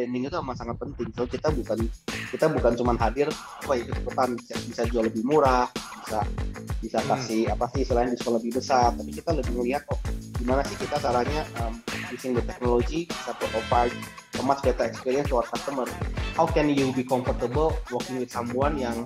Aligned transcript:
branding 0.00 0.32
itu 0.32 0.36
amat 0.40 0.56
sangat 0.56 0.76
penting. 0.80 1.08
So 1.12 1.28
kita 1.28 1.52
bukan 1.52 1.78
kita 2.32 2.46
bukan 2.48 2.72
cuma 2.72 2.96
hadir, 2.96 3.28
wah 3.68 3.76
ikut 3.76 3.92
ikutan 4.00 4.32
bisa, 4.40 4.54
bisa 4.64 4.82
jual 4.88 5.04
lebih 5.04 5.20
murah, 5.28 5.68
bisa 5.76 6.24
bisa 6.80 6.98
Hmm. 7.04 7.12
kasih 7.12 7.52
apa 7.52 7.68
sih 7.76 7.84
selain 7.84 8.08
diskon 8.08 8.40
lebih 8.40 8.56
besar, 8.56 8.96
tapi 8.96 9.12
kita 9.12 9.36
lebih 9.36 9.52
melihat 9.60 9.84
oh 9.92 10.00
gimana 10.40 10.64
sih 10.64 10.76
kita 10.80 10.96
caranya 10.96 11.44
um, 11.60 11.76
using 12.08 12.32
the 12.32 12.40
technology 12.48 13.04
bisa 13.04 13.36
provide 13.36 13.92
a 14.40 14.42
much 14.42 14.64
better 14.64 14.88
experience 14.88 15.28
to 15.28 15.36
our 15.36 15.44
customer. 15.44 15.84
How 16.32 16.48
can 16.48 16.72
you 16.72 16.88
be 16.96 17.04
comfortable 17.04 17.76
working 17.92 18.16
with 18.16 18.32
someone 18.32 18.80
yang 18.80 19.04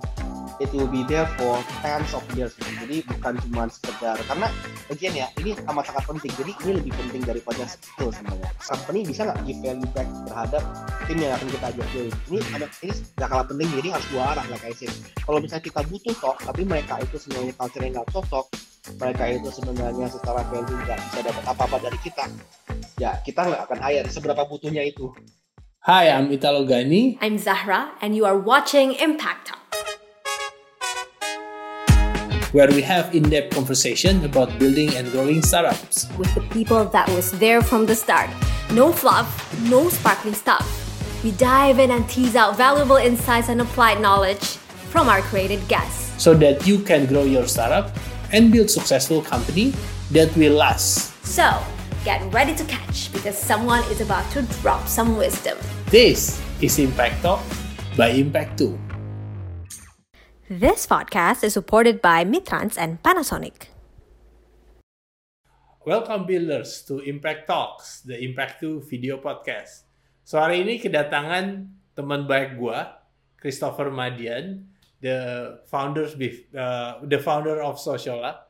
it 0.63 0.71
will 0.71 0.87
be 0.87 1.03
there 1.11 1.27
for 1.39 1.59
tens 1.83 2.11
of 2.15 2.23
years 2.39 2.55
gitu. 2.55 2.71
jadi 2.87 2.97
bukan 3.11 3.35
cuma 3.49 3.67
sekedar 3.67 4.17
karena 4.29 4.47
again 4.93 5.15
ya 5.17 5.27
ini 5.41 5.57
amat 5.71 5.85
sangat 5.91 6.05
penting. 6.07 6.33
Jadi 6.37 6.53
ini 6.67 6.73
lebih 6.81 6.93
penting 6.95 7.23
daripada 7.25 7.65
skill 7.67 8.11
sebenarnya. 8.13 8.51
Company 8.61 9.01
bisa 9.07 9.27
nggak 9.27 9.39
give 9.49 9.61
value 9.65 9.91
back 9.97 10.09
terhadap 10.29 10.63
tim 11.09 11.19
yang 11.19 11.33
akan 11.35 11.49
kita 11.49 11.67
ajak 11.73 11.87
join? 11.93 12.13
Ini 12.31 12.39
ada 12.55 12.67
ini 12.85 12.93
nggak 12.93 13.29
kalah 13.29 13.47
penting 13.49 13.69
jadi 13.81 13.89
harus 13.97 14.07
dua 14.13 14.23
arah 14.37 14.45
like 14.53 14.65
I 14.65 14.75
said. 14.77 14.93
Kalau 15.25 15.39
misalnya 15.41 15.65
kita 15.65 15.81
butuh 15.89 16.15
kok 16.17 16.37
tapi 16.45 16.63
mereka 16.69 16.95
itu 17.01 17.17
sebenarnya 17.19 17.55
culture 17.57 17.83
yang 17.83 17.93
nggak 17.97 18.09
cocok 18.13 18.47
mereka 19.01 19.23
itu 19.33 19.49
sebenarnya 19.49 20.07
secara 20.13 20.41
value 20.53 20.79
nggak 20.85 20.99
bisa 21.09 21.19
dapat 21.25 21.45
apa-apa 21.49 21.77
dari 21.89 21.99
kita 22.05 22.25
ya 23.01 23.17
kita 23.25 23.41
nggak 23.49 23.63
akan 23.71 23.79
hire. 23.81 24.09
Seberapa 24.13 24.45
butuhnya 24.47 24.85
itu? 24.85 25.11
Hi, 25.85 26.09
I'm 26.09 26.33
Italo 26.33 26.65
Gani. 26.65 27.21
I'm 27.21 27.37
Zahra, 27.37 27.93
and 28.01 28.17
you 28.17 28.25
are 28.25 28.41
watching 28.41 28.97
Impact 28.97 29.53
Talk. 29.53 29.64
Where 32.55 32.71
we 32.71 32.81
have 32.81 33.13
in-depth 33.13 33.53
conversation 33.53 34.25
about 34.25 34.47
building 34.61 34.95
and 34.95 35.11
growing 35.11 35.43
startups. 35.43 36.07
with 36.17 36.33
the 36.39 36.41
people 36.55 36.85
that 36.95 37.09
was 37.11 37.33
there 37.43 37.61
from 37.61 37.85
the 37.85 37.95
start. 37.97 38.31
No 38.71 38.93
fluff, 38.93 39.27
no 39.67 39.89
sparkling 39.91 40.35
stuff. 40.35 40.63
We 41.25 41.33
dive 41.33 41.81
in 41.81 41.91
and 41.91 42.09
tease 42.09 42.37
out 42.37 42.57
valuable 42.57 42.95
insights 42.95 43.49
and 43.49 43.61
applied 43.61 44.01
knowledge 44.01 44.63
from 44.95 45.09
our 45.09 45.21
created 45.23 45.67
guests. 45.67 46.15
so 46.23 46.33
that 46.33 46.65
you 46.65 46.79
can 46.79 47.07
grow 47.07 47.25
your 47.25 47.49
startup 47.51 47.91
and 48.31 48.53
build 48.53 48.71
successful 48.71 49.21
company 49.21 49.75
that 50.13 50.31
will 50.37 50.55
last. 50.55 51.11
So, 51.27 51.59
get 52.05 52.23
ready 52.33 52.55
to 52.55 52.65
catch 52.71 53.11
because 53.13 53.37
someone 53.37 53.83
is 53.91 54.01
about 54.01 54.31
to 54.31 54.43
drop 54.63 54.87
some 54.87 55.19
wisdom. 55.19 55.59
This 55.91 56.39
is 56.63 56.79
Impact 56.79 57.19
Talk 57.21 57.43
by 57.99 58.15
Impact 58.15 58.59
2. 58.59 58.84
This 60.55 60.87
podcast 60.87 61.43
is 61.43 61.51
supported 61.51 61.99
by 61.99 62.23
Mitrans 62.23 62.79
and 62.79 63.03
Panasonic. 63.03 63.75
Welcome 65.83 66.31
builders 66.31 66.87
to 66.87 67.03
Impact 67.03 67.51
Talks, 67.51 68.07
the 68.07 68.15
Impact 68.23 68.63
2 68.63 68.87
video 68.87 69.19
podcast. 69.19 69.83
So 70.23 70.39
hari 70.39 70.63
ini 70.63 70.79
kedatangan 70.79 71.75
teman 71.99 72.31
baik 72.31 72.55
gua, 72.55 73.03
Christopher 73.35 73.91
Madian, 73.91 74.71
the 75.03 75.59
founders 75.67 76.15
uh, 76.55 77.03
the 77.03 77.19
founder 77.19 77.59
of 77.59 77.83
Sociala. 77.83 78.47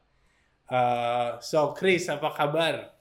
Uh, 0.68 1.40
so 1.40 1.72
Chris, 1.72 2.04
apa 2.12 2.36
kabar? 2.36 2.92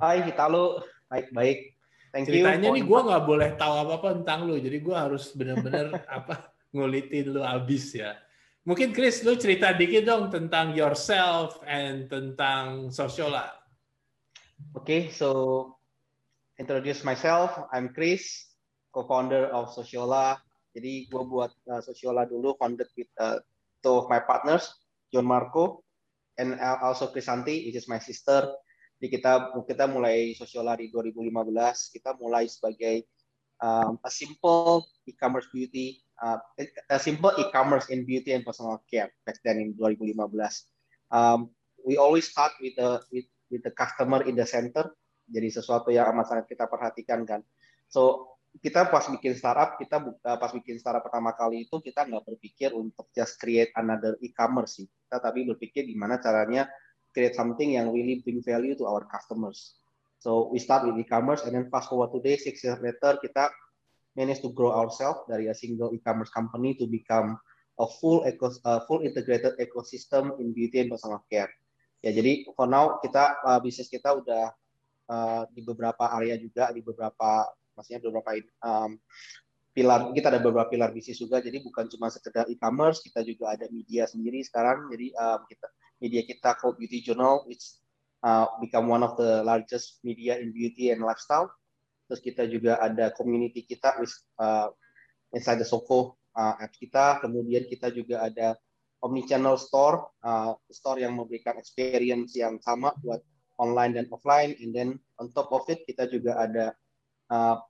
Hai 0.00 0.24
Hitalo 0.24 0.80
baik-baik 1.12 1.76
thank 2.08 2.32
you 2.32 2.40
Ceritanya 2.40 2.72
for 2.72 2.76
nih 2.80 2.84
gue 2.88 3.00
nggak 3.04 3.24
boleh 3.28 3.50
tahu 3.60 3.74
apa-apa 3.84 4.08
tentang 4.16 4.48
lu, 4.48 4.56
jadi 4.56 4.80
gue 4.80 4.96
harus 4.96 5.28
bener-bener 5.36 5.92
apa 6.08 6.53
ngulitin 6.74 7.38
lu 7.38 7.40
abis 7.46 7.94
ya. 7.94 8.18
Mungkin 8.66 8.96
Chris, 8.96 9.22
lu 9.22 9.38
cerita 9.38 9.76
dikit 9.76 10.08
dong 10.08 10.32
tentang 10.32 10.72
yourself 10.74 11.60
and 11.68 12.08
tentang 12.08 12.90
Sociala. 12.90 13.52
Okay, 14.72 15.12
so 15.12 15.70
introduce 16.58 17.04
myself. 17.04 17.54
I'm 17.70 17.92
Chris, 17.92 18.50
co-founder 18.90 19.52
of 19.52 19.70
Sociola. 19.70 20.40
Jadi 20.74 21.06
gue 21.06 21.22
buat 21.22 21.52
uh, 21.70 21.82
Sociola 21.84 22.26
dulu, 22.26 22.56
founded 22.58 22.88
with 22.98 23.10
uh, 23.20 23.38
two 23.84 23.94
of 23.94 24.08
my 24.10 24.18
partners, 24.18 24.72
John 25.14 25.28
Marco, 25.28 25.84
and 26.40 26.58
also 26.82 27.12
Krisanti, 27.12 27.68
which 27.68 27.78
is 27.78 27.86
my 27.86 28.00
sister. 28.00 28.50
Jadi 28.98 29.20
kita 29.20 29.54
kita 29.68 29.84
mulai 29.86 30.34
Sociola 30.34 30.74
di 30.78 30.88
2015. 30.90 31.94
Kita 31.94 32.16
mulai 32.18 32.48
sebagai 32.48 33.04
um, 33.60 34.00
a 34.02 34.10
simple 34.10 34.88
e-commerce 35.04 35.46
beauty, 35.52 36.03
uh, 36.22 36.38
a 36.90 36.98
simple 36.98 37.32
e-commerce 37.40 37.90
in 37.90 38.06
beauty 38.06 38.32
and 38.34 38.46
personal 38.46 38.82
care 38.86 39.10
back 39.26 39.38
then 39.42 39.58
in 39.58 39.74
2015. 39.74 40.14
Um, 41.10 41.50
we 41.82 41.96
always 41.96 42.28
start 42.30 42.52
with 42.60 42.74
the 42.78 43.00
with 43.10 43.26
with 43.50 43.62
the 43.62 43.72
customer 43.74 44.22
in 44.24 44.34
the 44.38 44.46
center. 44.46 44.92
Jadi 45.24 45.48
sesuatu 45.48 45.88
yang 45.88 46.12
amat 46.12 46.26
sangat 46.28 46.46
kita 46.52 46.68
perhatikan 46.68 47.24
kan. 47.24 47.40
So 47.88 48.34
kita 48.60 48.86
pas 48.86 49.02
bikin 49.10 49.34
startup, 49.34 49.80
kita 49.80 49.98
bu- 49.98 50.20
uh, 50.20 50.38
pas 50.38 50.52
bikin 50.52 50.78
startup 50.78 51.02
pertama 51.02 51.34
kali 51.34 51.66
itu 51.66 51.80
kita 51.82 52.06
nggak 52.06 52.22
berpikir 52.22 52.70
untuk 52.70 53.10
just 53.10 53.40
create 53.40 53.74
another 53.74 54.14
e-commerce 54.22 54.78
sih. 54.78 54.86
Kita 54.86 55.18
tapi 55.18 55.48
berpikir 55.48 55.88
gimana 55.88 56.22
caranya 56.22 56.70
create 57.10 57.34
something 57.34 57.74
yang 57.74 57.90
really 57.90 58.22
bring 58.22 58.38
value 58.44 58.76
to 58.78 58.86
our 58.86 59.06
customers. 59.10 59.78
So 60.22 60.48
we 60.52 60.62
start 60.62 60.86
with 60.86 60.96
e-commerce 61.00 61.42
and 61.44 61.52
then 61.56 61.66
fast 61.68 61.90
forward 61.90 62.14
today, 62.14 62.38
six 62.38 62.62
years 62.62 62.78
later 62.78 63.18
kita 63.20 63.50
manage 64.14 64.40
to 64.42 64.50
grow 64.54 64.70
ourselves 64.70 65.22
dari 65.26 65.50
a 65.50 65.54
single 65.54 65.90
e-commerce 65.94 66.30
company 66.30 66.74
to 66.78 66.86
become 66.86 67.38
a 67.78 67.86
full 67.98 68.22
eco, 68.26 68.50
uh, 68.64 68.80
full 68.86 69.02
integrated 69.02 69.58
ecosystem 69.58 70.38
in 70.38 70.54
beauty 70.54 70.82
and 70.82 70.90
personal 70.90 71.22
care. 71.26 71.50
Ya 72.04 72.14
jadi 72.14 72.46
for 72.54 72.70
now 72.70 73.02
kita 73.02 73.42
uh, 73.42 73.58
bisnis 73.58 73.90
kita 73.90 74.14
udah 74.14 74.54
uh, 75.10 75.42
di 75.50 75.64
beberapa 75.64 76.06
area 76.14 76.38
juga 76.38 76.70
di 76.70 76.84
beberapa 76.84 77.48
maksudnya 77.74 78.00
beberapa 78.06 78.30
um, 78.62 78.94
pilar 79.74 80.14
kita 80.14 80.30
ada 80.30 80.38
beberapa 80.38 80.70
pilar 80.70 80.94
bisnis 80.94 81.18
juga. 81.18 81.42
Jadi 81.42 81.64
bukan 81.66 81.90
cuma 81.90 82.06
sekedar 82.12 82.46
e-commerce 82.46 83.02
kita 83.02 83.26
juga 83.26 83.58
ada 83.58 83.66
media 83.74 84.06
sendiri 84.06 84.44
sekarang. 84.46 84.86
Jadi 84.94 85.10
um, 85.18 85.40
kita 85.50 85.66
media 85.98 86.22
kita 86.22 86.54
called 86.60 86.78
Beauty 86.78 87.02
Journal 87.02 87.42
which 87.50 87.82
uh, 88.22 88.46
become 88.62 88.86
one 88.86 89.02
of 89.02 89.18
the 89.18 89.42
largest 89.42 89.98
media 90.06 90.38
in 90.38 90.54
beauty 90.54 90.94
and 90.94 91.02
lifestyle 91.02 91.50
terus 92.08 92.20
kita 92.20 92.44
juga 92.48 92.78
ada 92.80 93.10
community 93.16 93.64
kita 93.64 93.96
uh, 94.40 94.68
inside 95.32 95.60
the 95.60 95.68
Soko 95.68 96.20
uh, 96.36 96.54
app 96.60 96.72
kita 96.76 97.24
kemudian 97.24 97.64
kita 97.66 97.90
juga 97.90 98.24
ada 98.26 98.58
omnichannel 99.04 99.56
store 99.60 100.08
uh, 100.24 100.56
store 100.72 101.04
yang 101.04 101.16
memberikan 101.16 101.56
experience 101.60 102.36
yang 102.36 102.60
sama 102.60 102.92
buat 103.04 103.20
online 103.60 103.96
dan 103.96 104.06
offline 104.10 104.56
and 104.58 104.74
then 104.74 104.98
on 105.22 105.30
top 105.30 105.52
of 105.54 105.64
it 105.70 105.84
kita 105.86 106.08
juga 106.10 106.40
ada 106.40 106.74
uh, 107.30 107.60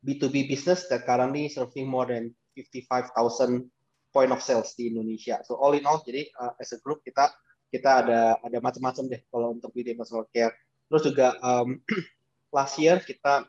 B2B 0.00 0.48
business 0.48 0.88
that 0.88 1.04
currently 1.04 1.48
serving 1.52 1.84
more 1.84 2.08
than 2.08 2.32
55,000 2.56 3.68
point 4.10 4.32
of 4.34 4.42
sales 4.42 4.74
di 4.74 4.90
Indonesia. 4.90 5.40
So 5.46 5.56
all 5.60 5.76
in 5.76 5.86
all, 5.86 6.02
jadi 6.02 6.26
uh, 6.34 6.56
as 6.58 6.74
a 6.74 6.80
group 6.82 7.04
kita 7.06 7.30
kita 7.70 8.04
ada 8.04 8.20
ada 8.42 8.58
macam-macam 8.58 9.04
deh 9.06 9.22
kalau 9.30 9.54
untuk 9.54 9.70
and 9.76 9.94
personal 9.94 10.26
care. 10.34 10.50
Terus 10.90 11.02
juga 11.06 11.38
um, 11.44 11.78
last 12.56 12.74
year 12.82 12.98
kita 12.98 13.46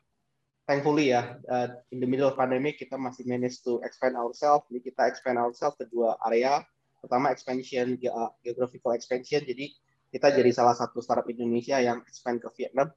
thankfully 0.65 1.13
ya 1.13 1.37
uh, 1.49 1.67
in 1.91 1.99
the 2.01 2.09
middle 2.09 2.29
of 2.29 2.37
pandemic 2.37 2.77
kita 2.77 2.95
masih 2.97 3.25
manage 3.25 3.61
to 3.65 3.81
expand 3.85 4.17
ourselves. 4.17 4.65
Jadi 4.69 4.91
kita 4.93 5.09
expand 5.09 5.37
ourselves 5.41 5.77
ke 5.77 5.85
dua 5.89 6.17
area. 6.27 6.61
Pertama 7.01 7.33
expansion 7.33 7.97
ge- 7.97 8.13
uh, 8.13 8.29
geographical 8.45 8.93
expansion. 8.93 9.41
Jadi 9.41 9.73
kita 10.11 10.27
jadi 10.35 10.51
salah 10.51 10.75
satu 10.75 10.99
startup 10.99 11.25
Indonesia 11.31 11.79
yang 11.79 12.03
expand 12.05 12.43
ke 12.43 12.51
Vietnam. 12.59 12.91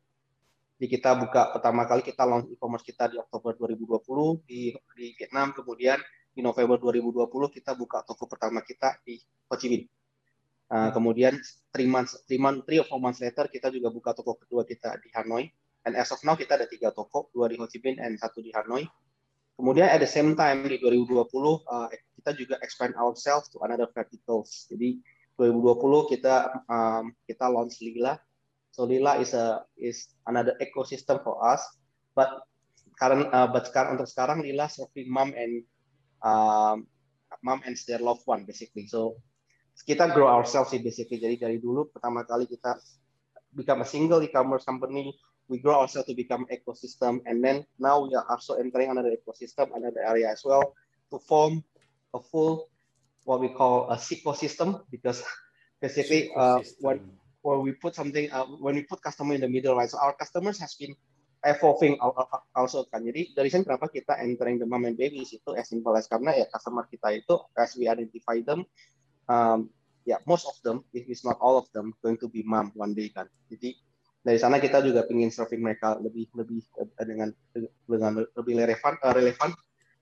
Jadi 0.74 0.86
kita 0.98 1.14
buka 1.14 1.54
pertama 1.54 1.86
kali 1.86 2.02
kita 2.02 2.26
launch 2.26 2.50
e-commerce 2.50 2.82
kita 2.82 3.06
di 3.06 3.16
Oktober 3.22 3.54
2020 3.54 4.42
di, 4.42 4.74
di 4.98 5.06
Vietnam, 5.14 5.54
kemudian 5.54 6.02
di 6.34 6.42
November 6.42 6.82
2020 6.82 7.30
kita 7.54 7.78
buka 7.78 8.02
toko 8.02 8.26
pertama 8.26 8.58
kita 8.58 8.98
di 9.06 9.22
Ho 9.46 9.54
Chi 9.54 9.70
Minh. 9.70 9.86
Uh, 10.66 10.90
kemudian 10.90 11.38
three 11.70 11.86
months, 11.86 12.18
three 12.26 12.42
months, 12.42 12.66
three 12.66 12.82
or 12.82 12.86
four 12.90 12.98
months 12.98 13.22
later 13.22 13.46
kita 13.46 13.70
juga 13.70 13.94
buka 13.94 14.10
toko 14.18 14.34
kedua 14.34 14.66
kita 14.66 14.98
di 14.98 15.08
Hanoi. 15.14 15.46
And 15.84 15.94
as 16.00 16.08
of 16.12 16.20
now 16.24 16.34
kita 16.34 16.56
ada 16.56 16.64
tiga 16.64 16.90
toko, 16.92 17.28
dua 17.36 17.52
di 17.52 17.60
Ho 17.60 17.68
Chi 17.68 17.80
Minh 17.84 18.00
and 18.00 18.16
satu 18.16 18.40
di 18.40 18.48
Hanoi. 18.56 18.88
Kemudian 19.54 19.86
at 19.86 20.02
the 20.02 20.10
same 20.10 20.34
time 20.34 20.66
di 20.66 20.80
2020 20.82 21.30
uh, 21.70 21.86
kita 22.18 22.30
juga 22.34 22.56
expand 22.64 22.96
ourselves 22.98 23.46
to 23.52 23.62
another 23.62 23.86
verticals. 23.92 24.66
Jadi 24.66 24.98
2020 25.38 26.10
kita 26.16 26.64
um, 26.66 27.12
kita 27.28 27.46
launch 27.46 27.78
Lila. 27.84 28.18
So 28.74 28.88
Lila 28.88 29.22
is 29.22 29.36
a 29.36 29.62
is 29.78 30.10
another 30.26 30.58
ecosystem 30.58 31.22
for 31.22 31.38
us. 31.44 31.62
But 32.16 32.32
current 32.98 33.30
uh, 33.30 33.46
but 33.46 33.70
sekarang 33.70 34.00
untuk 34.00 34.10
sekarang 34.10 34.42
Lila 34.42 34.66
serving 34.66 35.06
mom 35.06 35.30
and 35.36 35.62
um, 36.24 36.88
mom 37.44 37.62
and 37.62 37.76
their 37.86 38.02
loved 38.02 38.26
one 38.26 38.48
basically. 38.48 38.88
So 38.88 39.20
kita 39.84 40.10
grow 40.14 40.30
ourselves 40.30 40.72
sih 40.74 40.82
basically. 40.82 41.20
Jadi 41.20 41.36
dari 41.38 41.58
dulu 41.60 41.90
pertama 41.90 42.22
kali 42.26 42.46
kita 42.46 42.78
become 43.54 43.82
a 43.82 43.88
single 43.88 44.22
e-commerce 44.22 44.66
company, 44.66 45.14
we 45.48 45.58
grow 45.58 45.80
ourselves 45.80 46.08
to 46.08 46.14
become 46.14 46.46
ecosystem, 46.48 47.20
and 47.26 47.44
then 47.44 47.64
now 47.78 48.00
we 48.00 48.14
are 48.14 48.24
also 48.28 48.54
entering 48.54 48.90
another 48.90 49.12
ecosystem, 49.12 49.70
another 49.76 50.00
area 50.00 50.30
as 50.30 50.42
well, 50.44 50.74
to 51.10 51.18
form 51.18 51.62
a 52.14 52.20
full 52.20 52.68
what 53.24 53.40
we 53.40 53.48
call 53.48 53.88
a 53.90 53.96
ecosystem 53.96 54.84
because 54.92 55.24
basically 55.80 56.30
uh, 56.36 56.60
when 56.80 57.00
when 57.42 57.60
we 57.60 57.72
put 57.72 57.94
something 57.94 58.30
uh, 58.32 58.44
when 58.60 58.76
we 58.76 58.84
put 58.84 59.02
customer 59.02 59.34
in 59.34 59.40
the 59.40 59.48
middle, 59.48 59.76
right? 59.76 59.88
So 59.88 59.98
our 60.00 60.14
customers 60.16 60.60
has 60.60 60.76
been 60.76 60.96
evolving 61.44 62.00
also 62.56 62.88
kan. 62.88 63.04
Jadi 63.04 63.36
dari 63.36 63.52
sini 63.52 63.68
kenapa 63.68 63.92
kita 63.92 64.16
entering 64.24 64.56
the 64.56 64.68
mom 64.68 64.88
and 64.88 64.96
babies 64.96 65.36
itu 65.36 65.52
as 65.52 65.68
simple 65.68 65.92
as 65.92 66.08
karena 66.08 66.32
ya 66.32 66.48
customer 66.48 66.88
kita 66.88 67.20
itu 67.20 67.36
as 67.60 67.76
we 67.76 67.84
identify 67.84 68.40
them, 68.40 68.64
um, 69.28 69.68
ya 70.08 70.16
yeah, 70.16 70.20
most 70.24 70.48
of 70.48 70.56
them, 70.64 70.84
if 70.96 71.04
it's 71.04 71.24
not 71.24 71.36
all 71.44 71.60
of 71.60 71.68
them, 71.76 71.92
going 72.00 72.16
to 72.16 72.32
be 72.32 72.40
mom 72.44 72.72
one 72.72 72.96
day 72.96 73.12
kan. 73.12 73.28
Jadi 73.52 73.76
dari 74.24 74.40
sana 74.40 74.56
kita 74.56 74.80
juga 74.80 75.04
ingin 75.12 75.28
serving 75.28 75.60
mereka 75.60 76.00
lebih 76.00 76.32
lebih 76.32 76.64
dengan 76.96 77.28
dengan 77.84 78.24
lebih 78.24 78.54
relevan 78.56 78.96
relevan 79.12 79.50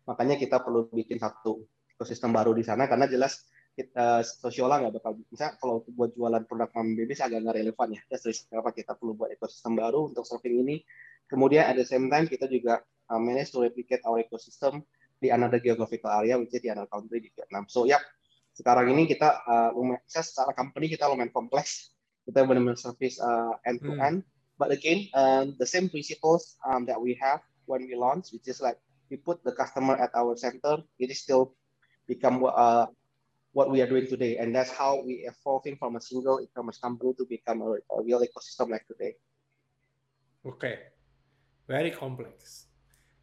makanya 0.06 0.38
kita 0.38 0.62
perlu 0.62 0.86
bikin 0.94 1.18
satu 1.18 1.66
ekosistem 1.98 2.30
baru 2.30 2.54
di 2.54 2.62
sana 2.62 2.86
karena 2.86 3.10
jelas 3.10 3.46
kita 3.72 4.20
sosiola 4.20 4.84
nggak 4.84 5.00
bakal 5.00 5.16
bisa 5.32 5.56
kalau 5.56 5.80
buat 5.96 6.12
jualan 6.12 6.44
produk 6.44 6.68
mom 6.76 6.92
baby 6.92 7.16
agak 7.16 7.40
nggak 7.40 7.56
relevan 7.56 7.88
ya. 7.96 8.02
Jadi 8.12 8.44
kenapa 8.52 8.70
kita 8.76 8.92
perlu 9.00 9.16
buat 9.16 9.32
ekosistem 9.32 9.80
baru 9.80 10.12
untuk 10.12 10.28
serving 10.28 10.60
ini. 10.60 10.84
Kemudian 11.24 11.64
at 11.64 11.80
the 11.80 11.86
same 11.88 12.12
time 12.12 12.28
kita 12.28 12.44
juga 12.52 12.84
manage 13.08 13.48
to 13.48 13.64
replicate 13.64 14.04
our 14.04 14.20
ecosystem 14.20 14.84
di 15.16 15.32
another 15.32 15.56
geographical 15.56 16.12
area 16.12 16.36
which 16.36 16.52
is 16.52 16.60
di 16.60 16.68
another 16.68 16.90
country 16.92 17.24
di 17.24 17.32
Vietnam. 17.32 17.64
So 17.72 17.88
yep, 17.88 18.04
sekarang 18.52 18.92
ini 18.92 19.08
kita 19.08 19.40
uh, 19.48 19.70
lumayan, 19.72 20.04
secara 20.04 20.52
company 20.52 20.92
kita 20.92 21.08
lumayan 21.08 21.32
kompleks. 21.32 21.91
Kita 22.28 22.46
benar-benar 22.46 22.78
service 22.78 23.18
uh, 23.18 23.56
end 23.66 23.82
to 23.82 23.92
end. 23.98 24.22
Hmm. 24.22 24.30
But 24.60 24.70
again, 24.70 25.10
um, 25.14 25.58
the 25.58 25.66
same 25.66 25.90
principles 25.90 26.54
um, 26.62 26.86
that 26.86 27.00
we 27.00 27.18
have 27.18 27.42
when 27.66 27.82
we 27.88 27.98
launch, 27.98 28.30
which 28.30 28.46
is 28.46 28.62
like 28.62 28.78
we 29.10 29.18
put 29.18 29.42
the 29.42 29.52
customer 29.52 29.98
at 29.98 30.14
our 30.14 30.38
center. 30.38 30.86
It 31.02 31.10
is 31.10 31.20
still 31.20 31.58
become 32.06 32.44
uh, 32.46 32.86
what 33.52 33.70
we 33.70 33.80
are 33.80 33.88
doing 33.88 34.08
today. 34.08 34.38
And 34.38 34.54
that's 34.54 34.72
how 34.72 35.02
we 35.04 35.28
evolving 35.28 35.76
from 35.76 35.96
a 35.96 36.00
single 36.00 36.40
e-commerce 36.40 36.78
company 36.78 37.12
to 37.18 37.24
become 37.28 37.62
a, 37.62 37.76
a 37.92 38.02
real 38.02 38.20
ecosystem 38.20 38.70
like 38.70 38.86
today. 38.88 39.16
Okay, 40.42 40.90
very 41.68 41.94
complex. 41.94 42.66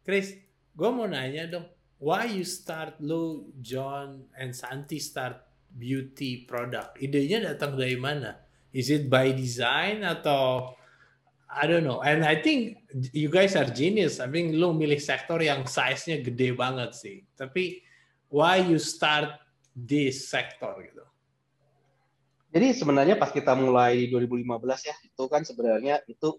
Chris, 0.00 0.32
gue 0.72 0.88
mau 0.88 1.04
nanya 1.04 1.44
dong, 1.44 1.68
why 2.00 2.24
you 2.24 2.48
start 2.48 2.96
lo, 2.96 3.44
John, 3.60 4.24
and 4.32 4.56
Santi 4.56 4.96
start 4.96 5.36
beauty 5.68 6.48
product? 6.48 6.96
Idenya 6.96 7.52
datang 7.52 7.76
dari 7.76 8.00
mana? 8.00 8.40
Is 8.70 8.88
it 8.90 9.10
by 9.10 9.34
design 9.34 10.06
atau 10.06 10.74
I 11.50 11.66
don't 11.66 11.82
know. 11.82 11.98
And 12.06 12.22
I 12.22 12.38
think 12.38 12.78
you 13.10 13.26
guys 13.26 13.58
are 13.58 13.66
genius. 13.66 14.22
I 14.22 14.30
mean, 14.30 14.54
lo 14.54 14.70
milih 14.70 15.02
sektor 15.02 15.42
yang 15.42 15.66
size-nya 15.66 16.22
gede 16.22 16.54
banget 16.54 16.94
sih. 16.94 17.26
Tapi 17.34 17.82
why 18.30 18.62
you 18.62 18.78
start 18.78 19.34
di 19.74 20.14
sektor 20.14 20.78
gitu. 20.78 21.02
Jadi 22.54 22.66
sebenarnya 22.74 23.18
pas 23.18 23.34
kita 23.34 23.54
mulai 23.58 24.06
2015 24.10 24.46
ya, 24.86 24.94
itu 25.06 25.22
kan 25.26 25.42
sebenarnya 25.42 26.02
itu 26.06 26.38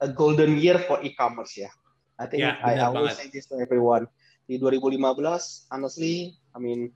a 0.00 0.08
golden 0.08 0.56
year 0.56 0.80
for 0.88 1.00
e-commerce 1.04 1.56
ya. 1.60 1.72
I 2.16 2.24
think 2.28 2.44
ya, 2.44 2.56
I 2.64 2.80
always 2.80 3.16
banget. 3.16 3.28
say 3.28 3.28
this 3.28 3.48
to 3.52 3.60
everyone. 3.60 4.08
Di 4.48 4.56
2015, 4.56 5.68
honestly, 5.72 6.36
I 6.56 6.58
mean, 6.60 6.88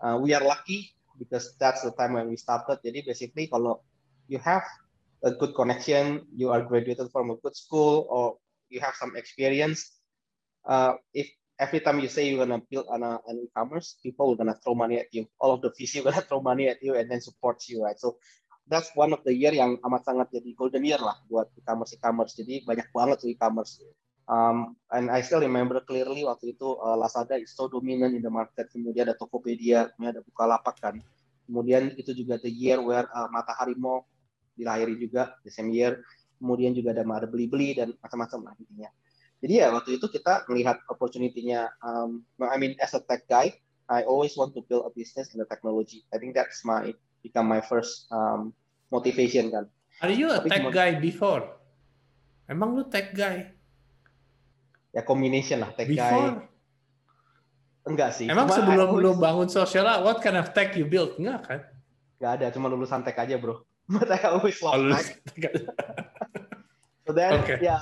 uh, 0.00 0.16
we 0.16 0.32
are 0.32 0.44
lucky 0.44 0.96
because 1.20 1.56
that's 1.60 1.84
the 1.84 1.92
time 1.92 2.16
when 2.16 2.28
we 2.32 2.40
started. 2.40 2.80
Jadi 2.80 3.04
basically 3.04 3.48
kalau 3.48 3.84
you 4.28 4.38
have 4.38 4.62
a 5.24 5.32
good 5.32 5.54
connection, 5.54 6.26
you 6.34 6.50
are 6.50 6.62
graduated 6.62 7.10
from 7.10 7.30
a 7.30 7.36
good 7.36 7.56
school, 7.56 8.06
or 8.10 8.36
you 8.68 8.80
have 8.80 8.94
some 8.94 9.16
experience, 9.16 9.96
uh, 10.66 10.94
if 11.14 11.30
every 11.58 11.80
time 11.80 12.00
you 12.00 12.08
say 12.08 12.28
you're 12.28 12.44
gonna 12.44 12.60
build 12.70 12.86
an, 12.90 13.02
uh, 13.02 13.18
an 13.26 13.40
e-commerce, 13.40 13.96
people 14.02 14.32
are 14.32 14.36
gonna 14.36 14.58
throw 14.62 14.74
money 14.74 14.98
at 14.98 15.08
you. 15.12 15.26
All 15.40 15.52
of 15.52 15.62
the 15.62 15.70
VC 15.70 16.04
gonna 16.04 16.20
throw 16.28 16.40
money 16.40 16.68
at 16.68 16.82
you 16.82 16.94
and 16.94 17.10
then 17.10 17.20
support 17.20 17.62
you, 17.68 17.82
right? 17.84 17.98
So 17.98 18.18
that's 18.66 18.90
one 18.94 19.12
of 19.12 19.22
the 19.24 19.32
year 19.32 19.54
yang 19.54 19.78
amat 19.86 20.04
sangat 20.04 20.28
jadi 20.34 20.50
golden 20.58 20.84
year 20.84 20.98
lah 20.98 21.16
buat 21.30 21.48
e-commerce 21.56 21.94
e-commerce. 21.94 22.34
Jadi 22.36 22.66
banyak 22.66 22.90
banget 22.92 23.16
tuh 23.22 23.30
e-commerce. 23.30 23.80
Um, 24.26 24.74
and 24.90 25.06
I 25.06 25.22
still 25.22 25.38
remember 25.38 25.78
clearly 25.86 26.26
waktu 26.26 26.58
itu 26.58 26.74
uh, 26.82 26.98
Lazada 26.98 27.38
is 27.38 27.54
so 27.54 27.70
dominant 27.70 28.18
in 28.18 28.22
the 28.26 28.32
market. 28.32 28.66
Kemudian 28.74 29.06
ada 29.06 29.14
Tokopedia, 29.14 29.86
kemudian 29.94 30.18
ada 30.18 30.22
Bukalapak 30.26 30.76
kan. 30.82 30.98
Kemudian 31.46 31.94
itu 31.94 32.10
juga 32.10 32.42
the 32.42 32.50
year 32.50 32.82
where 32.82 33.06
uh, 33.14 33.30
Matahari 33.30 33.78
Mall 33.78 34.02
dilahiri 34.56 34.96
juga 34.96 35.36
the 35.44 35.52
same 35.52 35.70
year. 35.70 36.00
Kemudian 36.36 36.76
juga 36.76 36.92
ada 36.92 37.04
ada 37.04 37.28
beli-beli 37.28 37.76
dan 37.76 37.96
macam-macam 38.00 38.50
lah 38.50 38.54
intinya. 38.60 38.90
Jadi 39.40 39.54
ya 39.60 39.68
waktu 39.72 40.00
itu 40.00 40.08
kita 40.08 40.48
melihat 40.48 40.80
opportunity-nya. 40.88 41.68
Um, 41.84 42.24
I 42.40 42.56
mean, 42.56 42.76
as 42.80 42.96
a 42.96 43.00
tech 43.04 43.28
guy, 43.28 43.56
I 43.86 44.02
always 44.04 44.34
want 44.34 44.56
to 44.56 44.64
build 44.64 44.88
a 44.88 44.92
business 44.92 45.32
in 45.32 45.40
the 45.40 45.48
technology. 45.48 46.04
I 46.12 46.18
think 46.18 46.34
that's 46.34 46.64
my 46.64 46.92
become 47.20 47.46
my 47.46 47.60
first 47.60 48.08
um, 48.12 48.52
motivation 48.92 49.52
kan. 49.52 49.68
Are 50.04 50.12
you 50.12 50.28
a 50.28 50.44
Tapi 50.44 50.50
tech 50.50 50.64
guy 50.72 50.90
before? 51.00 51.56
Emang 52.48 52.76
lu 52.76 52.84
tech 52.88 53.16
guy? 53.16 53.52
Ya 54.92 55.04
combination 55.04 55.64
lah 55.64 55.72
tech 55.76 55.88
before? 55.88 56.44
guy. 56.44 56.52
Enggak 57.86 58.10
sih. 58.18 58.26
Emang 58.26 58.50
cuma 58.50 58.56
sebelum 58.58 58.88
always... 58.92 59.04
lu 59.04 59.10
bangun 59.16 59.48
sosial, 59.48 59.86
what 60.02 60.18
kind 60.18 60.36
of 60.36 60.50
tech 60.50 60.74
you 60.74 60.88
build? 60.88 61.14
Enggak 61.20 61.40
kan? 61.46 61.60
Enggak 62.18 62.32
ada, 62.40 62.46
cuma 62.50 62.66
lulusan 62.66 63.04
tech 63.06 63.14
aja 63.20 63.38
bro. 63.38 63.62
But 63.86 64.10
I 64.10 64.18
always 64.34 64.58
love 64.62 64.82
oh, 64.82 64.98
so 67.06 67.10
then, 67.14 67.38
okay. 67.38 67.62
yeah, 67.62 67.78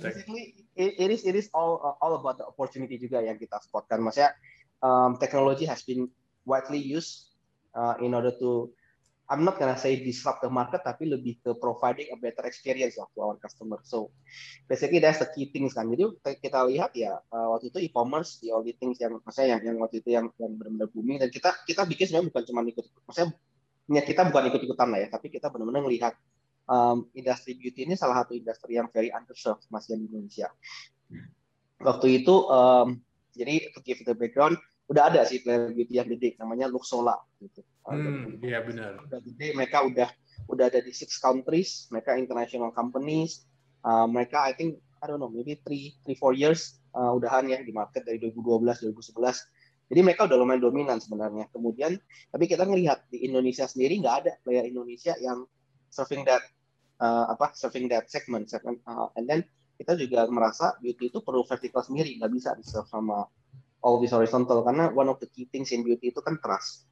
basically 0.00 0.56
it, 0.72 0.96
it 0.96 1.10
is 1.12 1.28
it 1.28 1.36
is 1.36 1.52
all 1.52 1.76
uh, 1.84 2.00
all 2.00 2.16
about 2.16 2.40
the 2.40 2.48
opportunity 2.48 2.96
juga 2.96 3.20
yang 3.20 3.36
kita 3.36 3.60
spotkan. 3.60 4.00
Maksudnya 4.00 4.32
um, 4.80 5.20
technology 5.20 5.68
has 5.68 5.84
been 5.84 6.08
widely 6.48 6.80
used 6.80 7.36
uh, 7.76 8.00
in 8.00 8.16
order 8.16 8.32
to 8.40 8.72
I'm 9.28 9.44
not 9.48 9.56
gonna 9.56 9.76
say 9.76 9.96
disrupt 9.96 10.44
the 10.44 10.52
market, 10.52 10.84
tapi 10.84 11.08
lebih 11.08 11.40
ke 11.40 11.56
providing 11.56 12.12
a 12.12 12.16
better 12.20 12.44
experience 12.44 13.00
lah 13.00 13.08
to 13.16 13.20
our 13.24 13.36
customer. 13.40 13.80
So 13.84 14.12
basically 14.68 15.00
that's 15.00 15.24
the 15.24 15.28
key 15.32 15.48
things 15.52 15.72
kan. 15.72 15.88
Jadi 15.88 16.08
kita 16.40 16.64
lihat 16.68 16.92
ya 16.96 17.16
uh, 17.32 17.52
waktu 17.52 17.72
itu 17.72 17.92
e-commerce 17.92 18.40
the 18.44 18.52
only 18.52 18.76
things 18.76 19.00
yang 19.00 19.20
maksudnya 19.20 19.56
yang, 19.56 19.60
yang 19.72 19.76
waktu 19.80 20.04
itu 20.04 20.16
yang, 20.16 20.28
yang 20.36 20.52
benar-benar 20.56 20.88
booming 20.92 21.16
dan 21.20 21.28
kita 21.32 21.48
kita 21.64 21.84
bikin 21.88 22.08
sebenarnya 22.08 22.28
bukan 22.28 22.42
cuma 22.44 22.60
ikut, 22.64 22.84
maksudnya 23.08 23.28
kita 24.00 24.24
bukan 24.32 24.48
ikut-ikutan 24.48 24.88
lah 24.88 24.98
ya, 25.04 25.08
tapi 25.12 25.28
kita 25.28 25.52
benar-benar 25.52 25.84
melihat 25.84 26.14
um, 26.64 27.04
industri 27.12 27.58
beauty 27.58 27.84
ini 27.84 27.98
salah 27.98 28.24
satu 28.24 28.32
industri 28.32 28.80
yang 28.80 28.88
very 28.88 29.12
underserved 29.12 29.68
masih 29.68 30.00
di 30.00 30.08
Indonesia. 30.08 30.48
Waktu 31.82 32.24
itu, 32.24 32.46
um, 32.48 33.02
jadi 33.36 33.68
to 33.74 33.84
give 33.84 34.00
the 34.06 34.14
background, 34.16 34.56
udah 34.88 35.10
ada 35.12 35.26
sih 35.26 35.42
player 35.42 35.74
beauty 35.74 35.98
yang 35.98 36.08
gede, 36.08 36.38
namanya 36.38 36.70
Luxola. 36.70 37.18
Gitu. 37.42 37.60
Hmm, 37.84 38.38
iya 38.40 38.62
benar. 38.62 39.02
Udah 39.04 39.20
gede, 39.20 39.52
mereka 39.52 39.82
udah 39.82 40.08
udah 40.50 40.64
ada 40.70 40.80
di 40.80 40.94
six 40.94 41.18
countries, 41.18 41.90
mereka 41.90 42.14
international 42.14 42.70
companies, 42.70 43.44
uh, 43.82 44.06
mereka 44.06 44.46
I 44.46 44.54
think 44.54 44.78
I 45.02 45.10
don't 45.10 45.18
know 45.18 45.30
maybe 45.30 45.58
three 45.66 45.98
three 46.06 46.14
four 46.14 46.30
years 46.30 46.78
uh, 46.94 47.10
udahan 47.10 47.50
ya 47.50 47.58
di 47.58 47.74
market 47.74 48.06
dari 48.06 48.22
2012 48.22 48.94
2011. 48.94 49.51
Jadi 49.92 50.00
mereka 50.00 50.24
udah 50.24 50.40
lumayan 50.40 50.64
dominan 50.64 50.98
sebenarnya. 51.04 51.52
Kemudian 51.52 52.00
tapi 52.32 52.48
kita 52.48 52.64
ngelihat 52.64 53.12
di 53.12 53.28
Indonesia 53.28 53.68
sendiri 53.68 54.00
nggak 54.00 54.16
ada 54.24 54.32
player 54.40 54.64
Indonesia 54.64 55.12
yang 55.20 55.44
serving 55.92 56.24
that 56.24 56.40
uh, 56.96 57.28
apa 57.28 57.52
serving 57.52 57.92
that 57.92 58.08
segment, 58.08 58.48
segment 58.48 58.80
uh, 58.88 59.12
and 59.20 59.28
then 59.28 59.44
kita 59.82 59.98
juga 59.98 60.30
merasa 60.30 60.78
beauty 60.78 61.10
itu 61.10 61.18
perlu 61.20 61.42
vertical 61.42 61.82
sendiri 61.82 62.14
nggak 62.16 62.32
bisa 62.32 62.54
di 62.54 62.62
serve 62.62 62.86
sama 62.86 63.26
all 63.82 63.98
this 63.98 64.14
horizontal 64.14 64.62
karena 64.62 64.94
one 64.94 65.10
of 65.10 65.18
the 65.18 65.26
key 65.34 65.50
things 65.50 65.74
in 65.74 65.82
beauty 65.82 66.14
itu 66.14 66.22
kan 66.22 66.38
trust 66.38 66.86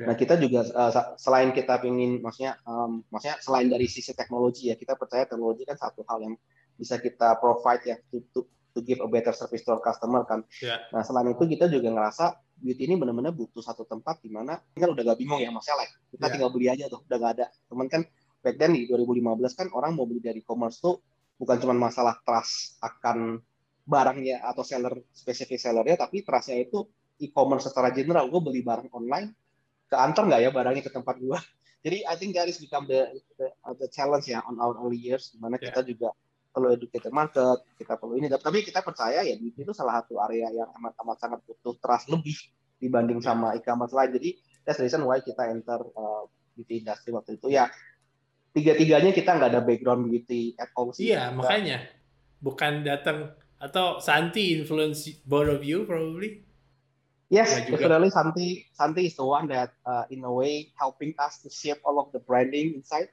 yeah. 0.00 0.08
nah 0.08 0.14
kita 0.16 0.40
juga 0.40 0.64
uh, 0.72 0.90
selain 1.20 1.52
kita 1.52 1.76
ingin 1.84 2.24
maksudnya 2.24 2.56
um, 2.64 3.04
maksudnya 3.12 3.36
selain 3.44 3.68
dari 3.68 3.84
sisi 3.84 4.16
teknologi 4.16 4.72
ya 4.72 4.80
kita 4.80 4.96
percaya 4.96 5.28
teknologi 5.28 5.68
kan 5.68 5.76
satu 5.76 6.02
hal 6.08 6.24
yang 6.24 6.34
bisa 6.80 6.96
kita 6.98 7.36
provide 7.36 7.84
ya 7.84 7.96
to, 8.32 8.48
to, 8.72 8.80
give 8.82 8.98
a 9.04 9.08
better 9.08 9.32
service 9.36 9.62
to 9.62 9.76
our 9.76 9.82
customer 9.84 10.24
kan 10.24 10.42
yeah. 10.64 10.82
nah 10.90 11.04
selain 11.04 11.32
itu 11.32 11.44
kita 11.44 11.68
juga 11.68 11.92
ngerasa 11.92 12.40
beauty 12.58 12.88
ini 12.88 12.94
benar-benar 12.98 13.36
butuh 13.36 13.62
satu 13.62 13.84
tempat 13.84 14.20
di 14.24 14.32
mana 14.32 14.58
kan 14.74 14.88
udah 14.90 15.02
gak 15.12 15.18
bingung 15.20 15.38
ya 15.38 15.52
masalah 15.52 15.84
like, 15.84 15.94
kita 16.12 16.24
yeah. 16.26 16.32
tinggal 16.32 16.50
beli 16.50 16.66
aja 16.72 16.84
tuh 16.88 17.00
udah 17.06 17.18
gak 17.20 17.32
ada 17.40 17.46
teman 17.68 17.86
kan 17.86 18.02
back 18.42 18.56
then 18.58 18.74
di 18.74 18.90
2015 18.90 19.38
kan 19.58 19.66
orang 19.76 19.94
mau 19.94 20.08
beli 20.08 20.18
dari 20.18 20.42
e-commerce 20.42 20.82
tuh 20.82 20.98
bukan 21.42 21.56
cuma 21.58 21.74
masalah 21.74 22.18
trust 22.22 22.78
akan 22.82 23.42
barangnya 23.82 24.46
atau 24.46 24.62
seller 24.62 24.94
spesifik 25.10 25.58
sellernya, 25.58 26.06
tapi 26.06 26.22
trustnya 26.22 26.62
itu 26.62 26.86
e-commerce 27.18 27.70
secara 27.70 27.90
general. 27.90 28.30
Gue 28.30 28.38
beli 28.38 28.62
barang 28.62 28.90
online, 28.94 29.34
ke 29.90 29.96
antar 29.98 30.30
nggak 30.30 30.40
ya 30.42 30.50
barangnya 30.54 30.82
ke 30.86 30.92
tempat 30.94 31.18
gue? 31.18 31.38
Jadi 31.84 32.06
I 32.06 32.14
think 32.14 32.38
that 32.38 32.46
is 32.46 32.62
become 32.62 32.86
the 32.86 33.10
the, 33.42 33.50
the 33.74 33.88
challenge 33.90 34.30
ya 34.30 34.38
on 34.46 34.62
our 34.62 34.78
early 34.78 35.02
years, 35.02 35.34
di 35.34 35.42
mana 35.42 35.58
yeah. 35.58 35.74
kita 35.74 35.82
juga 35.82 36.14
perlu 36.52 36.76
educate 36.76 37.08
market, 37.08 37.64
kita 37.80 37.96
perlu 37.96 38.20
ini. 38.20 38.28
Tapi 38.28 38.60
kita 38.60 38.84
percaya 38.84 39.24
ya 39.24 39.34
itu 39.34 39.72
salah 39.72 40.04
satu 40.04 40.20
area 40.28 40.52
yang 40.52 40.68
amat 40.78 40.92
amat 41.00 41.16
sangat 41.18 41.40
butuh 41.48 41.74
trust 41.80 42.12
lebih 42.12 42.36
dibanding 42.76 43.18
yeah. 43.18 43.26
sama 43.32 43.56
e-commerce 43.56 43.96
lain. 43.96 44.12
Jadi 44.12 44.30
that's 44.62 44.78
the 44.78 44.84
reason 44.84 45.02
why 45.08 45.18
kita 45.24 45.48
enter 45.48 45.80
uh, 45.96 46.28
beauty 46.52 46.84
industry 46.84 47.10
waktu 47.16 47.40
itu 47.40 47.48
ya 47.48 47.72
tiga-tiganya 48.52 49.16
kita 49.16 49.32
nggak 49.32 49.50
ada 49.56 49.64
background 49.64 50.06
beauty 50.12 50.52
at 50.60 50.68
all 50.76 50.92
sih. 50.92 51.16
Iya, 51.16 51.32
makanya 51.32 51.88
bukan 52.44 52.84
datang 52.84 53.32
atau 53.56 54.02
Santi 54.02 54.52
influence 54.52 55.08
both 55.24 55.48
of 55.48 55.64
you 55.64 55.88
probably. 55.88 56.44
Yes, 57.32 57.48
definitely 57.64 58.12
Santi. 58.12 58.68
Santi 58.76 59.08
is 59.08 59.16
the 59.16 59.24
one 59.24 59.48
that 59.48 59.72
uh, 59.88 60.04
in 60.12 60.20
a 60.20 60.28
way 60.28 60.68
helping 60.76 61.16
us 61.16 61.40
to 61.40 61.48
shape 61.48 61.80
all 61.80 61.96
of 61.96 62.12
the 62.12 62.20
branding 62.20 62.76
inside. 62.76 63.08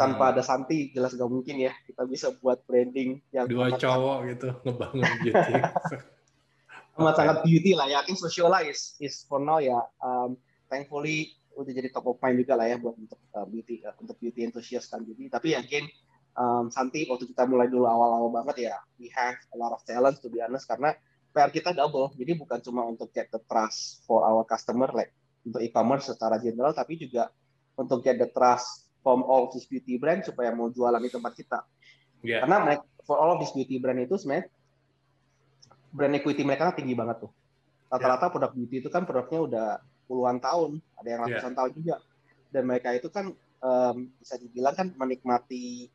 Tanpa 0.00 0.32
ada 0.32 0.40
Santi 0.40 0.88
jelas 0.96 1.12
gak 1.12 1.28
mungkin 1.28 1.60
ya 1.60 1.72
kita 1.84 2.08
bisa 2.08 2.32
buat 2.40 2.64
branding 2.64 3.20
yang 3.36 3.44
dua 3.44 3.68
amat- 3.68 3.80
cowok 3.84 4.18
gitu 4.32 4.48
ngebangun 4.64 5.04
beauty. 5.20 5.54
amat 7.00 7.14
sangat 7.16 7.36
beauty 7.44 7.72
lah 7.76 7.86
ya. 7.88 8.00
Think 8.04 8.20
Sociola 8.20 8.64
is 8.64 8.96
is 9.00 9.24
for 9.28 9.40
now 9.40 9.60
ya. 9.60 9.76
Um, 10.00 10.40
thankfully 10.72 11.36
udah 11.56 11.72
jadi 11.76 11.92
top 11.92 12.08
of 12.08 12.16
mind 12.24 12.40
juga 12.40 12.56
lah 12.56 12.66
ya 12.72 12.76
buat 12.80 12.96
untuk 12.96 13.20
uh, 13.36 13.44
beauty 13.44 13.84
uh, 13.84 13.92
untuk 14.00 14.16
beauty 14.16 14.44
enthusiast 14.48 14.88
kan. 14.88 15.04
Jadi 15.04 15.28
tapi 15.28 15.52
again 15.56 15.88
um, 16.36 16.68
Santi 16.72 17.04
waktu 17.08 17.28
kita 17.28 17.44
mulai 17.48 17.68
dulu 17.68 17.84
awal-awal 17.84 18.32
banget 18.32 18.72
ya 18.72 18.76
we 18.96 19.08
have 19.12 19.36
a 19.52 19.56
lot 19.56 19.72
of 19.72 19.80
challenge 19.84 20.20
to 20.24 20.28
be 20.28 20.40
honest. 20.40 20.68
Karena 20.68 20.92
PR 21.30 21.48
kita 21.52 21.72
double. 21.72 22.12
Jadi 22.16 22.36
bukan 22.36 22.58
cuma 22.60 22.84
untuk 22.84 23.12
get 23.12 23.32
the 23.32 23.40
trust 23.48 24.04
for 24.04 24.24
our 24.24 24.44
customer 24.44 24.90
like 24.92 25.12
untuk 25.40 25.64
e-commerce 25.64 26.12
secara 26.12 26.36
general 26.36 26.76
tapi 26.76 27.00
juga 27.00 27.32
untuk 27.80 28.04
get 28.04 28.20
the 28.20 28.28
trust 28.28 28.89
from 29.00 29.24
all 29.24 29.48
these 29.52 29.64
beauty 29.66 29.96
brand 29.96 30.22
supaya 30.22 30.52
mau 30.52 30.68
jualan 30.68 31.00
di 31.00 31.10
tempat 31.10 31.32
kita 31.36 31.60
Ya. 32.20 32.44
karena 32.44 32.60
mereka, 32.60 32.84
for 33.08 33.16
all 33.16 33.32
of 33.32 33.40
these 33.40 33.52
beauty 33.56 33.80
brand 33.80 33.96
itu 33.96 34.12
sebenarnya 34.20 34.52
brand 35.90 36.14
equity 36.20 36.44
mereka 36.44 36.68
kan 36.68 36.76
tinggi 36.76 36.92
banget 36.92 37.24
tuh. 37.24 37.32
Rata-rata 37.88 38.28
produk 38.30 38.52
beauty 38.52 38.84
itu 38.84 38.92
kan 38.92 39.02
produknya 39.08 39.40
udah 39.40 39.68
puluhan 40.04 40.36
tahun, 40.38 40.78
ada 41.00 41.08
yang 41.08 41.20
ratusan 41.26 41.52
tahun 41.56 41.70
juga. 41.74 41.96
Dan 42.52 42.68
mereka 42.68 42.92
itu 42.94 43.08
kan 43.10 43.32
em, 43.64 43.96
bisa 44.20 44.36
dibilang 44.36 44.76
kan 44.76 44.92
menikmati 44.94 45.88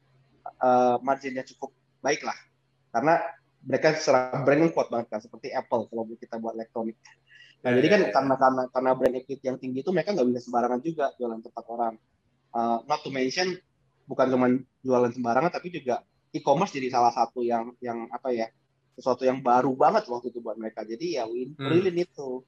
eh, 0.49 0.95
marginnya 1.05 1.45
cukup 1.45 1.71
baik 2.01 2.25
lah. 2.25 2.35
Karena 2.91 3.21
mereka 3.61 3.93
secara 3.95 4.41
brand 4.41 4.65
kuat 4.73 4.89
banget 4.89 5.07
kan, 5.13 5.19
seperti 5.21 5.53
Apple 5.53 5.87
kalau 5.87 6.09
kita 6.17 6.41
buat 6.41 6.57
elektronik. 6.57 6.97
Nah, 7.61 7.73
Ya, 7.73 7.81
jadi 7.81 7.87
ya, 7.87 7.93
kan 7.93 8.01
ya. 8.01 8.09
karena 8.13 8.35
karena 8.37 8.61
karena 8.73 8.91
brand 8.97 9.15
equity 9.17 9.45
yang 9.45 9.57
tinggi 9.61 9.81
itu 9.81 9.89
mereka 9.93 10.13
nggak 10.13 10.27
bisa 10.29 10.41
sembarangan 10.49 10.79
juga 10.81 11.13
jualan 11.21 11.39
tempat 11.41 11.65
orang. 11.69 11.93
Uh, 12.55 12.79
not 12.87 13.03
to 13.03 13.11
mention 13.11 13.59
bukan 14.07 14.31
cuma 14.31 14.47
jualan 14.79 15.11
sembarangan 15.11 15.51
tapi 15.51 15.75
juga 15.75 15.99
e-commerce 16.31 16.71
jadi 16.71 16.87
salah 16.87 17.11
satu 17.11 17.43
yang 17.43 17.75
yang 17.83 18.07
apa 18.07 18.31
ya 18.31 18.47
sesuatu 18.95 19.27
yang 19.27 19.43
baru 19.43 19.75
banget 19.75 20.07
waktu 20.07 20.31
itu 20.31 20.39
buat 20.39 20.55
mereka. 20.55 20.87
Jadi 20.87 21.19
ya 21.19 21.27
we 21.27 21.51
Hmm. 21.51 21.67
really 21.67 21.91
need 21.91 22.07
to 22.15 22.47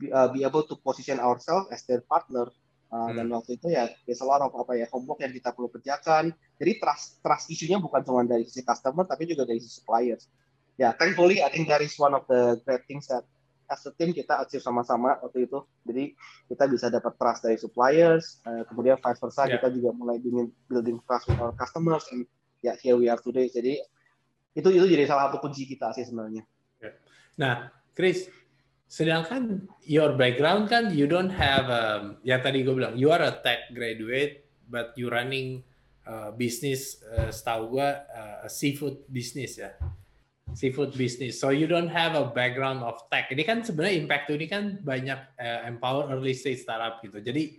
be, 0.00 0.08
uh, 0.08 0.32
be 0.32 0.40
able 0.40 0.64
to 0.64 0.72
position 0.80 1.20
ourselves 1.20 1.68
as 1.68 1.84
their 1.84 2.00
partner. 2.00 2.48
Uh, 2.88 3.12
Hmm. 3.12 3.16
Dan 3.20 3.26
waktu 3.32 3.60
itu 3.60 3.68
ya 3.68 3.92
there's 4.08 4.24
a 4.24 4.28
lot 4.28 4.40
of 4.40 4.52
apa 4.56 4.72
ya 4.72 4.88
homework 4.88 5.20
yang 5.20 5.32
kita 5.36 5.52
perlu 5.52 5.68
kerjakan. 5.68 6.32
Jadi 6.56 6.72
trust 6.80 7.20
trust 7.20 7.52
isunya 7.52 7.76
bukan 7.76 8.00
cuma 8.04 8.24
dari 8.24 8.48
sisi 8.48 8.64
customer 8.64 9.04
tapi 9.04 9.28
juga 9.28 9.44
dari 9.44 9.60
sisi 9.60 9.84
suppliers. 9.84 10.28
Ya, 10.80 10.96
thankfully 10.96 11.44
I 11.44 11.52
think 11.52 11.68
that 11.68 11.84
is 11.84 11.92
one 12.00 12.16
of 12.16 12.24
the 12.32 12.56
great 12.64 12.88
things 12.88 13.04
that 13.12 13.28
as 13.72 13.80
a 13.88 13.92
team 13.96 14.12
kita 14.12 14.36
achieve 14.44 14.60
sama-sama 14.60 15.16
waktu 15.24 15.48
itu. 15.48 15.64
Jadi 15.88 16.12
kita 16.52 16.68
bisa 16.68 16.92
dapat 16.92 17.16
trust 17.16 17.40
dari 17.40 17.56
suppliers, 17.56 18.44
eh, 18.44 18.62
kemudian 18.68 19.00
vice 19.00 19.20
versa 19.20 19.48
Ya. 19.48 19.56
kita 19.56 19.72
juga 19.72 19.96
mulai 19.96 20.20
building, 20.20 20.52
building 20.68 21.00
trust 21.08 21.32
with 21.32 21.40
our 21.40 21.56
customers, 21.56 22.04
and 22.12 22.28
ya 22.60 22.76
here 22.76 23.00
we 23.00 23.08
are 23.08 23.18
today. 23.18 23.48
Jadi 23.48 23.80
itu 24.52 24.68
itu 24.68 24.84
jadi 24.84 25.08
salah 25.08 25.32
satu 25.32 25.40
kunci 25.40 25.64
kita 25.64 25.96
sih 25.96 26.04
sebenarnya. 26.04 26.44
Nah, 27.40 27.72
Chris, 27.96 28.28
sedangkan 28.92 29.64
your 29.88 30.12
background 30.20 30.68
kan 30.68 30.92
you 30.92 31.08
don't 31.08 31.32
have 31.32 31.64
um, 31.72 32.20
ya 32.20 32.36
tadi 32.44 32.60
gue 32.60 32.76
bilang 32.76 32.92
you 32.92 33.08
are 33.08 33.24
a 33.24 33.32
tech 33.40 33.72
graduate 33.72 34.44
but 34.68 34.92
you 35.00 35.08
running 35.08 35.64
uh, 36.04 36.28
business 36.36 37.00
uh, 37.08 37.32
setahu 37.32 37.80
gue 37.80 37.88
uh, 37.88 38.44
a 38.44 38.50
seafood 38.52 39.00
business 39.08 39.56
ya 39.56 39.72
seafood 40.54 40.92
business 40.94 41.40
so 41.40 41.50
you 41.50 41.66
don't 41.66 41.90
have 41.90 42.16
a 42.16 42.30
background 42.32 42.80
of 42.84 42.96
tech 43.08 43.28
ini 43.32 43.42
kan 43.42 43.64
sebenarnya 43.64 43.98
impact 43.98 44.30
ini 44.30 44.46
kan 44.48 44.64
banyak 44.84 45.20
uh, 45.40 45.60
empower 45.66 46.10
early 46.12 46.36
stage 46.36 46.62
startup 46.62 47.00
gitu 47.00 47.20
jadi 47.20 47.56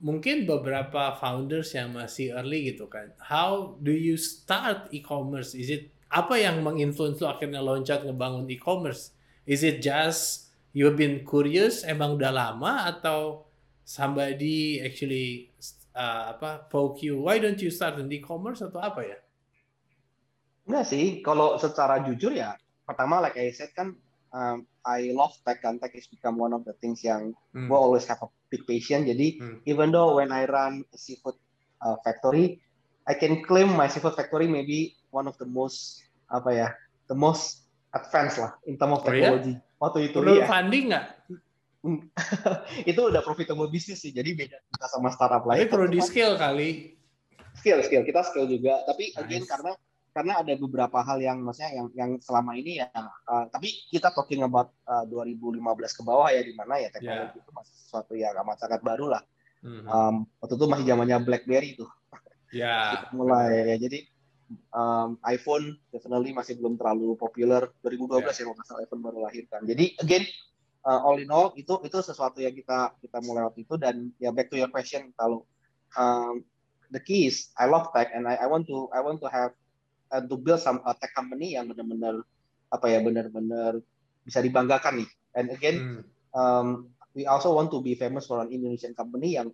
mungkin 0.00 0.48
beberapa 0.48 1.16
founders 1.20 1.76
yang 1.76 1.92
masih 1.92 2.32
early 2.32 2.72
gitu 2.72 2.88
kan 2.88 3.12
how 3.20 3.76
do 3.84 3.92
you 3.92 4.16
start 4.16 4.88
e-commerce 4.90 5.52
is 5.52 5.68
it 5.68 5.92
apa 6.10 6.34
yang 6.42 6.58
menginfluence 6.66 7.22
akhirnya 7.22 7.62
loncat 7.62 8.02
ngebangun 8.02 8.50
e-commerce? 8.50 9.14
Is 9.46 9.62
it 9.62 9.78
just 9.78 10.50
you've 10.74 10.98
been 10.98 11.22
curious 11.22 11.86
emang 11.86 12.18
udah 12.18 12.34
lama 12.34 12.90
atau 12.90 13.46
somebody 13.86 14.82
actually 14.82 15.54
uh, 15.94 16.34
apa 16.34 16.66
poke 16.66 17.02
you 17.02 17.22
why 17.22 17.38
don't 17.38 17.62
you 17.62 17.70
start 17.70 17.98
in 18.02 18.10
e-commerce 18.10 18.58
atau 18.58 18.82
apa 18.82 19.06
ya? 19.06 19.18
Enggak 20.70 20.86
sih, 20.86 21.18
kalau 21.20 21.58
secara 21.58 21.98
jujur 22.00 22.30
ya, 22.30 22.54
pertama 22.86 23.18
like 23.18 23.34
I 23.34 23.50
said 23.50 23.74
kan, 23.74 23.98
um, 24.30 24.62
I 24.80 25.10
love 25.10 25.34
tech 25.42 25.60
kan, 25.60 25.76
tech 25.76 25.90
is 25.92 26.06
become 26.06 26.38
one 26.38 26.54
of 26.54 26.62
the 26.62 26.78
things 26.78 27.02
yang 27.02 27.34
Hmm. 27.50 27.66
gue 27.66 27.74
always 27.74 28.06
have 28.06 28.22
a 28.22 28.30
big 28.46 28.62
passion. 28.62 29.02
Jadi 29.02 29.42
Hmm. 29.42 29.58
even 29.66 29.90
though 29.90 30.14
when 30.14 30.30
I 30.30 30.46
run 30.46 30.86
a 30.86 30.96
seafood 30.96 31.34
uh, 31.78 31.98
factory, 32.00 32.62
I 33.02 33.18
can 33.18 33.42
claim 33.42 33.74
my 33.74 33.90
seafood 33.90 34.14
factory 34.14 34.46
maybe 34.46 34.94
one 35.10 35.26
of 35.26 35.34
the 35.36 35.48
most 35.50 35.98
apa 36.30 36.50
ya, 36.54 36.68
the 37.10 37.18
most 37.18 37.66
advanced 37.90 38.38
lah 38.38 38.54
in 38.62 38.78
terms 38.78 38.94
of 38.94 39.02
Oh, 39.02 39.10
iya? 39.10 39.34
technology. 39.34 39.54
Waktu 39.76 39.98
itu 40.06 40.16
Perlu 40.22 40.34
iya. 40.38 40.46
funding 40.46 40.84
nggak? 40.94 41.06
itu 42.90 43.00
udah 43.00 43.24
profitable 43.24 43.66
bisnis 43.66 43.98
sih. 43.98 44.12
Jadi 44.12 44.36
beda 44.36 44.62
kita 44.62 44.86
sama 44.86 45.10
startup 45.10 45.42
Tapi 45.42 45.64
lain. 45.64 45.66
perlu 45.66 45.86
di 45.90 45.98
Cuman 45.98 46.06
scale 46.06 46.36
kali. 46.38 46.70
skill 47.58 47.82
skill 47.82 48.04
kita 48.06 48.20
skill 48.22 48.46
juga. 48.46 48.84
Tapi 48.86 49.10
again 49.18 49.42
Nice. 49.42 49.50
karena 49.50 49.72
karena 50.10 50.42
ada 50.42 50.52
beberapa 50.58 50.98
hal 51.00 51.18
yang 51.22 51.38
maksudnya 51.40 51.70
yang 51.74 51.88
yang 51.94 52.10
selama 52.18 52.58
ini 52.58 52.82
ya. 52.82 52.90
uh, 52.94 53.46
tapi 53.48 53.70
kita 53.90 54.10
talking 54.10 54.42
about 54.42 54.74
uh, 54.90 55.06
2015 55.06 55.62
ke 55.98 56.02
bawah 56.02 56.28
ya 56.28 56.42
di 56.42 56.54
mana 56.54 56.82
ya 56.82 56.90
teknologi 56.90 57.38
itu 57.38 57.50
masih 57.54 57.74
sesuatu 57.78 58.12
yang 58.18 58.34
amat 58.42 58.66
sangat 58.66 58.80
baru 58.82 59.06
lah. 59.14 59.22
Mhm. 59.60 59.86
Um, 59.86 60.14
waktu 60.40 60.54
itu 60.56 60.66
masih 60.66 60.84
zamannya 60.88 61.16
BlackBerry 61.22 61.70
tuh. 61.78 61.90
ya. 62.50 62.76
kita 62.96 63.08
mulai 63.14 63.74
ya 63.74 63.76
jadi 63.78 63.98
um, 64.74 65.18
iPhone 65.26 65.78
definitely 65.94 66.34
masih 66.34 66.58
belum 66.58 66.74
terlalu 66.74 67.14
populer 67.14 67.70
2012 67.86 68.26
ya 68.26 68.42
kalau 68.46 68.54
nggak 68.58 68.66
salah 68.66 68.82
iPhone 68.82 69.02
baru 69.02 69.18
lahir 69.26 69.44
kan 69.46 69.62
jadi 69.62 69.94
again 70.02 70.24
uh, 70.86 71.00
all 71.06 71.18
in 71.18 71.30
all 71.30 71.54
itu 71.54 71.78
itu 71.86 71.98
sesuatu 72.02 72.42
yang 72.42 72.54
kita 72.54 72.94
kita 72.98 73.18
mulai 73.22 73.46
waktu 73.46 73.62
itu 73.62 73.74
dan 73.78 74.10
ya 74.18 74.34
back 74.34 74.50
to 74.50 74.58
your 74.58 74.70
question 74.72 75.14
kalau 75.14 75.46
um, 75.94 76.42
the 76.90 77.00
key 77.00 77.30
is 77.30 77.54
I 77.56 77.70
love 77.70 77.90
tech 77.94 78.10
and 78.12 78.26
I, 78.26 78.40
I 78.42 78.46
want 78.50 78.66
to 78.68 78.90
I 78.90 79.00
want 79.04 79.22
to 79.22 79.28
have 79.30 79.54
uh, 80.10 80.22
to 80.22 80.36
build 80.38 80.60
some 80.60 80.82
a 80.86 80.92
tech 80.98 81.14
company 81.14 81.54
yang 81.54 81.70
benar-benar 81.70 82.22
apa 82.70 82.86
ya 82.86 83.02
benar-benar 83.02 83.82
bisa 84.22 84.38
dibanggakan 84.42 85.02
nih 85.02 85.08
and 85.34 85.46
again 85.50 85.76
Hmm. 85.80 86.02
um, 86.34 86.68
we 87.14 87.26
also 87.26 87.50
want 87.50 87.70
to 87.70 87.82
be 87.82 87.98
famous 87.98 88.26
for 88.26 88.38
an 88.38 88.50
Indonesian 88.54 88.94
company 88.94 89.34
yang 89.34 89.50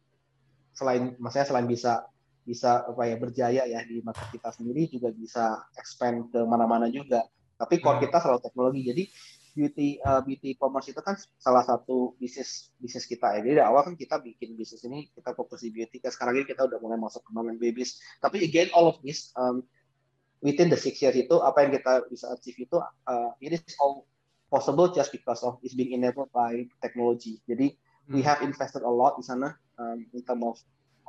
selain 0.77 1.17
maksudnya 1.17 1.49
selain 1.49 1.65
bisa 1.65 2.05
bisa 2.47 2.87
apa 2.87 3.11
ya 3.11 3.17
berjaya 3.19 3.63
ya 3.67 3.81
di 3.83 3.99
market 4.05 4.29
kita 4.31 4.55
sendiri 4.55 4.87
juga 4.87 5.11
bisa 5.11 5.67
expand 5.75 6.31
ke 6.31 6.39
mana-mana 6.47 6.87
juga. 6.87 7.27
Tapi 7.57 7.81
core 7.83 7.99
Hmm. 7.99 8.05
kita 8.07 8.23
selalu 8.23 8.41
teknologi. 8.45 8.81
Jadi 8.87 9.03
beauty 9.57 9.89
uh, 10.05 10.21
beauty 10.21 10.53
commerce 10.61 10.93
itu 10.93 11.01
kan 11.01 11.17
salah 11.41 11.65
satu 11.65 12.15
bisnis 12.21 12.71
bisnis 12.77 13.09
kita 13.09 13.35
ya. 13.35 13.43
Jadi 13.43 13.57
dari 13.57 13.67
awal 13.67 13.83
kan 13.89 13.95
kita 13.97 14.21
bikin 14.21 14.53
bisnis 14.55 14.85
ini 14.85 15.09
kita 15.11 15.33
fokus 15.33 15.65
di 15.65 15.73
beauty. 15.73 15.99
Kan 15.99 16.13
sekarang 16.13 16.39
ini 16.39 16.47
kita 16.47 16.69
udah 16.69 16.79
mulai 16.79 17.01
masuk 17.01 17.25
ke 17.25 17.31
non 17.35 17.57
babies. 17.57 17.99
Tapi 18.21 18.45
again 18.45 18.69
all 18.77 18.93
of 18.93 19.01
this 19.03 19.33
um, 19.35 19.65
within 20.45 20.69
the 20.69 20.79
six 20.79 21.01
years 21.01 21.17
itu 21.17 21.37
apa 21.41 21.65
yang 21.65 21.71
kita 21.77 22.05
bisa 22.09 22.33
achieve 22.33 22.69
itu 22.69 22.77
uh, 22.81 23.31
it 23.41 23.57
is 23.57 23.63
all 23.81 24.05
possible 24.49 24.89
just 24.93 25.11
because 25.11 25.43
of 25.43 25.59
is 25.67 25.75
being 25.75 25.97
enabled 25.97 26.31
by 26.31 26.65
technology. 26.81 27.41
Jadi 27.49 27.75
we 28.07 28.23
Hmm. 28.23 28.27
have 28.27 28.39
invested 28.47 28.87
a 28.87 28.93
lot 28.93 29.19
di 29.19 29.27
sana 29.27 29.51
um, 29.83 30.07
in 30.15 30.23
terms 30.23 30.47
of 30.47 30.57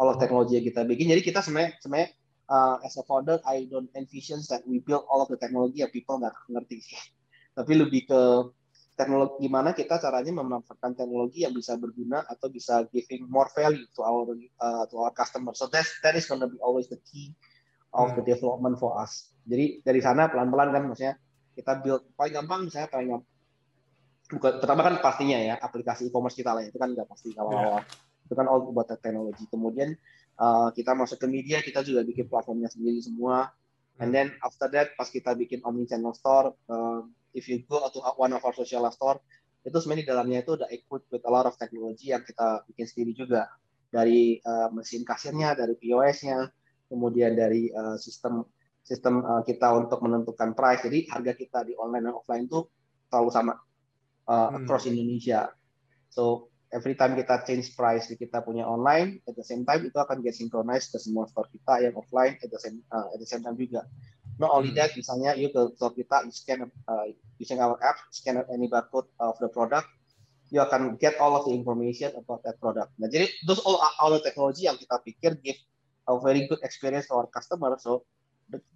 all 0.02 0.10
of 0.10 0.18
teknologi 0.18 0.58
yang 0.58 0.66
kita 0.66 0.82
bikin. 0.82 1.14
Jadi 1.14 1.22
kita 1.22 1.46
sebenarnya 1.46 1.78
sebenarnya 1.78 2.10
uh, 2.50 2.82
as 2.82 2.98
a 2.98 3.06
founder, 3.06 3.38
I 3.46 3.70
don't 3.70 3.90
envision 3.94 4.42
that 4.50 4.66
we 4.66 4.82
build 4.82 5.06
all 5.06 5.22
of 5.22 5.30
the 5.30 5.38
technology 5.38 5.86
yang 5.86 5.94
people 5.94 6.18
nggak 6.18 6.34
ngerti 6.50 6.82
sih. 6.82 6.98
Tapi 7.58 7.74
lebih 7.78 8.10
ke 8.10 8.22
teknologi 8.98 9.46
gimana 9.46 9.78
kita 9.78 10.02
caranya 10.02 10.42
memanfaatkan 10.42 10.98
teknologi 10.98 11.46
yang 11.46 11.54
bisa 11.54 11.78
berguna 11.78 12.26
atau 12.26 12.50
bisa 12.50 12.82
giving 12.90 13.30
more 13.30 13.46
value 13.54 13.86
to 13.94 14.02
our 14.02 14.34
uh, 14.58 14.90
to 14.90 14.98
our 14.98 15.14
customer. 15.14 15.54
So 15.54 15.70
that's 15.70 16.02
that 16.02 16.18
is 16.18 16.26
gonna 16.26 16.50
be 16.50 16.58
always 16.66 16.90
the 16.90 16.98
key 17.06 17.38
of 17.94 18.16
the 18.18 18.24
development 18.24 18.76
for 18.82 18.98
us. 19.00 19.32
Jadi 19.48 19.80
dari 19.84 20.00
sana 20.04 20.28
pelan-pelan 20.28 20.70
kan 20.76 20.84
maksudnya 20.88 21.16
kita 21.56 21.80
build 21.82 22.04
paling 22.14 22.34
gampang 22.36 22.60
misalnya 22.68 22.90
paling 22.92 23.08
gampang 23.16 23.32
bukan 24.28 24.60
pertama 24.60 24.82
kan 24.84 24.96
pastinya 25.00 25.40
ya 25.40 25.56
aplikasi 25.56 26.12
e-commerce 26.12 26.36
kita 26.36 26.52
lah 26.52 26.60
itu 26.60 26.76
kan 26.76 26.92
nggak 26.92 27.08
pasti 27.08 27.32
awal-awal 27.40 27.80
itu 28.28 28.36
kan 28.36 28.46
all 28.52 28.60
buat 28.76 28.92
teknologi 29.00 29.48
kemudian 29.48 29.96
uh, 30.38 30.70
kita 30.72 30.94
masuk 30.94 31.18
ke 31.18 31.28
media 31.28 31.58
kita 31.64 31.82
juga 31.84 32.06
bikin 32.06 32.30
platformnya 32.30 32.70
sendiri 32.72 33.02
semua. 33.02 33.52
And 33.98 34.14
then 34.14 34.30
after 34.46 34.70
that 34.78 34.94
pas 34.94 35.10
kita 35.10 35.34
bikin 35.34 35.66
omni 35.66 35.90
channel 35.90 36.14
store 36.14 36.54
uh, 36.70 37.02
if 37.34 37.50
you 37.50 37.66
go 37.66 37.82
to 37.82 38.00
one 38.22 38.30
of 38.30 38.46
our 38.46 38.54
social 38.54 38.86
store 38.94 39.18
itu 39.66 39.74
sebenarnya 39.74 40.06
di 40.06 40.10
dalamnya 40.14 40.40
itu 40.46 40.52
udah 40.54 40.70
equipped 40.70 41.10
with 41.10 41.26
a 41.26 41.32
lot 41.34 41.50
of 41.50 41.58
technology 41.58 42.14
yang 42.14 42.22
kita 42.22 42.62
bikin 42.70 42.86
sendiri 42.86 43.12
juga. 43.18 43.50
Dari 43.88 44.38
uh, 44.44 44.70
mesin 44.70 45.02
kasirnya 45.02 45.58
dari 45.58 45.74
POS-nya 45.74 46.46
kemudian 46.88 47.36
dari 47.36 47.70
uh, 47.72 47.96
sistem 48.00 48.44
sistem 48.84 49.20
uh, 49.24 49.44
kita 49.44 49.68
untuk 49.76 50.00
menentukan 50.04 50.56
price 50.56 50.88
jadi 50.88 51.00
harga 51.12 51.34
kita 51.36 51.60
di 51.68 51.74
online 51.76 52.08
dan 52.12 52.16
offline 52.16 52.48
itu 52.48 52.66
selalu 53.12 53.30
sama 53.32 53.54
uh, 54.28 54.50
Hmm. 54.50 54.64
across 54.64 54.88
Indonesia 54.88 55.52
so 56.12 56.48
every 56.72 56.96
time 57.00 57.16
kita 57.16 57.48
change 57.48 57.76
price 57.80 58.12
di 58.12 58.20
kita 58.20 58.44
punya 58.44 58.68
online, 58.68 59.24
at 59.28 59.36
the 59.40 59.46
same 59.46 59.64
time 59.64 59.88
itu 59.88 59.96
akan 59.96 60.20
get 60.20 60.36
synchronized 60.36 60.92
ke 60.92 61.00
semua 61.00 61.28
store 61.32 61.48
kita 61.52 61.80
yang 61.88 61.96
offline 61.96 62.36
at 62.44 62.50
the 62.52 62.60
same 62.60 62.84
uh, 62.92 63.08
at 63.14 63.20
the 63.20 63.28
same 63.28 63.44
time 63.44 63.56
juga. 63.56 63.88
Not 64.38 64.54
only 64.54 64.70
Hmm. 64.70 64.78
that, 64.78 64.94
misalnya 64.94 65.34
you 65.34 65.50
ke 65.50 65.74
store 65.80 65.96
kita, 65.98 66.28
you 66.28 66.34
scan 66.36 66.68
uh, 66.68 67.06
using 67.42 67.58
our 67.64 67.80
app, 67.82 67.98
scan 68.14 68.44
any 68.52 68.70
barcode 68.70 69.10
of 69.18 69.34
the 69.42 69.50
product, 69.50 69.88
you 70.54 70.62
akan 70.62 71.00
get 71.02 71.18
all 71.18 71.34
of 71.34 71.48
the 71.48 71.54
information 71.56 72.14
about 72.20 72.44
that 72.46 72.60
product. 72.62 72.94
Nah, 73.02 73.10
jadi 73.10 73.32
those 73.48 73.64
all 73.64 73.80
all 73.80 74.12
the 74.14 74.22
technology 74.22 74.68
yang 74.70 74.78
kita 74.78 74.96
pikir 75.02 75.32
give 75.42 75.58
a 76.08 76.14
very 76.24 76.48
good 76.48 76.64
experience 76.64 77.12
to 77.12 77.14
our 77.20 77.28
customer. 77.28 77.76
So 77.78 78.08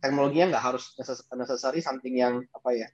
teknologinya 0.03 0.55
nggak 0.55 0.63
harus 0.63 0.91
necess- 0.99 1.25
necessary 1.31 1.79
something 1.79 2.11
yang 2.11 2.43
apa 2.51 2.69
ya, 2.75 2.87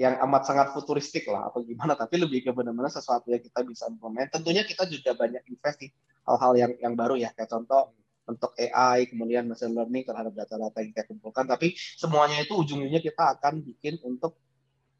yang 0.00 0.16
amat 0.24 0.48
sangat 0.48 0.72
futuristik 0.72 1.28
lah 1.28 1.52
atau 1.52 1.60
gimana, 1.60 1.92
tapi 1.92 2.16
lebih 2.16 2.48
ke 2.48 2.50
benar-benar 2.56 2.88
sesuatu 2.88 3.28
yang 3.28 3.44
kita 3.44 3.60
bisa 3.68 3.84
implement. 3.92 4.32
Tentunya 4.32 4.64
kita 4.64 4.88
juga 4.88 5.12
banyak 5.12 5.44
invest 5.44 5.76
di 5.84 5.88
hal-hal 6.24 6.52
yang 6.56 6.72
yang 6.80 6.94
baru 6.96 7.20
ya, 7.20 7.28
kayak 7.36 7.52
contoh 7.52 7.92
untuk 8.24 8.54
AI, 8.56 9.10
kemudian 9.10 9.50
machine 9.50 9.74
learning 9.74 10.06
terhadap 10.06 10.32
data-data 10.32 10.78
yang 10.80 10.90
kita 10.94 11.04
kumpulkan. 11.10 11.44
Tapi 11.50 11.74
semuanya 11.76 12.38
itu 12.40 12.54
ujung-ujungnya 12.54 13.02
kita 13.02 13.36
akan 13.36 13.60
bikin 13.60 13.98
untuk 14.06 14.38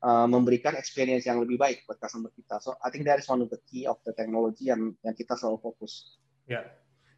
uh, 0.03 0.27
memberikan 0.27 0.75
experience 0.75 1.25
yang 1.31 1.39
lebih 1.39 1.57
baik 1.57 1.87
buat 1.87 2.03
customer 2.03 2.35
kita. 2.35 2.59
So 2.59 2.75
I 2.83 2.91
think 2.91 3.07
that 3.07 3.23
is 3.23 3.31
one 3.31 3.41
of 3.41 3.49
the 3.49 3.63
key 3.71 3.87
of 3.87 4.03
the 4.03 4.13
technology 4.13 4.69
yang 4.69 4.93
yang 5.07 5.15
kita 5.15 5.39
selalu 5.39 5.63
fokus. 5.63 6.19
Ya. 6.51 6.67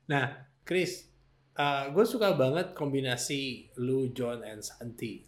Nah, 0.05 0.45
Chris, 0.69 1.09
uh, 1.59 1.85
gue 1.93 2.05
suka 2.09 2.33
banget 2.33 2.73
kombinasi 2.73 3.73
lu, 3.81 4.09
John, 4.13 4.45
and 4.47 4.65
Santi. 4.65 5.25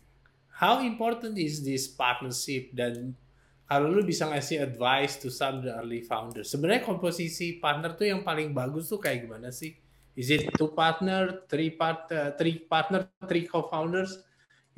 How 0.55 0.81
important 0.81 1.35
is 1.35 1.67
this 1.67 1.91
partnership 1.91 2.71
dan 2.71 3.19
kalau 3.65 3.91
lu 3.91 4.05
bisa 4.05 4.29
ngasih 4.29 4.61
advice 4.61 5.19
to 5.19 5.33
some 5.33 5.65
the 5.65 5.73
early 5.73 6.05
founders, 6.05 6.53
sebenarnya 6.53 6.85
komposisi 6.85 7.59
partner 7.59 7.97
tuh 7.97 8.07
yang 8.07 8.21
paling 8.23 8.53
bagus 8.53 8.87
tuh 8.87 9.01
kayak 9.01 9.25
gimana 9.27 9.51
sih? 9.51 9.75
Is 10.15 10.31
it 10.31 10.47
two 10.55 10.71
partner, 10.71 11.43
three 11.51 11.75
part, 11.75 12.07
uh, 12.15 12.31
three 12.39 12.63
partner, 12.63 13.11
three 13.27 13.51
co-founders? 13.51 14.23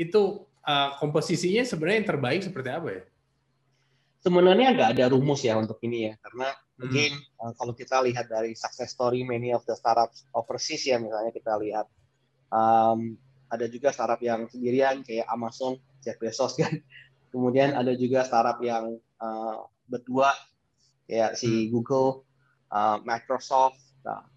Itu 0.01 0.49
uh, 0.65 0.97
komposisinya 0.97 1.61
sebenarnya 1.61 1.99
yang 2.01 2.09
terbaik 2.09 2.41
seperti 2.41 2.71
apa 2.73 2.89
ya? 2.89 3.03
Sebenarnya 4.25 4.73
nggak 4.73 4.91
ada 4.97 5.05
rumus 5.13 5.45
ya 5.45 5.61
untuk 5.61 5.77
ini 5.85 6.09
ya, 6.09 6.15
karena 6.25 6.57
Hmm. 6.77 6.93
again 6.93 7.15
uh, 7.41 7.57
kalau 7.57 7.73
kita 7.73 8.05
lihat 8.05 8.29
dari 8.29 8.53
success 8.53 8.93
story 8.93 9.25
many 9.25 9.49
of 9.49 9.65
the 9.65 9.73
startups 9.73 10.29
overseas 10.37 10.85
ya 10.85 11.01
misalnya 11.01 11.33
kita 11.33 11.57
lihat 11.57 11.89
um, 12.53 13.17
ada 13.49 13.65
juga 13.65 13.97
startup 13.97 14.21
yang 14.21 14.45
sendirian 14.45 15.01
kayak 15.01 15.25
Amazon 15.33 15.81
Jeff 16.05 16.21
Bezos 16.21 16.53
kan 16.61 16.77
kemudian 17.33 17.73
ada 17.73 17.97
juga 17.97 18.29
startup 18.29 18.61
yang 18.61 19.01
uh, 19.17 19.65
berdua 19.89 20.37
kayak 21.09 21.41
si 21.41 21.73
Google 21.73 22.29
uh, 22.69 23.01
Microsoft 23.01 23.81
nah, 24.05 24.29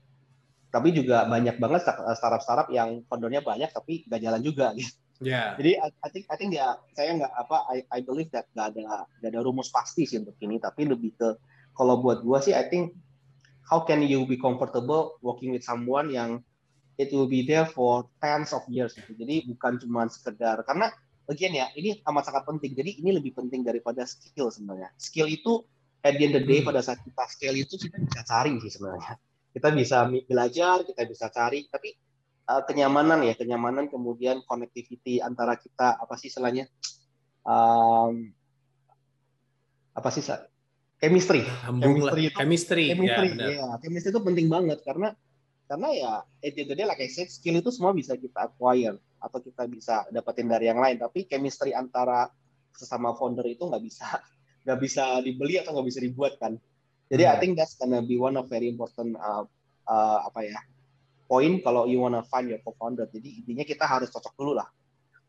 tapi 0.72 0.96
juga 0.96 1.28
banyak 1.28 1.60
banget 1.60 1.92
startup-startup 1.92 2.72
yang 2.72 3.04
foundernya 3.12 3.44
banyak 3.44 3.68
tapi 3.68 4.08
nggak 4.08 4.22
jalan 4.24 4.42
juga 4.42 4.72
gitu 4.80 4.96
Ya. 5.20 5.52
jadi 5.60 5.84
I, 5.84 5.92
I 6.00 6.10
think 6.16 6.32
I 6.32 6.40
think 6.40 6.56
ya 6.56 6.80
saya 6.96 7.12
nggak 7.12 7.28
apa 7.36 7.68
I, 7.68 7.84
I 7.92 8.00
believe 8.00 8.32
that 8.32 8.48
nggak 8.56 8.72
ada 8.72 9.04
nggak 9.20 9.32
ada 9.36 9.40
rumus 9.44 9.68
pasti 9.68 10.08
sih 10.08 10.16
untuk 10.24 10.40
ini 10.40 10.64
tapi 10.64 10.88
lebih 10.88 11.12
ke 11.12 11.36
kalau 11.80 12.04
buat 12.04 12.20
gua 12.28 12.44
sih 12.44 12.52
I 12.52 12.68
think 12.68 13.00
how 13.72 13.88
can 13.88 14.04
you 14.04 14.28
be 14.28 14.36
comfortable 14.36 15.16
working 15.24 15.56
with 15.56 15.64
someone 15.64 16.12
yang 16.12 16.44
it 17.00 17.16
will 17.16 17.32
be 17.32 17.48
there 17.48 17.64
for 17.64 18.12
tens 18.20 18.52
of 18.52 18.68
years 18.68 18.92
gitu. 19.00 19.16
Jadi 19.16 19.48
bukan 19.48 19.80
cuma 19.80 20.12
sekedar 20.12 20.60
karena 20.68 20.92
again 21.32 21.56
ya 21.56 21.72
ini 21.80 22.04
amat 22.04 22.28
sangat 22.28 22.44
penting. 22.44 22.76
Jadi 22.76 23.00
ini 23.00 23.16
lebih 23.16 23.32
penting 23.40 23.64
daripada 23.64 24.04
skill 24.04 24.52
sebenarnya. 24.52 24.92
Skill 25.00 25.32
itu 25.32 25.64
at 26.04 26.20
the 26.20 26.28
end 26.28 26.36
of 26.36 26.44
the 26.44 26.50
day 26.52 26.60
Hmm. 26.60 26.68
pada 26.68 26.84
saat 26.84 27.00
kita 27.00 27.24
skill 27.32 27.56
itu 27.56 27.80
kita 27.80 27.96
bisa 28.04 28.22
cari 28.28 28.60
sih 28.60 28.72
sebenarnya. 28.76 29.16
Kita 29.50 29.68
bisa 29.74 29.98
belajar, 30.06 30.76
kita 30.86 31.02
bisa 31.10 31.26
cari, 31.34 31.66
tapi 31.72 31.96
uh, 32.52 32.62
kenyamanan 32.70 33.26
ya, 33.26 33.34
kenyamanan 33.34 33.90
kemudian 33.90 34.46
connectivity 34.46 35.20
antara 35.20 35.58
kita 35.58 35.98
apa 35.98 36.14
sih 36.20 36.30
istilahnya? 36.30 36.70
Um, 37.42 38.30
apa 39.98 40.10
sih? 40.14 40.22
Chemistry. 41.00 41.42
Hambung 41.64 42.00
lah. 42.00 42.12
Chemistry 42.14 42.24
itu- 42.28 42.38
Chemistry. 42.38 42.84
Chemistry, 42.92 43.28
ya, 43.28 43.36
benar. 43.36 43.50
ya, 43.50 43.68
chemistry 43.80 44.10
itu 44.12 44.22
penting 44.22 44.48
banget 44.48 44.80
karena 44.84 45.16
karena 45.66 45.90
ya 45.94 46.12
at 46.42 46.52
the 46.52 46.60
end 46.60 46.60
of 46.60 46.68
the 46.68 46.76
day, 46.76 46.86
like 46.86 47.00
I 47.00 47.08
said, 47.08 47.30
skill 47.30 47.56
itu 47.56 47.70
semua 47.70 47.94
bisa 47.94 48.18
kita 48.18 48.50
acquire 48.50 48.98
atau 49.18 49.38
kita 49.38 49.64
bisa 49.66 50.04
dapetin 50.10 50.46
dari 50.46 50.66
yang 50.66 50.78
lain. 50.78 50.98
Tapi 50.98 51.24
chemistry 51.24 51.72
antara 51.72 52.28
sesama 52.74 53.14
founder 53.14 53.46
itu 53.46 53.64
nggak 53.64 53.84
bisa 53.84 54.08
nggak 54.66 54.80
bisa 54.80 55.04
dibeli 55.20 55.58
atau 55.58 55.72
nggak 55.72 55.88
bisa 55.88 56.00
dibuat 56.00 56.36
kan. 56.38 56.58
Jadi 57.08 57.24
I 57.24 57.30
Hmm. 57.30 57.40
think 57.40 57.52
that's 57.56 57.74
gonna 57.74 58.02
be 58.02 58.16
one 58.16 58.34
of 58.34 58.46
very 58.48 58.66
important 58.68 59.14
uh, 59.16 59.46
uh, 59.86 60.20
apa 60.26 60.46
ya 60.46 60.60
poin 61.26 61.62
kalau 61.62 61.86
you 61.86 62.02
wanna 62.02 62.26
find 62.26 62.50
your 62.50 62.60
co-founder. 62.60 63.06
Jadi 63.08 63.46
intinya 63.46 63.62
kita 63.62 63.86
harus 63.86 64.10
cocok 64.10 64.34
dulu 64.34 64.58
lah. 64.58 64.66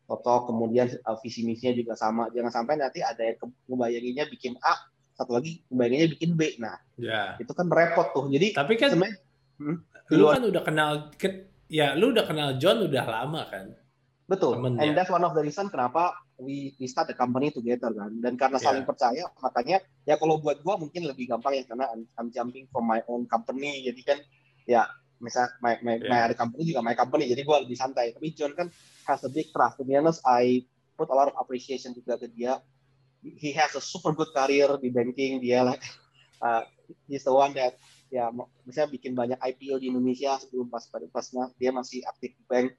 Cocok 0.05 0.49
kemudian 0.49 0.89
uh, 1.05 1.17
visi 1.21 1.45
misinya 1.45 1.71
juga 1.71 1.93
sama. 1.93 2.33
Jangan 2.33 2.49
sampai 2.51 2.81
nanti 2.81 2.99
ada 2.99 3.21
yang 3.21 3.37
ngebayanginnya 3.69 4.25
bikin 4.27 4.57
A, 4.59 4.73
satu 5.21 5.37
lagi 5.37 5.61
ngebayanginnya 5.69 6.07
bikin 6.17 6.31
B. 6.33 6.41
Nah 6.57 6.77
Ya. 6.97 7.37
itu 7.37 7.53
kan 7.53 7.69
repot 7.69 8.09
tuh. 8.11 8.25
Jadi 8.27 8.53
Tapi 8.53 8.73
kan 8.75 8.89
sebenarnya 8.91 9.17
Hmm, 9.61 9.77
lu 10.09 10.25
kan 10.25 10.41
udah 10.41 10.63
kenal 10.65 10.91
ke- 11.13 11.45
ya 11.69 11.93
lu 11.93 12.09
udah 12.09 12.25
kenal 12.25 12.57
John 12.57 12.81
udah 12.81 13.05
lama 13.05 13.45
kan 13.45 13.77
betul. 14.25 14.57
temen 14.57 14.73
And 14.75 14.91
ya. 14.91 14.95
that's 14.97 15.11
one 15.11 15.21
of 15.21 15.31
the 15.31 15.43
reason 15.43 15.67
kenapa 15.67 16.11
we 16.41 16.73
we 16.75 16.87
start 16.87 17.05
the 17.05 17.13
company 17.13 17.53
together 17.53 17.93
kan. 17.93 18.09
Dan 18.17 18.33
karena 18.33 18.57
Yeah. 18.57 18.65
saling 18.65 18.83
percaya, 18.83 19.29
makanya 19.37 19.77
ya 20.01 20.17
kalau 20.17 20.39
buat 20.39 20.59
gua 20.59 20.75
mungkin 20.75 21.05
lebih 21.05 21.29
gampang 21.29 21.53
ya 21.53 21.63
karena 21.63 21.85
I'm, 21.87 22.09
I'm 22.15 22.27
jumping 22.27 22.65
from 22.67 22.87
my 22.87 23.05
own 23.05 23.29
company. 23.29 23.85
Jadi 23.85 24.01
kan 24.01 24.17
ya 24.65 24.89
misal 25.19 25.45
my 25.59 25.77
my, 25.79 26.01
my 26.01 26.17
Yeah. 26.17 26.25
other 26.25 26.37
company 26.39 26.63
juga 26.65 26.81
my 26.81 26.95
company. 26.95 27.29
Jadi 27.29 27.41
gua 27.43 27.61
lebih 27.61 27.77
santai. 27.77 28.17
Tapi 28.17 28.33
John 28.33 28.57
kan 28.57 28.73
has 29.05 29.21
a 29.21 29.29
big 29.29 29.53
trust. 29.53 29.77
To 29.77 29.83
be 29.83 29.93
honest, 29.93 30.23
I 30.23 30.65
put 30.95 31.05
a 31.07 31.15
lot 31.15 31.29
of 31.29 31.37
appreciation 31.37 31.91
juga 31.91 32.17
ke 32.17 32.25
dia. 32.27 32.57
He 33.21 33.53
has 33.53 33.77
a 33.77 33.81
super 33.81 34.11
good 34.17 34.33
career 34.33 34.77
di 34.81 34.89
banking. 34.89 35.41
Dia 35.41 35.61
like 35.61 35.81
uh, 36.45 36.65
he's 37.05 37.23
the 37.23 37.33
one 37.33 37.53
that 37.53 37.77
ya 38.11 38.27
misalnya 38.67 38.91
bikin 38.91 39.15
banyak 39.15 39.39
IPO 39.39 39.79
di 39.79 39.87
Indonesia 39.93 40.35
sebelum 40.41 40.67
pas 40.67 40.83
pada 40.91 41.07
pasnya 41.07 41.47
dia 41.55 41.71
masih 41.71 42.03
aktif 42.05 42.35
di 42.35 42.43
bank. 42.49 42.75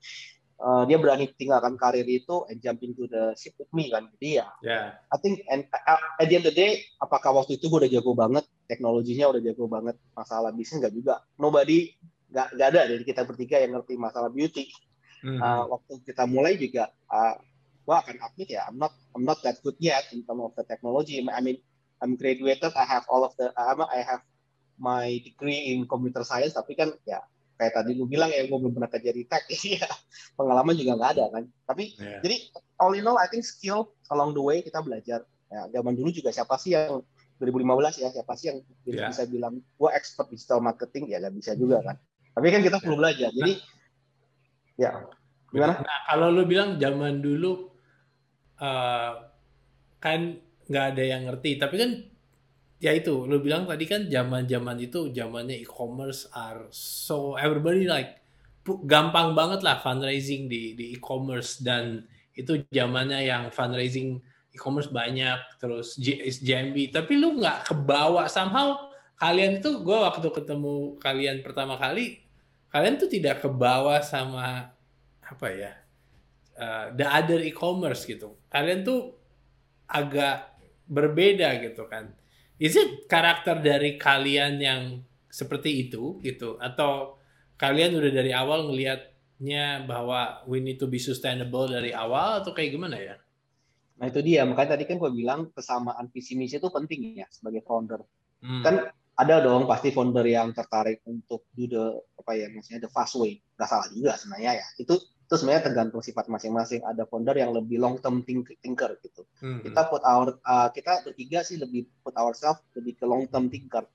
Uh, 0.62 0.86
dia 0.86 0.94
berani 0.94 1.26
tinggalkan 1.34 1.74
karir 1.74 2.06
itu 2.06 2.46
and 2.46 2.62
jumping 2.62 2.94
to 2.94 3.10
the 3.10 3.34
ship 3.34 3.56
with 3.58 3.66
me 3.74 3.90
kan? 3.90 4.06
Jadi 4.14 4.38
ya 4.38 4.46
ya 4.62 4.94
I 5.10 5.16
think 5.18 5.42
and 5.50 5.66
uh, 5.74 5.98
at 6.22 6.30
the 6.30 6.38
end 6.38 6.46
of 6.46 6.54
the 6.54 6.58
day 6.58 6.86
apakah 7.02 7.34
waktu 7.34 7.58
itu 7.58 7.66
gue 7.66 7.82
udah 7.82 7.90
jago 7.90 8.14
banget? 8.14 8.46
Teknologinya 8.70 9.26
udah 9.34 9.42
jago 9.42 9.66
banget. 9.66 9.98
Masalah 10.14 10.54
bisnis 10.54 10.78
nggak 10.78 10.94
juga. 10.94 11.14
Nobody 11.34 11.90
nggak 12.30 12.48
nggak 12.54 12.68
ada 12.72 12.82
dari 12.94 13.02
kita 13.02 13.26
bertiga 13.26 13.58
yang 13.58 13.74
ngerti 13.74 13.98
masalah 13.98 14.30
beauty. 14.30 14.70
Mhm. 15.22 15.38
Uh, 15.38 15.64
waktu 15.78 15.92
kita 16.06 16.26
mulai 16.30 16.54
juga 16.58 16.94
uh, 17.10 17.34
gue 17.82 17.94
akan 17.94 18.16
admit 18.22 18.48
ya 18.48 18.66
I'm 18.70 18.78
not 18.78 18.94
I'm 19.12 19.22
not 19.22 19.42
that 19.42 19.58
good 19.60 19.74
yet 19.78 20.06
in 20.14 20.22
terms 20.22 20.42
of 20.42 20.52
the 20.54 20.62
technology. 20.62 21.18
I 21.20 21.40
mean 21.40 21.58
I'm 21.98 22.14
graduated 22.14 22.74
I 22.74 22.86
have 22.86 23.06
all 23.06 23.22
of 23.22 23.34
the 23.34 23.50
I 23.54 24.02
have 24.02 24.22
my 24.78 25.18
degree 25.18 25.70
in 25.70 25.86
computer 25.86 26.22
science 26.22 26.54
tapi 26.54 26.74
kan 26.74 26.94
ya 27.02 27.22
kayak 27.58 27.78
tadi 27.78 27.94
lu 27.94 28.06
bilang 28.06 28.30
ya 28.30 28.42
gue 28.42 28.54
belum 28.54 28.74
pernah 28.74 28.90
kerja 28.90 29.10
di 29.10 29.22
tech 29.26 29.46
ya. 29.78 29.86
Pengalaman 30.34 30.74
juga 30.74 30.98
nggak 30.98 31.10
ada 31.14 31.24
kan. 31.30 31.44
Tapi 31.64 31.94
Ya. 31.94 32.18
jadi 32.22 32.36
all 32.78 32.94
in 32.94 33.06
all 33.06 33.18
I 33.18 33.26
think 33.26 33.42
skill 33.42 33.94
along 34.10 34.34
the 34.34 34.42
way 34.42 34.62
kita 34.62 34.78
belajar. 34.78 35.22
Ya 35.52 35.68
zaman 35.70 35.94
dulu 35.94 36.08
juga 36.10 36.30
siapa 36.30 36.56
sih 36.56 36.72
yang 36.72 37.02
2015 37.38 37.98
ya 37.98 38.08
siapa 38.08 38.32
sih 38.38 38.46
yang 38.50 38.58
bisa, 38.82 38.94
Ya. 38.96 39.06
bisa 39.10 39.22
bilang 39.26 39.58
gue 39.58 39.90
expert 39.90 40.30
digital 40.30 40.62
marketing 40.62 41.10
ya 41.10 41.18
nggak 41.18 41.34
bisa 41.34 41.52
juga 41.54 41.82
kan. 41.82 41.96
Tapi 42.32 42.46
kan 42.48 42.62
kita 42.62 42.78
perlu 42.78 42.96
belajar 42.96 43.28
jadi 43.30 43.58
ya 44.78 45.04
gimana? 45.52 45.76
Nah, 45.78 46.00
kalau 46.08 46.32
lu 46.32 46.48
bilang 46.48 46.80
zaman 46.80 47.20
dulu 47.20 47.68
eh, 48.60 49.12
kan 50.02 50.20
nggak 50.68 50.86
ada 50.96 51.02
yang 51.04 51.22
ngerti, 51.28 51.60
tapi 51.60 51.74
kan 51.78 51.90
ya 52.82 52.90
itu 52.92 53.30
lu 53.30 53.38
bilang 53.38 53.64
tadi 53.64 53.86
kan 53.86 54.10
zaman-zaman 54.10 54.76
itu 54.82 55.14
zamannya 55.14 55.62
e-commerce 55.62 56.26
are 56.34 56.66
so 56.74 57.38
everybody 57.38 57.86
like 57.86 58.18
gampang 58.86 59.38
banget 59.38 59.62
lah 59.62 59.78
fundraising 59.78 60.50
di 60.50 60.74
di 60.74 60.98
e-commerce. 60.98 61.62
Dan 61.62 62.04
itu 62.34 62.64
zamannya 62.72 63.22
yang 63.28 63.52
fundraising 63.52 64.18
e-commerce 64.52 64.92
banyak 64.92 65.40
terus 65.56 65.96
JMB 66.44 66.92
tapi 66.92 67.16
lu 67.16 67.40
nggak 67.40 67.72
kebawa 67.72 68.28
somehow 68.28 68.76
kalian 69.16 69.58
itu 69.58 69.80
gue 69.80 69.98
waktu 69.98 70.28
ketemu 70.28 71.00
kalian 71.00 71.40
pertama 71.40 71.80
kali 71.80 72.20
kalian 72.68 73.00
tuh 73.00 73.08
tidak 73.08 73.40
kebawa 73.40 74.04
sama 74.04 74.72
apa 75.24 75.48
ya 75.52 75.72
uh, 76.58 76.92
the 76.96 77.06
other 77.06 77.40
e-commerce 77.40 78.04
gitu. 78.04 78.36
Kalian 78.48 78.84
tuh 78.84 79.16
agak 79.88 80.56
berbeda 80.88 81.60
gitu 81.62 81.88
kan. 81.88 82.12
Is 82.62 82.78
it 82.78 83.10
karakter 83.10 83.58
dari 83.58 83.98
kalian 83.98 84.60
yang 84.62 84.82
seperti 85.32 85.88
itu 85.88 86.20
gitu 86.20 86.60
atau 86.60 87.16
kalian 87.56 87.96
udah 87.96 88.12
dari 88.12 88.30
awal 88.36 88.68
ngelihatnya 88.68 89.88
bahwa 89.88 90.44
we 90.44 90.60
need 90.60 90.76
to 90.76 90.86
be 90.86 91.00
sustainable 91.00 91.66
dari 91.66 91.90
awal 91.90 92.44
atau 92.44 92.52
kayak 92.54 92.76
gimana 92.76 92.96
ya? 93.00 93.16
Nah 93.98 94.10
itu 94.10 94.18
dia, 94.18 94.42
makanya 94.42 94.74
tadi 94.74 94.84
kan 94.86 94.98
gue 94.98 95.10
bilang 95.14 95.50
kesamaan 95.54 96.10
visi 96.10 96.34
misi 96.34 96.58
itu 96.58 96.68
penting 96.68 97.22
ya 97.22 97.26
sebagai 97.30 97.62
founder. 97.62 98.02
Hmm. 98.42 98.62
Kan 98.66 98.74
ada 99.12 99.44
dong 99.44 99.68
pasti 99.68 99.92
founder 99.92 100.24
yang 100.24 100.56
tertarik 100.56 101.04
untuk 101.04 101.46
do 101.52 101.64
the 101.68 101.84
apa 102.22 102.32
ya 102.38 102.46
maksudnya 102.48 102.88
the 102.88 102.90
fast 102.90 103.14
way 103.20 103.38
nggak 103.58 103.68
salah 103.68 103.86
juga 103.92 104.16
sebenarnya 104.16 104.62
ya 104.62 104.66
itu 104.80 104.94
itu 105.32 105.40
sebenarnya 105.40 105.64
tergantung 105.64 106.04
sifat 106.04 106.28
masing-masing 106.28 106.84
ada 106.84 107.08
founder 107.08 107.32
yang 107.32 107.56
lebih 107.56 107.80
long 107.80 107.96
term 107.96 108.20
thinker 108.20 109.00
gitu 109.00 109.24
hmm. 109.40 109.64
kita 109.64 109.88
put 109.88 110.04
our 110.04 110.36
uh, 110.44 110.68
kita 110.68 111.00
bertiga 111.08 111.40
sih 111.40 111.56
lebih 111.56 111.88
put 112.04 112.12
ourselves 112.20 112.60
lebih 112.76 113.00
ke 113.00 113.08
long 113.08 113.24
term 113.32 113.48
thinker 113.48 113.88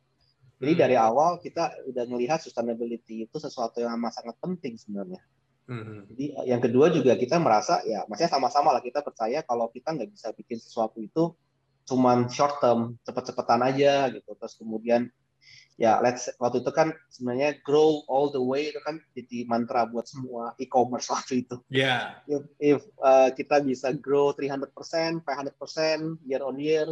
jadi 0.57 0.73
hmm. 0.73 0.81
dari 0.81 0.95
awal 0.97 1.37
kita 1.37 1.77
udah 1.93 2.09
melihat 2.09 2.41
sustainability 2.41 3.29
itu 3.29 3.37
sesuatu 3.37 3.77
yang 3.77 3.93
amat 4.01 4.17
sangat 4.17 4.33
penting 4.41 4.81
sebenarnya 4.81 5.21
hmm. 5.69 6.09
jadi 6.09 6.25
uh, 6.41 6.45
yang 6.49 6.57
kedua 6.57 6.89
juga 6.89 7.13
kita 7.13 7.37
merasa 7.37 7.85
ya 7.85 8.01
maksudnya 8.09 8.33
sama-sama 8.33 8.73
lah 8.73 8.81
kita 8.81 9.05
percaya 9.05 9.45
kalau 9.45 9.69
kita 9.69 9.93
nggak 9.93 10.09
bisa 10.09 10.33
bikin 10.33 10.57
sesuatu 10.57 10.97
itu 11.05 11.37
cuman 11.85 12.33
short 12.33 12.57
term 12.65 12.97
cepet-cepetan 13.05 13.61
aja 13.61 14.09
gitu 14.09 14.33
terus 14.33 14.57
kemudian 14.57 15.13
ya 15.77 16.01
let's 16.01 16.25
waktu 16.41 16.65
itu 16.65 16.73
kan 16.73 16.89
sebenarnya 17.13 17.61
grow 17.61 18.01
all 18.09 18.33
the 18.33 18.41
way 18.41 18.73
itu 18.73 18.81
kan 18.81 18.97
jadi 19.13 19.45
mantra 19.45 19.85
buat 19.85 20.09
semua 20.09 20.57
e-commerce 20.57 21.07
waktu 21.15 21.45
itu. 21.45 21.61
Ya. 21.69 22.17
Yeah. 22.25 22.41
If, 22.41 22.43
if 22.57 22.81
uh, 22.99 23.29
kita 23.31 23.61
bisa 23.61 23.93
grow 23.93 24.33
300%, 24.33 24.73
500% 25.21 25.23
year 26.25 26.41
on 26.41 26.57
year, 26.57 26.89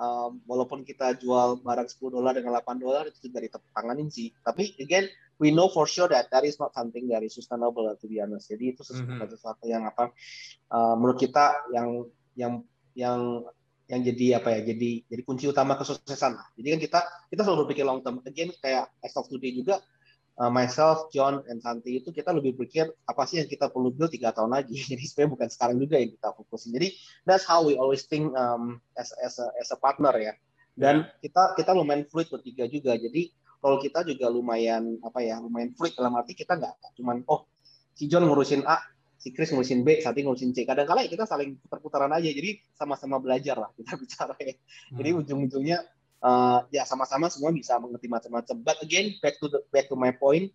um, 0.00 0.40
walaupun 0.48 0.82
kita 0.82 1.20
jual 1.20 1.60
barang 1.60 1.88
10 1.92 2.08
dolar 2.08 2.32
dengan 2.32 2.56
8 2.58 2.80
dolar 2.80 3.04
itu 3.06 3.28
juga 3.28 3.44
ditetanganin 3.44 4.08
sih. 4.08 4.32
Tapi 4.40 4.80
again, 4.80 5.06
we 5.36 5.52
know 5.52 5.68
for 5.68 5.84
sure 5.84 6.08
that 6.08 6.32
that 6.32 6.48
is 6.48 6.56
not 6.56 6.72
something 6.72 7.06
that 7.12 7.20
is 7.20 7.36
sustainable 7.36 7.84
to 7.84 8.06
be 8.08 8.18
honest. 8.18 8.48
Jadi 8.48 8.72
itu 8.72 8.82
sesuatu, 8.82 9.12
mm 9.12 9.18
-hmm. 9.20 9.32
sesuatu 9.36 9.64
yang 9.68 9.84
apa 9.84 10.10
uh, 10.72 10.94
menurut 10.96 11.20
kita 11.20 11.68
yang 11.70 12.08
yang 12.32 12.64
yang 12.96 13.44
yang 13.92 14.00
jadi 14.00 14.40
apa 14.40 14.48
ya 14.56 14.60
jadi 14.72 15.04
jadi 15.04 15.22
kunci 15.28 15.44
utama 15.44 15.76
kesuksesan 15.76 16.32
lah. 16.32 16.48
Jadi 16.56 16.68
kan 16.72 16.80
kita 16.80 17.00
kita 17.28 17.40
selalu 17.44 17.68
berpikir 17.68 17.84
long 17.84 18.00
term. 18.00 18.24
Again 18.24 18.48
kayak 18.64 18.88
as 19.04 19.12
of 19.20 19.28
today 19.28 19.52
juga 19.52 19.84
uh, 20.40 20.48
myself, 20.48 21.12
John, 21.12 21.44
and 21.44 21.60
Santi 21.60 22.00
itu 22.00 22.08
kita 22.08 22.32
lebih 22.32 22.56
berpikir 22.56 22.88
apa 23.04 23.28
sih 23.28 23.44
yang 23.44 23.48
kita 23.52 23.68
perlu 23.68 23.92
build 23.92 24.08
tiga 24.08 24.32
tahun 24.32 24.56
lagi. 24.56 24.80
Jadi 24.96 25.04
sebenarnya 25.04 25.30
bukan 25.36 25.48
sekarang 25.52 25.76
juga 25.76 26.00
yang 26.00 26.10
kita 26.16 26.28
fokusin. 26.32 26.72
Jadi 26.72 26.88
that's 27.28 27.44
how 27.44 27.60
we 27.60 27.76
always 27.76 28.08
think 28.08 28.32
um, 28.32 28.80
as 28.96 29.12
as 29.20 29.36
a, 29.36 29.46
as 29.60 29.68
a 29.68 29.76
partner 29.76 30.16
ya. 30.16 30.32
Dan 30.72 31.04
kita 31.20 31.52
kita 31.52 31.76
lumayan 31.76 32.08
fluid 32.08 32.32
bertiga 32.32 32.64
juga. 32.64 32.96
Jadi 32.96 33.28
kalau 33.60 33.76
kita 33.76 34.08
juga 34.08 34.32
lumayan 34.32 34.96
apa 35.04 35.20
ya 35.20 35.36
lumayan 35.36 35.76
fluid 35.76 35.92
dalam 35.94 36.16
arti 36.18 36.34
kita 36.34 36.58
nggak 36.58 36.98
cuman 36.98 37.22
oh 37.30 37.46
si 37.94 38.08
John 38.08 38.24
ngurusin 38.24 38.64
A, 38.64 38.80
si 39.22 39.30
Chris 39.30 39.54
ngurusin 39.54 39.86
B, 39.86 40.02
Sati 40.02 40.26
ngurusin 40.26 40.50
C. 40.50 40.66
Kadang-kala 40.66 41.06
ya 41.06 41.08
kita 41.14 41.30
saling 41.30 41.54
putar-putaran 41.62 42.10
aja, 42.10 42.26
jadi 42.26 42.58
sama-sama 42.74 43.22
belajar 43.22 43.54
lah 43.54 43.70
kita 43.78 43.94
bicara 44.02 44.34
ya. 44.42 44.58
Hmm. 44.58 44.98
Jadi 44.98 45.10
ujung-ujungnya 45.14 45.78
uh, 46.26 46.66
ya 46.74 46.82
sama-sama 46.82 47.30
semua 47.30 47.54
bisa 47.54 47.78
mengerti 47.78 48.10
macam-macam. 48.10 48.56
But 48.66 48.82
again, 48.82 49.14
back 49.22 49.38
to 49.38 49.46
the, 49.46 49.62
back 49.70 49.86
to 49.86 49.94
my 49.94 50.10
point, 50.10 50.50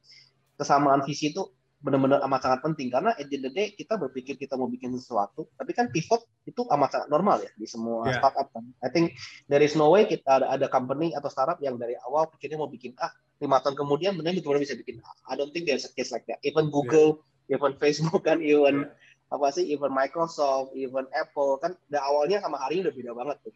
kesamaan 0.59 1.07
visi 1.07 1.31
itu 1.31 1.47
benar-benar 1.77 2.25
amat 2.25 2.41
sangat 2.41 2.59
penting 2.65 2.89
karena 2.89 3.13
at 3.13 3.29
the 3.29 3.37
end 3.37 3.45
of 3.45 3.53
the 3.53 3.61
day 3.61 3.69
kita 3.69 4.01
berpikir 4.01 4.33
kita 4.33 4.57
mau 4.57 4.65
bikin 4.65 4.97
sesuatu, 4.97 5.45
tapi 5.55 5.77
kan 5.77 5.93
pivot 5.93 6.25
itu 6.49 6.65
amat 6.73 6.89
sangat 6.89 7.07
normal 7.13 7.37
ya 7.37 7.53
di 7.53 7.69
semua 7.69 8.09
yeah. 8.09 8.17
startup 8.17 8.49
kan. 8.49 8.65
I 8.81 8.89
think 8.89 9.13
there 9.45 9.61
is 9.61 9.77
no 9.77 9.93
way 9.93 10.09
kita 10.09 10.25
ada, 10.25 10.57
ada 10.57 10.67
company 10.73 11.13
atau 11.13 11.29
startup 11.29 11.61
yang 11.61 11.77
dari 11.77 11.93
awal 12.01 12.33
pikirnya 12.33 12.57
mau 12.57 12.67
bikin 12.67 12.97
ah 12.97 13.13
lima 13.37 13.61
tahun 13.61 13.77
kemudian 13.77 14.17
benar 14.17 14.33
benar 14.33 14.57
bisa 14.57 14.73
bikin 14.73 14.97
A. 15.05 15.11
I 15.29 15.33
don't 15.37 15.53
think 15.53 15.69
there's 15.69 15.85
a 15.85 15.93
case 15.93 16.09
like 16.09 16.25
that. 16.25 16.41
Even 16.41 16.73
Google 16.73 17.21
yeah 17.21 17.35
even 17.47 17.73
Facebook 17.79 18.23
kan, 18.23 18.39
even 18.43 18.87
yeah. 18.87 19.35
apa 19.35 19.47
sih, 19.51 19.67
even 19.67 19.91
Microsoft, 19.91 20.75
even 20.75 21.07
Apple 21.15 21.59
kan, 21.59 21.75
dari 21.87 22.03
awalnya 22.03 22.43
sama 22.43 22.59
hari 22.59 22.79
ini 22.79 22.87
udah 22.87 22.95
beda 22.95 23.11
banget 23.15 23.37
tuh. 23.43 23.55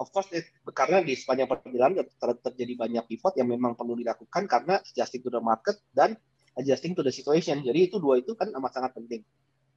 Of 0.00 0.08
course, 0.10 0.32
it, 0.32 0.48
karena 0.72 1.04
di 1.04 1.14
sepanjang 1.14 1.46
perjalanan 1.46 2.02
ter 2.02 2.30
terjadi 2.42 2.74
banyak 2.74 3.04
pivot 3.06 3.36
yang 3.38 3.48
memang 3.52 3.76
perlu 3.76 3.94
dilakukan 3.94 4.48
karena 4.48 4.80
adjusting 4.82 5.22
to 5.22 5.30
the 5.30 5.38
market 5.38 5.78
dan 5.92 6.16
adjusting 6.58 6.96
to 6.96 7.04
the 7.04 7.12
situation. 7.12 7.60
Jadi 7.60 7.92
itu 7.92 8.02
dua 8.02 8.18
itu 8.18 8.34
kan 8.34 8.50
amat 8.56 8.72
sangat 8.72 8.92
penting. 8.98 9.22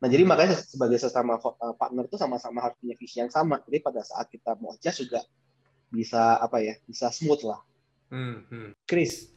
Nah, 0.02 0.08
jadi 0.12 0.28
makanya 0.28 0.60
sebagai 0.60 1.00
sesama 1.00 1.40
eh, 1.40 1.76
partner 1.78 2.04
itu 2.08 2.18
sama-sama 2.20 2.60
harus 2.64 2.76
punya 2.80 2.96
visi 2.98 3.22
yang 3.22 3.32
sama. 3.32 3.62
Jadi 3.64 3.78
pada 3.84 4.02
saat 4.02 4.28
kita 4.32 4.58
mau 4.60 4.74
adjust 4.74 5.06
juga 5.06 5.22
bisa 5.92 6.42
apa 6.42 6.64
ya, 6.64 6.74
bisa 6.88 7.14
smooth 7.14 7.44
lah. 7.46 7.62
Hmm, 8.10 8.46
hmm. 8.50 8.70
Chris, 8.86 9.30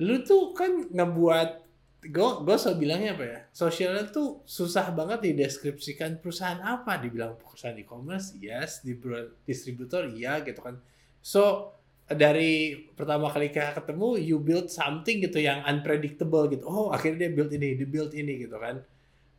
lu 0.00 0.24
tuh 0.26 0.52
kan 0.52 0.88
ngebuat 0.90 1.63
gue 2.04 2.28
gue 2.44 2.56
selalu 2.60 2.78
bilangnya 2.84 3.10
apa 3.16 3.24
ya? 3.24 3.38
Sosialnya 3.48 4.04
tuh 4.12 4.44
susah 4.44 4.92
banget 4.92 5.24
dideskripsikan 5.24 6.20
perusahaan 6.20 6.60
apa? 6.60 7.00
Dibilang 7.00 7.40
perusahaan 7.40 7.76
e-commerce 7.80 8.36
yes. 8.36 8.84
Distributor 9.48 10.12
iya 10.12 10.44
gitu 10.44 10.60
kan. 10.60 10.76
So 11.24 11.72
dari 12.04 12.76
pertama 12.92 13.32
kali 13.32 13.48
kita 13.48 13.80
ketemu 13.80 14.20
you 14.20 14.36
build 14.36 14.68
something 14.68 15.24
gitu 15.24 15.40
yang 15.40 15.64
unpredictable 15.64 16.44
gitu. 16.52 16.68
Oh 16.68 16.92
akhirnya 16.92 17.28
dia 17.28 17.30
build 17.32 17.50
ini 17.56 17.68
dia 17.72 17.88
build 17.88 18.12
ini 18.12 18.44
gitu 18.44 18.56
kan. 18.60 18.84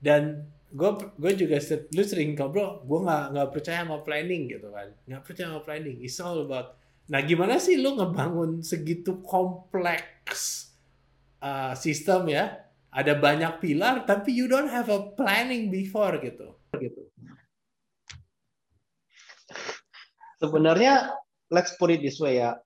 Dan 0.01 0.49
gue 0.73 0.91
gue 1.21 1.31
juga 1.37 1.61
lu 1.93 2.03
sering 2.03 2.33
ngobrol 2.33 2.81
gue 2.81 2.99
nggak 3.05 3.25
nggak 3.37 3.49
percaya 3.53 3.85
sama 3.85 4.01
planning 4.01 4.49
gitu 4.49 4.73
kan. 4.73 4.89
Nggak 5.05 5.21
percaya 5.21 5.47
sama 5.53 5.61
planning. 5.61 6.01
It's 6.01 6.17
all 6.17 6.41
about 6.41 6.81
nah 7.05 7.21
gimana 7.21 7.61
sih 7.61 7.77
lu 7.77 7.93
ngebangun 8.01 8.65
segitu 8.65 9.21
kompleks 9.21 10.73
uh, 11.45 11.73
sistem 11.77 12.25
ya 12.33 12.65
ada 12.89 13.13
banyak 13.13 13.61
pilar 13.61 14.07
tapi 14.09 14.33
you 14.33 14.49
don't 14.49 14.71
have 14.71 14.89
a 14.89 15.13
planning 15.13 15.69
before 15.69 16.17
gitu. 16.17 16.57
Gitu. 16.73 17.01
Sebenarnya 20.41 21.13
let's 21.53 21.77
put 21.77 21.93
it 21.93 22.01
this 22.01 22.17
way 22.17 22.41
ya. 22.41 22.57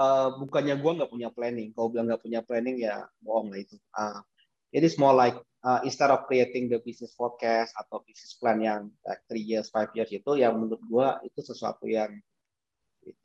Uh, 0.00 0.40
bukannya 0.40 0.80
gue 0.80 0.92
nggak 0.96 1.12
punya 1.12 1.28
planning. 1.28 1.76
Kalau 1.76 1.92
bilang 1.92 2.08
nggak 2.08 2.24
punya 2.24 2.40
planning 2.40 2.80
ya 2.80 3.04
bohong 3.20 3.52
lah 3.52 3.60
itu. 3.60 3.76
Uh, 3.92 4.24
it 4.72 4.80
is 4.80 4.96
more 4.96 5.12
like 5.12 5.36
uh, 5.66 5.84
instead 5.84 6.08
of 6.08 6.24
creating 6.30 6.72
the 6.72 6.80
business 6.82 7.12
forecast 7.12 7.76
atau 7.76 8.00
business 8.06 8.38
plan 8.40 8.58
yang 8.62 8.80
like 9.04 9.20
three 9.28 9.44
years 9.44 9.68
five 9.68 9.92
years 9.92 10.10
itu 10.10 10.32
yang 10.38 10.56
menurut 10.58 10.80
gue 10.80 11.08
itu 11.28 11.40
sesuatu 11.44 11.84
yang 11.86 12.10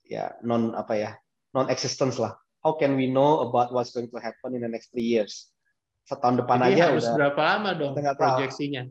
ya 0.03 0.33
non 0.41 0.73
apa 0.73 0.93
ya 0.97 1.11
non 1.53 1.69
existence 1.69 2.17
lah 2.17 2.33
how 2.61 2.75
can 2.75 2.97
we 2.97 3.09
know 3.09 3.45
about 3.45 3.73
what's 3.73 3.93
going 3.93 4.09
to 4.09 4.19
happen 4.19 4.55
in 4.57 4.61
the 4.63 4.71
next 4.71 4.89
three 4.93 5.05
years? 5.05 5.49
Setahun 6.07 6.39
depan 6.39 6.63
Jadi 6.63 6.71
aja 6.79 6.83
harus 6.91 7.03
udah 7.03 7.15
berapa 7.19 7.41
lama 7.43 7.69
dong 7.75 7.93
proyeksinya? 7.95 8.87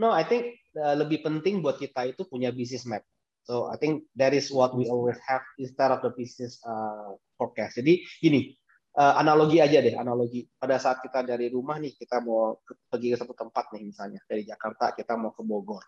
No, 0.00 0.12
I 0.12 0.24
think 0.24 0.60
uh, 0.76 0.96
lebih 0.96 1.24
penting 1.24 1.60
buat 1.60 1.80
kita 1.80 2.12
itu 2.12 2.24
punya 2.28 2.52
business 2.52 2.84
map. 2.88 3.04
So 3.42 3.66
I 3.66 3.76
think 3.76 4.06
that 4.14 4.32
is 4.32 4.54
what 4.54 4.72
we 4.76 4.86
always 4.86 5.18
have 5.26 5.42
instead 5.58 5.90
of 5.90 6.00
the 6.04 6.14
business 6.14 6.62
uh, 6.62 7.18
forecast. 7.34 7.80
Jadi 7.82 8.06
gini, 8.22 8.54
uh, 8.94 9.18
analogi 9.18 9.58
aja 9.58 9.82
deh, 9.82 9.98
analogi. 9.98 10.46
Pada 10.54 10.78
saat 10.78 11.02
kita 11.02 11.26
dari 11.26 11.50
rumah 11.50 11.80
nih, 11.82 11.96
kita 11.98 12.22
mau 12.22 12.62
ke, 12.62 12.78
pergi 12.86 13.08
ke 13.12 13.16
satu 13.18 13.34
tempat 13.34 13.72
nih 13.74 13.82
misalnya 13.88 14.20
dari 14.28 14.46
Jakarta 14.46 14.94
kita 14.94 15.18
mau 15.18 15.34
ke 15.34 15.42
Bogor, 15.42 15.82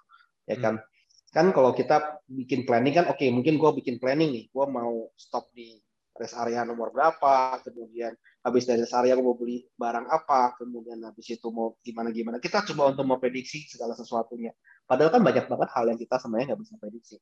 ya 0.48 0.58
kan? 0.58 0.80
Hmm. 0.80 0.92
Kan 1.34 1.46
kalau 1.50 1.74
kita 1.74 2.22
bikin 2.30 2.66
planning 2.66 2.94
kan, 2.94 3.06
oke 3.10 3.18
okay, 3.18 3.30
mungkin 3.30 3.58
gue 3.58 3.70
bikin 3.82 4.02
planning 4.02 4.30
nih, 4.34 4.44
gue 4.50 4.66
mau 4.70 5.10
stop 5.14 5.50
di 5.54 5.78
rest 6.14 6.38
area 6.38 6.62
nomor 6.62 6.94
berapa, 6.94 7.58
kemudian 7.66 8.14
habis 8.46 8.64
dari 8.64 8.86
rest 8.86 8.94
area 8.94 9.18
mau 9.18 9.34
beli 9.34 9.66
barang 9.74 10.06
apa, 10.06 10.54
kemudian 10.56 11.02
habis 11.02 11.26
itu 11.26 11.50
mau 11.50 11.74
gimana 11.82 12.14
gimana. 12.14 12.38
Kita 12.38 12.62
coba 12.70 12.94
untuk 12.94 13.06
memprediksi 13.06 13.66
segala 13.66 13.98
sesuatunya. 13.98 14.54
Padahal 14.86 15.10
kan 15.10 15.22
banyak 15.26 15.50
banget 15.50 15.68
hal 15.74 15.84
yang 15.90 15.98
kita 15.98 16.16
sebenarnya 16.22 16.54
nggak 16.54 16.60
bisa 16.62 16.74
prediksi. 16.78 17.16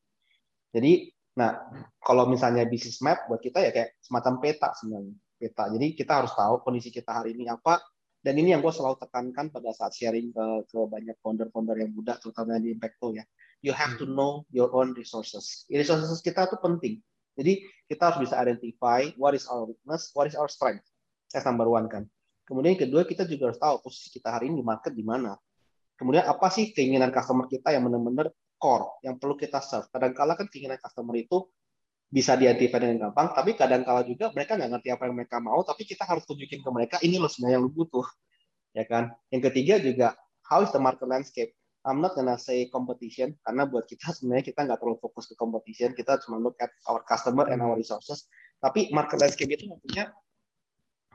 Jadi, 0.72 0.92
nah 1.36 1.56
kalau 2.04 2.28
misalnya 2.28 2.68
bisnis 2.68 3.00
map 3.00 3.24
buat 3.28 3.40
kita 3.40 3.64
ya 3.64 3.70
kayak 3.72 3.96
semacam 4.04 4.32
peta 4.44 4.68
sebenarnya 4.76 5.16
peta. 5.40 5.64
Jadi 5.72 5.86
kita 5.96 6.12
harus 6.22 6.32
tahu 6.36 6.54
kondisi 6.60 6.92
kita 6.92 7.10
hari 7.24 7.32
ini 7.32 7.48
apa. 7.48 7.80
Dan 8.22 8.38
ini 8.38 8.54
yang 8.54 8.62
gue 8.62 8.70
selalu 8.70 9.02
tekankan 9.02 9.50
pada 9.50 9.74
saat 9.74 9.98
sharing 9.98 10.30
ke, 10.30 10.46
ke 10.70 10.78
banyak 10.78 11.18
founder-founder 11.26 11.74
yang 11.74 11.90
muda, 11.90 12.14
terutama 12.22 12.54
di 12.62 12.70
Impacto 12.70 13.10
ya. 13.10 13.26
You 13.66 13.74
have 13.74 13.98
to 13.98 14.06
know 14.06 14.46
your 14.54 14.70
own 14.70 14.94
resources. 14.94 15.66
Resources 15.66 16.22
kita 16.22 16.46
tuh 16.46 16.62
penting 16.62 17.02
jadi 17.32 17.64
kita 17.92 18.08
harus 18.08 18.24
bisa 18.24 18.40
identify 18.40 19.04
what 19.20 19.36
is 19.36 19.44
our 19.52 19.68
weakness, 19.68 20.08
what 20.16 20.24
is 20.24 20.32
our 20.32 20.48
strength. 20.48 20.80
That's 21.28 21.44
number 21.44 21.68
one 21.68 21.92
kan. 21.92 22.08
Kemudian 22.48 22.80
kedua 22.80 23.04
kita 23.04 23.28
juga 23.28 23.52
harus 23.52 23.60
tahu 23.60 23.84
posisi 23.84 24.08
kita 24.16 24.32
hari 24.32 24.48
ini 24.48 24.60
di 24.60 24.66
market 24.66 24.96
di 24.96 25.04
mana. 25.04 25.36
Kemudian 26.00 26.24
apa 26.24 26.48
sih 26.48 26.72
keinginan 26.72 27.12
customer 27.12 27.44
kita 27.52 27.76
yang 27.76 27.84
benar-benar 27.84 28.32
core, 28.56 28.96
yang 29.04 29.20
perlu 29.20 29.36
kita 29.36 29.60
serve. 29.60 29.92
Kadang-kala 29.92 30.40
kan 30.40 30.48
keinginan 30.48 30.80
customer 30.80 31.12
itu 31.20 31.52
bisa 32.12 32.36
diidentifikasi 32.36 32.80
dengan 32.80 33.08
gampang, 33.08 33.32
tapi 33.32 33.56
kadang-kala 33.56 34.04
juga 34.04 34.28
mereka 34.36 34.56
nggak 34.56 34.70
ngerti 34.76 34.88
apa 34.92 35.02
yang 35.08 35.16
mereka 35.16 35.36
mau, 35.40 35.60
tapi 35.64 35.88
kita 35.88 36.04
harus 36.04 36.28
tunjukin 36.28 36.60
ke 36.60 36.70
mereka 36.72 36.96
ini 37.00 37.16
loh 37.16 37.28
sebenarnya 37.28 37.56
yang 37.56 37.64
lu 37.64 37.72
butuh, 37.72 38.04
ya 38.76 38.84
kan? 38.84 39.16
Yang 39.32 39.42
ketiga 39.48 39.74
juga 39.80 40.08
how 40.44 40.60
is 40.60 40.68
the 40.76 40.80
market 40.80 41.08
landscape? 41.08 41.56
I'm 41.82 41.98
not 41.98 42.14
gonna 42.14 42.38
say 42.38 42.70
competition 42.70 43.34
karena 43.42 43.66
buat 43.66 43.90
kita 43.90 44.14
sebenarnya 44.14 44.54
kita 44.54 44.60
nggak 44.70 44.78
terlalu 44.78 44.98
fokus 45.02 45.26
ke 45.26 45.34
competition, 45.34 45.90
kita 45.98 46.22
cuma 46.22 46.38
look 46.38 46.54
at 46.62 46.70
our 46.86 47.02
customer 47.02 47.50
and 47.50 47.58
our 47.58 47.74
resources. 47.74 48.30
Tapi 48.62 48.94
market 48.94 49.18
landscape 49.18 49.50
itu 49.50 49.66
maksudnya 49.66 50.14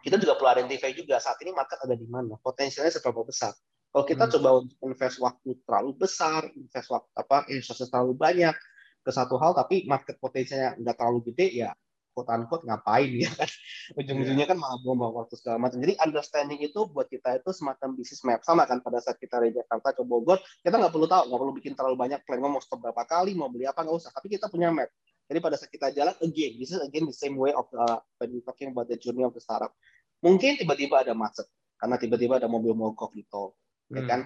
kita 0.04 0.20
juga 0.20 0.36
perlu 0.36 0.60
identify 0.60 0.92
juga 0.92 1.24
saat 1.24 1.40
ini 1.44 1.56
market 1.56 1.80
ada 1.80 1.96
di 1.96 2.08
mana, 2.08 2.36
potensialnya 2.44 2.92
seberapa 2.92 3.24
besar. 3.24 3.56
Kalau 3.88 4.04
kita 4.04 4.28
hmm. 4.28 4.34
coba 4.38 4.50
untuk 4.60 4.78
invest 4.84 5.18
waktu 5.24 5.50
terlalu 5.64 5.92
besar, 5.96 6.42
invest 6.52 6.88
waktu 6.92 7.10
apa 7.16 7.48
resources 7.48 7.88
terlalu 7.88 8.14
banyak 8.20 8.56
ke 9.02 9.12
satu 9.16 9.40
hal, 9.40 9.56
tapi 9.56 9.88
market 9.88 10.20
potensialnya 10.20 10.76
nggak 10.84 10.96
terlalu 11.00 11.32
gede, 11.32 11.48
ya 11.64 11.72
quote 12.18 12.34
unquote 12.34 12.66
ngapain 12.66 13.14
ya 13.14 13.30
kan? 13.30 13.46
Ujung-ujungnya 14.02 14.50
kan 14.50 14.58
malah 14.58 14.82
buang 14.82 15.14
waktu 15.14 15.38
segala 15.38 15.62
macam. 15.62 15.78
Jadi 15.78 15.94
understanding 16.02 16.58
itu 16.66 16.90
buat 16.90 17.06
kita 17.06 17.38
itu 17.38 17.54
semacam 17.54 17.94
business 17.94 18.26
map. 18.26 18.42
Sama 18.42 18.66
kan 18.66 18.82
pada 18.82 18.98
saat 18.98 19.22
kita 19.22 19.38
dari 19.38 19.54
Jakarta 19.54 19.94
ke 19.94 20.02
Bogor 20.02 20.42
kita 20.66 20.74
nggak 20.74 20.90
perlu 20.90 21.06
tahu 21.06 21.30
nggak 21.30 21.42
perlu 21.46 21.54
bikin 21.54 21.74
terlalu 21.78 21.96
banyak 22.02 22.26
plan 22.26 22.42
mau 22.42 22.58
stop 22.58 22.82
berapa 22.82 23.06
kali 23.06 23.38
mau 23.38 23.54
beli 23.54 23.70
apa 23.70 23.86
nggak 23.86 23.94
usah. 23.94 24.10
Tapi 24.10 24.34
kita 24.34 24.50
punya 24.50 24.74
map. 24.74 24.90
Jadi 25.30 25.38
pada 25.38 25.56
saat 25.62 25.70
kita 25.70 25.94
jalan 25.94 26.18
again 26.26 26.58
this 26.58 26.74
is 26.74 26.82
again 26.82 27.06
the 27.06 27.14
same 27.14 27.38
way 27.38 27.54
of 27.54 27.70
uh, 27.78 28.02
when 28.18 28.34
we 28.34 28.42
talking 28.42 28.74
about 28.74 28.90
the 28.90 28.98
journey 28.98 29.22
of 29.22 29.38
the 29.38 29.44
startup. 29.44 29.78
Mungkin 30.26 30.58
tiba-tiba 30.58 31.06
ada 31.06 31.14
macet 31.14 31.46
karena 31.78 32.02
tiba-tiba 32.02 32.42
ada 32.42 32.50
mobil 32.50 32.74
mogok 32.74 33.14
di 33.14 33.22
tol 33.30 33.54
ya 33.94 34.02
Hmm. 34.02 34.10
kan? 34.10 34.22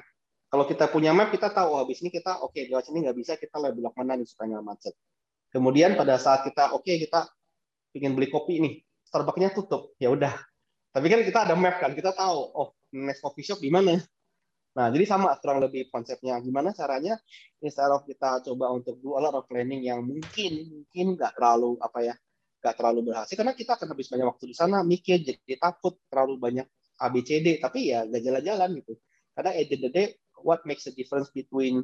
Kalau 0.52 0.68
kita 0.68 0.92
punya 0.92 1.16
map 1.16 1.32
kita 1.32 1.48
tahu 1.48 1.68
oh, 1.72 1.80
habis 1.80 2.04
ini 2.04 2.12
kita 2.12 2.44
oke 2.44 2.60
lewat 2.60 2.92
sini 2.92 3.08
nggak 3.08 3.16
bisa 3.16 3.40
kita 3.40 3.56
lewat 3.56 3.72
belok 3.72 3.96
mana 3.96 4.20
nih 4.20 4.28
supaya 4.28 4.56
nggak 4.56 4.66
macet. 4.68 4.94
Kemudian 5.52 5.96
pada 6.00 6.16
saat 6.20 6.48
kita 6.48 6.76
oke 6.76 6.88
kita 6.88 7.28
ingin 7.96 8.16
beli 8.16 8.32
kopi 8.32 8.60
nih. 8.62 8.74
Starbucksnya 9.08 9.52
tutup. 9.52 9.96
Ya 10.00 10.12
udah. 10.12 10.34
Tapi 10.92 11.08
kan 11.08 11.20
kita 11.24 11.40
ada 11.48 11.56
map 11.56 11.80
kan. 11.80 11.92
Kita 11.96 12.12
tahu 12.16 12.40
oh 12.56 12.70
next 12.92 13.24
coffee 13.24 13.44
shop 13.44 13.60
di 13.60 13.72
mana. 13.72 14.00
Nah 14.72 14.88
jadi 14.88 15.04
sama 15.08 15.36
kurang 15.40 15.64
lebih 15.64 15.92
konsepnya. 15.92 16.40
Gimana 16.40 16.72
caranya? 16.72 17.20
Instead 17.60 17.92
of 17.92 18.08
kita 18.08 18.44
coba 18.48 18.72
untuk 18.72 19.00
do 19.04 19.16
a 19.16 19.22
lot 19.22 19.36
of 19.36 19.48
planning 19.48 19.84
yang 19.84 20.04
mungkin 20.04 20.68
mungkin 20.72 21.20
nggak 21.20 21.36
terlalu 21.36 21.76
apa 21.84 22.00
ya 22.04 22.16
nggak 22.62 22.76
terlalu 22.78 23.00
berhasil. 23.12 23.36
Karena 23.36 23.54
kita 23.58 23.76
akan 23.76 23.88
habis 23.92 24.08
banyak 24.08 24.28
waktu 24.28 24.46
di 24.52 24.56
sana 24.56 24.86
mikir 24.86 25.20
jadi 25.26 25.58
takut 25.60 26.00
terlalu 26.08 26.40
banyak 26.40 26.68
ABCD 27.02 27.60
tapi 27.60 27.92
ya 27.92 28.08
nggak 28.08 28.22
jalan-jalan 28.22 28.70
gitu. 28.80 28.94
Karena 29.34 29.52
at 29.56 29.68
the 29.68 29.76
end 29.76 29.76
of 29.76 29.80
the 29.82 29.92
day 29.92 30.08
what 30.46 30.62
makes 30.64 30.86
the 30.86 30.94
difference 30.94 31.34
between 31.34 31.84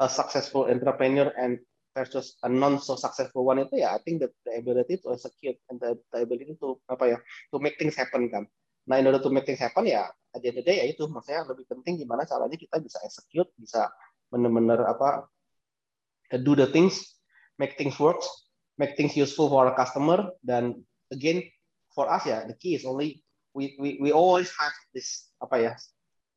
a 0.00 0.08
successful 0.08 0.66
entrepreneur 0.66 1.30
and 1.36 1.60
versus 1.92 2.36
a 2.42 2.48
non 2.48 2.80
so 2.80 2.96
successful 2.96 3.44
one 3.44 3.62
itu 3.64 3.80
ya 3.84 3.96
I 3.96 4.00
think 4.00 4.24
the, 4.24 4.28
the 4.48 4.56
ability 4.58 5.00
to 5.04 5.12
execute 5.12 5.60
and 5.68 5.76
the, 5.78 5.96
the 6.12 6.24
ability 6.24 6.56
to 6.60 6.80
apa 6.88 7.16
ya 7.16 7.18
to 7.52 7.56
make 7.60 7.76
things 7.76 7.96
happen 7.96 8.28
kan. 8.32 8.48
Nah 8.88 8.98
in 8.98 9.06
order 9.06 9.20
to 9.20 9.30
make 9.30 9.44
things 9.44 9.60
happen 9.60 9.86
ya 9.86 10.08
at 10.32 10.40
the 10.40 10.48
end 10.48 10.58
of 10.58 10.64
the 10.64 10.68
day 10.72 10.76
ya 10.80 10.86
itu 10.88 11.04
maksudnya 11.06 11.44
lebih 11.44 11.68
penting 11.68 12.00
gimana 12.00 12.24
caranya 12.24 12.56
kita 12.56 12.80
bisa 12.80 12.98
execute 13.04 13.52
bisa 13.60 13.92
benar-benar 14.32 14.80
apa 14.88 15.28
do 16.40 16.56
the 16.56 16.64
things 16.72 17.20
make 17.60 17.76
things 17.76 18.00
work 18.00 18.18
make 18.80 18.96
things 18.96 19.12
useful 19.12 19.52
for 19.52 19.68
our 19.68 19.76
customer 19.76 20.32
dan 20.40 20.80
again 21.12 21.44
for 21.92 22.08
us 22.08 22.24
ya 22.24 22.48
the 22.48 22.56
key 22.56 22.72
is 22.72 22.88
only 22.88 23.20
we 23.52 23.76
we 23.76 24.00
we 24.00 24.08
always 24.08 24.48
have 24.56 24.72
this 24.96 25.28
apa 25.44 25.56
ya 25.60 25.72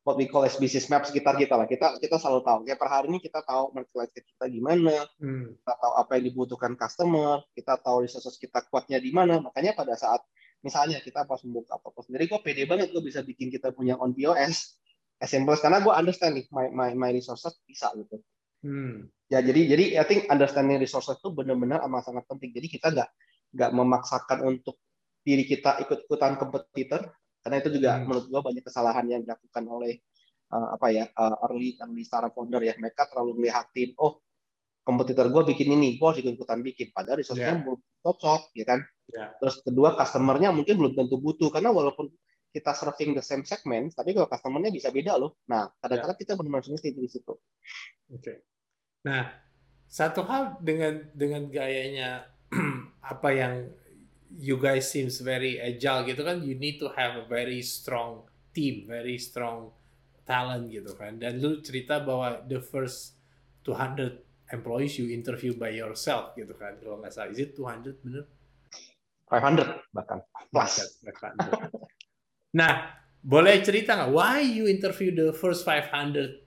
what 0.06 0.14
we 0.14 0.30
call 0.30 0.46
as 0.46 0.54
business 0.54 0.86
map 0.86 1.02
sekitar 1.02 1.34
kita 1.34 1.58
lah. 1.58 1.66
Kita 1.66 1.98
kita 1.98 2.14
selalu 2.22 2.46
tahu. 2.46 2.58
Kayak 2.62 2.78
per 2.78 2.88
hari 2.94 3.10
ini 3.10 3.18
kita 3.18 3.42
tahu 3.42 3.74
market 3.74 4.22
kita 4.22 4.46
gimana, 4.46 4.94
Hmm. 5.18 5.58
kita 5.58 5.74
tahu 5.82 5.92
apa 5.98 6.10
yang 6.14 6.24
dibutuhkan 6.30 6.72
customer, 6.78 7.42
kita 7.58 7.74
tahu 7.82 8.06
resources 8.06 8.38
kita 8.38 8.62
kuatnya 8.70 9.02
di 9.02 9.10
mana. 9.10 9.42
Makanya 9.42 9.74
pada 9.74 9.98
saat 9.98 10.22
misalnya 10.62 11.02
kita 11.02 11.26
pas 11.26 11.42
membuka 11.42 11.74
apa 11.74 11.90
sendiri, 12.06 12.30
gue 12.30 12.38
pede 12.38 12.70
banget 12.70 12.94
gue 12.94 13.02
bisa 13.02 13.26
bikin 13.26 13.50
kita 13.50 13.74
punya 13.74 13.98
on 13.98 14.14
POS, 14.14 14.78
as 15.18 15.34
karena 15.34 15.82
gue 15.82 15.90
understand 15.92 16.38
nih 16.38 16.46
my, 16.54 16.70
my, 16.70 16.90
my 16.94 17.10
resources 17.10 17.58
bisa 17.66 17.90
gitu. 17.98 18.22
Hmm. 18.62 19.10
Ya 19.26 19.42
jadi 19.42 19.74
jadi 19.74 19.84
I 19.98 20.04
think 20.06 20.30
understanding 20.30 20.78
resources 20.78 21.18
itu 21.18 21.34
benar-benar 21.34 21.82
amat 21.90 22.06
sangat 22.06 22.30
penting. 22.30 22.54
Jadi 22.54 22.78
kita 22.78 22.94
nggak 22.94 23.10
nggak 23.58 23.70
memaksakan 23.74 24.38
untuk 24.46 24.78
diri 25.26 25.42
kita 25.42 25.82
ikut-ikutan 25.82 26.38
kompetitor 26.38 27.10
karena 27.46 27.62
itu 27.62 27.70
juga 27.78 27.90
Hmm. 27.94 28.10
menurut 28.10 28.26
gua 28.26 28.42
banyak 28.42 28.66
kesalahan 28.66 29.06
yang 29.06 29.22
dilakukan 29.22 29.62
oleh 29.70 30.02
uh, 30.50 30.74
apa 30.74 30.86
ya 30.90 31.06
uh, 31.14 31.46
early 31.46 31.78
early 31.78 32.02
startup 32.02 32.34
founder 32.34 32.58
ya 32.58 32.74
mereka 32.74 33.06
terlalu 33.06 33.38
melihatin 33.38 33.94
oh 34.02 34.18
kompetitor 34.82 35.30
gua 35.30 35.46
bikin 35.46 35.78
ini 35.78 35.94
gua 35.94 36.10
harus 36.10 36.26
ikut-ikutan 36.26 36.58
bikin 36.66 36.90
padahal 36.90 37.22
resource-nya 37.22 37.54
Ya. 37.54 37.62
belum 37.62 37.78
cocok 38.02 38.42
ya 38.58 38.64
kan 38.66 38.80
Ya. 39.06 39.30
terus 39.38 39.62
kedua 39.62 39.94
customer-nya 39.94 40.50
mungkin 40.50 40.74
belum 40.74 40.98
tentu 40.98 41.22
butuh 41.22 41.54
karena 41.54 41.70
walaupun 41.70 42.10
kita 42.50 42.74
serving 42.74 43.14
the 43.14 43.22
same 43.22 43.46
segment 43.46 43.94
tapi 43.94 44.10
kalau 44.10 44.26
customer-nya 44.26 44.74
bisa 44.74 44.90
beda 44.90 45.14
loh 45.14 45.38
nah 45.46 45.70
kadang-kadang 45.78 46.18
kita 46.18 46.34
benar-benar 46.34 46.66
sulit 46.66 46.82
di 46.82 47.06
situ 47.06 47.38
Oke. 48.10 48.42
Nah, 49.06 49.30
satu 49.86 50.26
hal 50.26 50.58
dengan 50.62 51.06
dengan 51.14 51.46
gayanya 51.46 52.26
apa 53.14 53.28
yang 53.30 53.54
you 54.34 54.58
guys 54.58 54.90
seems 54.90 55.22
very 55.22 55.62
agile 55.62 56.02
gitu 56.04 56.26
kan, 56.26 56.42
you 56.42 56.58
need 56.58 56.82
to 56.82 56.90
have 56.94 57.14
a 57.14 57.24
very 57.30 57.62
strong 57.62 58.26
team, 58.50 58.88
very 58.88 59.16
strong 59.16 59.70
talent 60.26 60.72
gitu 60.72 60.92
kan. 60.98 61.22
Dan 61.22 61.38
lu 61.38 61.62
cerita 61.62 62.02
bahwa 62.02 62.42
the 62.50 62.58
first 62.58 63.18
200 63.62 64.22
employees 64.50 64.98
you 64.98 65.10
interview 65.10 65.54
by 65.54 65.70
yourself 65.70 66.34
gitu 66.34 66.54
kan, 66.54 66.78
kalau 66.82 66.98
nggak 66.98 67.14
salah. 67.14 67.30
Is 67.30 67.40
it 67.42 67.54
200 67.54 68.02
bener? 68.02 68.24
500 69.26 69.90
bahkan 69.90 70.22
plus 70.54 71.02
Nah, 72.58 72.72
boleh 73.26 73.58
cerita 73.58 73.98
nggak 73.98 74.12
why 74.14 74.38
you 74.38 74.70
interview 74.70 75.10
the 75.10 75.34
first 75.34 75.66
500 75.66 76.46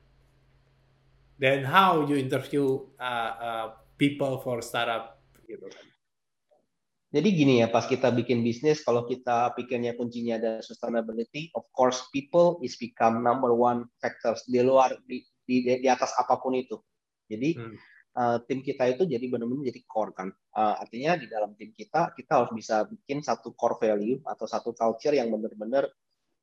then 1.40 1.64
how 1.64 2.08
you 2.08 2.16
interview 2.16 2.84
uh, 3.00 3.32
uh, 3.40 3.68
people 4.00 4.40
for 4.44 4.64
startup 4.64 5.20
gitu 5.48 5.68
kan. 5.68 5.89
Jadi 7.10 7.34
gini 7.34 7.54
ya, 7.66 7.68
pas 7.74 7.90
kita 7.90 8.14
bikin 8.14 8.46
bisnis, 8.46 8.86
kalau 8.86 9.02
kita 9.10 9.58
pikirnya 9.58 9.98
kuncinya 9.98 10.38
ada 10.38 10.54
sustainability, 10.62 11.50
of 11.58 11.66
course 11.74 12.06
people 12.14 12.62
is 12.62 12.78
become 12.78 13.26
number 13.26 13.50
one 13.50 13.90
factors 13.98 14.46
di 14.46 14.62
luar 14.62 14.94
di 15.10 15.26
di, 15.42 15.66
di 15.66 15.88
atas 15.90 16.14
apa 16.22 16.38
pun 16.38 16.54
itu. 16.54 16.78
Jadi 17.26 17.58
Hmm. 17.58 17.74
uh, 18.14 18.38
tim 18.46 18.62
kita 18.62 18.94
itu 18.94 19.10
jadi 19.10 19.26
benar-benar 19.26 19.74
jadi 19.74 19.82
core 19.90 20.14
kan. 20.14 20.30
Uh, 20.54 20.78
artinya 20.78 21.18
di 21.18 21.26
dalam 21.26 21.58
tim 21.58 21.74
kita 21.74 22.14
kita 22.14 22.32
harus 22.46 22.54
bisa 22.54 22.86
bikin 22.86 23.26
satu 23.26 23.58
core 23.58 23.82
value 23.82 24.22
atau 24.30 24.46
satu 24.46 24.78
culture 24.78 25.18
yang 25.18 25.34
benar-benar 25.34 25.90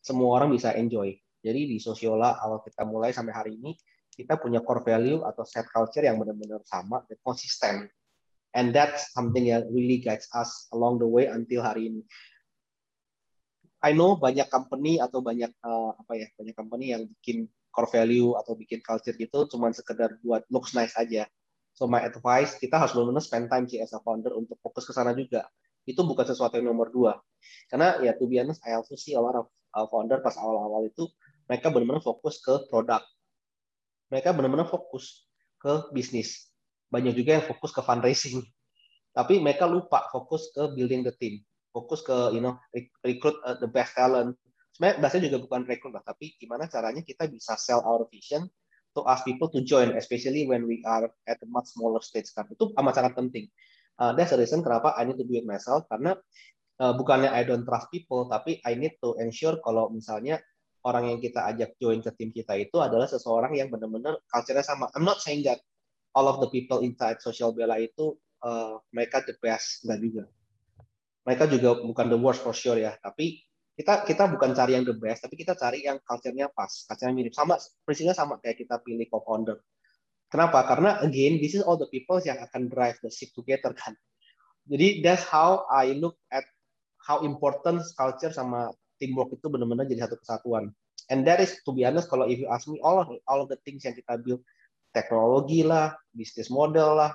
semua 0.02 0.42
orang 0.42 0.50
bisa 0.50 0.74
enjoy. 0.74 1.14
Jadi 1.46 1.60
di 1.70 1.78
Sosiola 1.78 2.42
awal 2.42 2.58
kita 2.66 2.82
mulai 2.82 3.14
sampai 3.14 3.34
hari 3.34 3.52
ini 3.54 3.70
kita 4.10 4.34
punya 4.42 4.66
core 4.66 4.82
value 4.82 5.22
atau 5.22 5.46
set 5.46 5.70
culture 5.70 6.02
yang 6.02 6.18
benar-benar 6.18 6.58
sama 6.66 7.06
dan 7.06 7.22
konsisten 7.22 7.86
and 8.56 8.72
that's 8.72 9.12
something 9.12 9.52
that 9.52 9.68
really 9.68 10.00
guides 10.00 10.26
us 10.32 10.66
along 10.72 10.96
the 10.96 11.06
way 11.06 11.28
until 11.28 11.60
hari 11.60 11.92
ini. 11.92 12.02
I 13.84 13.92
know 13.92 14.16
banyak 14.16 14.48
company 14.48 14.96
atau 14.98 15.20
banyak 15.20 15.52
uh, 15.60 15.92
apa 15.92 16.12
ya 16.16 16.26
banyak 16.34 16.56
company 16.56 16.96
yang 16.96 17.04
bikin 17.06 17.46
core 17.68 17.92
value 17.92 18.32
atau 18.40 18.56
bikin 18.56 18.80
culture 18.80 19.12
gitu 19.12 19.44
cuman 19.52 19.76
sekedar 19.76 20.16
buat 20.24 20.48
looks 20.48 20.72
nice 20.72 20.96
aja. 20.96 21.28
So 21.76 21.84
my 21.84 22.00
advice 22.00 22.56
kita 22.56 22.80
harus 22.80 22.96
benar-benar 22.96 23.20
spend 23.20 23.52
time 23.52 23.68
sih 23.68 23.84
as 23.84 23.92
a 23.92 24.00
founder 24.00 24.32
untuk 24.32 24.56
fokus 24.64 24.88
ke 24.88 24.96
sana 24.96 25.12
juga. 25.12 25.44
Itu 25.84 26.02
bukan 26.08 26.24
sesuatu 26.24 26.56
yang 26.56 26.72
nomor 26.72 26.88
dua. 26.88 27.20
Karena 27.68 28.00
ya 28.00 28.16
to 28.16 28.24
be 28.24 28.40
honest, 28.40 28.64
I 28.64 28.80
also 28.80 28.96
see 28.96 29.12
a 29.12 29.20
lot 29.20 29.36
of 29.36 29.52
uh, 29.76 29.84
founder 29.92 30.24
pas 30.24 30.34
awal-awal 30.40 30.88
itu 30.88 31.04
mereka 31.46 31.68
benar-benar 31.68 32.00
fokus 32.00 32.40
ke 32.40 32.64
produk. 32.72 33.04
Mereka 34.08 34.32
benar-benar 34.32 34.66
fokus 34.72 35.28
ke 35.60 35.92
bisnis 35.92 36.45
banyak 36.90 37.14
juga 37.18 37.40
yang 37.40 37.44
fokus 37.44 37.70
ke 37.74 37.80
fundraising. 37.82 38.42
Tapi 39.16 39.40
mereka 39.40 39.64
lupa 39.64 40.06
fokus 40.12 40.52
ke 40.52 40.76
building 40.76 41.06
the 41.06 41.14
team. 41.16 41.40
Fokus 41.72 42.04
ke 42.04 42.36
you 42.36 42.40
know 42.44 42.56
recruit 43.04 43.36
uh, 43.44 43.56
the 43.56 43.68
best 43.68 43.96
talent. 43.96 44.36
Sebenarnya 44.76 44.96
bahasanya 45.00 45.22
juga 45.32 45.38
bukan 45.48 45.60
rekrut 45.64 45.92
lah 45.96 46.04
tapi 46.04 46.36
gimana 46.36 46.68
caranya 46.68 47.00
kita 47.00 47.24
bisa 47.32 47.56
sell 47.56 47.80
our 47.80 48.04
vision 48.12 48.44
to 48.92 49.00
ask 49.08 49.24
people 49.24 49.48
to 49.48 49.64
join 49.64 49.96
especially 49.96 50.44
when 50.44 50.68
we 50.68 50.84
are 50.84 51.08
at 51.24 51.40
a 51.40 51.48
much 51.48 51.72
smaller 51.72 52.04
stage 52.04 52.28
kan. 52.36 52.44
Itu 52.52 52.76
amat 52.76 53.00
sangat 53.00 53.12
penting. 53.16 53.48
Uh, 53.96 54.12
that's 54.12 54.32
the 54.32 54.38
reason 54.40 54.60
kenapa 54.60 54.92
I 54.92 55.08
need 55.08 55.16
to 55.16 55.24
do 55.24 55.40
it 55.40 55.48
myself 55.48 55.88
karena 55.88 56.12
uh, 56.80 56.92
bukannya 56.92 57.32
I 57.32 57.48
don't 57.48 57.64
trust 57.64 57.88
people 57.88 58.28
tapi 58.28 58.60
I 58.68 58.76
need 58.76 59.00
to 59.00 59.16
ensure 59.16 59.56
kalau 59.64 59.88
misalnya 59.88 60.44
orang 60.84 61.10
yang 61.10 61.18
kita 61.18 61.42
ajak 61.50 61.80
join 61.80 62.04
ke 62.04 62.12
tim 62.14 62.30
kita 62.30 62.54
itu 62.60 62.78
adalah 62.78 63.08
seseorang 63.10 63.56
yang 63.58 63.72
benar-benar 63.72 64.22
culture-nya 64.30 64.62
sama. 64.62 64.86
I'm 64.94 65.02
not 65.02 65.18
saying 65.18 65.42
that 65.48 65.58
all 66.16 66.26
of 66.32 66.40
the 66.40 66.48
people 66.48 66.80
inside 66.80 67.20
Social 67.20 67.52
Bella 67.52 67.76
itu 67.76 68.16
uh, 68.40 68.80
mereka 68.96 69.20
the 69.28 69.36
best 69.44 69.84
enggak 69.84 70.00
juga. 70.00 70.24
Mereka 71.28 71.44
juga 71.52 71.70
bukan 71.84 72.06
the 72.08 72.16
worst 72.16 72.40
for 72.40 72.56
sure 72.56 72.80
ya, 72.80 72.96
tapi 73.04 73.44
kita 73.76 74.08
kita 74.08 74.24
bukan 74.32 74.56
cari 74.56 74.72
yang 74.72 74.88
the 74.88 74.96
best, 74.96 75.20
tapi 75.20 75.36
kita 75.36 75.52
cari 75.52 75.84
yang 75.84 76.00
culture-nya 76.00 76.48
pas, 76.48 76.88
culture-nya 76.88 77.12
mirip 77.12 77.36
sama, 77.36 77.60
prinsipnya 77.84 78.16
sama 78.16 78.40
kayak 78.40 78.64
kita 78.64 78.80
pilih 78.80 79.04
co-founder. 79.12 79.60
Kenapa? 80.32 80.64
Karena 80.64 80.96
again, 81.04 81.36
this 81.38 81.52
is 81.52 81.60
all 81.60 81.76
the 81.76 81.86
people 81.92 82.16
yang 82.24 82.40
akan 82.40 82.72
drive 82.72 82.96
the 83.04 83.12
ship 83.12 83.30
together 83.36 83.76
kan. 83.76 83.92
Jadi 84.66 85.04
that's 85.04 85.22
how 85.22 85.68
I 85.68 85.94
look 85.94 86.18
at 86.32 86.42
how 86.98 87.22
important 87.22 87.84
culture 87.94 88.32
sama 88.32 88.74
teamwork 88.98 89.30
itu 89.30 89.46
benar-benar 89.46 89.86
jadi 89.86 90.08
satu 90.08 90.18
kesatuan. 90.18 90.72
And 91.06 91.22
that 91.28 91.38
is 91.38 91.62
to 91.62 91.70
be 91.70 91.86
honest, 91.86 92.10
kalau 92.10 92.26
if 92.26 92.42
you 92.42 92.50
ask 92.50 92.66
me 92.66 92.82
all 92.82 92.98
of 92.98 93.06
all 93.30 93.44
of 93.44 93.52
the 93.52 93.60
things 93.62 93.86
yang 93.86 93.94
kita 93.94 94.18
build 94.18 94.42
teknologi 94.96 95.60
lah, 95.60 95.92
bisnis 96.08 96.48
model 96.48 96.96
lah, 96.96 97.12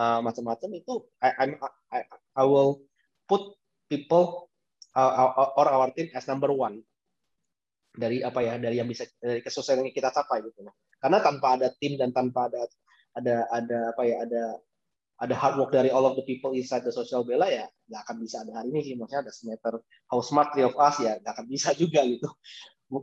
uh, 0.00 0.24
macam-macam 0.24 0.70
itu 0.80 1.04
I, 1.20 1.28
I'm, 1.36 1.52
I, 1.92 2.00
I 2.40 2.44
will 2.48 2.80
put 3.28 3.52
people 3.92 4.48
uh, 4.96 5.52
or 5.60 5.68
our 5.68 5.92
team 5.92 6.08
as 6.16 6.24
number 6.24 6.48
one 6.48 6.80
dari 7.92 8.24
apa 8.24 8.40
ya 8.40 8.56
dari 8.56 8.80
yang 8.80 8.88
bisa 8.88 9.04
dari 9.20 9.44
kesuksesan 9.44 9.84
yang 9.84 9.92
kita 9.92 10.08
capai 10.08 10.40
gitu 10.48 10.64
loh. 10.64 10.72
Karena 10.96 11.20
tanpa 11.20 11.60
ada 11.60 11.68
tim 11.76 12.00
dan 12.00 12.16
tanpa 12.16 12.48
ada 12.48 12.64
ada 13.12 13.36
ada 13.52 13.78
apa 13.92 14.02
ya 14.08 14.16
ada 14.24 14.42
ada 15.18 15.34
hard 15.34 15.58
work 15.58 15.70
dari 15.74 15.90
all 15.90 16.06
of 16.06 16.14
the 16.14 16.22
people 16.22 16.54
inside 16.54 16.86
the 16.86 16.94
social 16.94 17.26
bella 17.26 17.50
ya 17.50 17.66
nggak 17.90 18.00
akan 18.06 18.16
bisa 18.22 18.46
ada 18.46 18.62
hari 18.62 18.70
ini 18.70 18.80
sih 18.86 18.94
maksudnya 18.94 19.26
ada 19.26 19.32
semester 19.34 19.82
how 20.06 20.22
smart 20.22 20.54
of 20.62 20.74
us 20.78 20.96
ya 21.02 21.18
nggak 21.18 21.32
akan 21.34 21.46
bisa 21.50 21.74
juga 21.82 22.06
gitu 22.06 22.30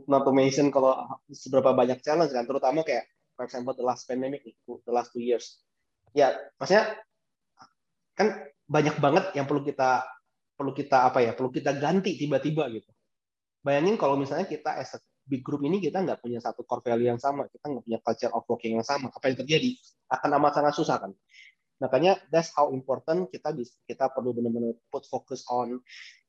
not 0.08 0.24
to 0.24 0.32
mention 0.32 0.72
kalau 0.72 0.96
seberapa 1.28 1.76
banyak 1.76 2.00
challenge 2.00 2.32
kan 2.32 2.48
terutama 2.48 2.80
kayak 2.82 3.04
for 3.36 3.44
example 3.46 3.76
the 3.76 3.84
last 3.84 4.08
pandemic 4.08 4.42
the 4.42 4.92
last 4.92 5.12
two 5.12 5.22
years 5.22 5.60
ya 6.16 6.32
maksudnya 6.56 6.96
kan 8.16 8.48
banyak 8.66 8.96
banget 8.98 9.24
yang 9.36 9.44
perlu 9.44 9.62
kita 9.62 10.02
perlu 10.56 10.72
kita 10.72 11.06
apa 11.06 11.20
ya 11.20 11.36
perlu 11.36 11.52
kita 11.52 11.76
ganti 11.76 12.16
tiba-tiba 12.16 12.66
gitu 12.72 12.88
bayangin 13.60 14.00
kalau 14.00 14.16
misalnya 14.16 14.48
kita 14.48 14.80
as 14.80 14.96
a 14.96 15.00
big 15.28 15.44
group 15.44 15.60
ini 15.62 15.78
kita 15.78 16.00
nggak 16.00 16.24
punya 16.24 16.40
satu 16.40 16.64
core 16.64 16.80
value 16.80 17.12
yang 17.12 17.20
sama 17.20 17.44
kita 17.52 17.68
nggak 17.68 17.84
punya 17.84 17.98
culture 18.00 18.32
of 18.32 18.42
working 18.48 18.80
yang 18.80 18.86
sama 18.86 19.12
apa 19.12 19.24
yang 19.28 19.36
terjadi 19.36 19.70
akan 20.08 20.30
amat 20.40 20.52
sangat 20.56 20.72
susah 20.74 20.96
kan 21.02 21.12
Makanya 21.76 22.16
that's 22.32 22.52
how 22.56 22.72
important 22.72 23.28
kita 23.28 23.52
bisa, 23.52 23.76
kita 23.84 24.08
perlu 24.08 24.32
benar-benar 24.32 24.72
put 24.88 25.04
focus 25.04 25.44
on 25.52 25.76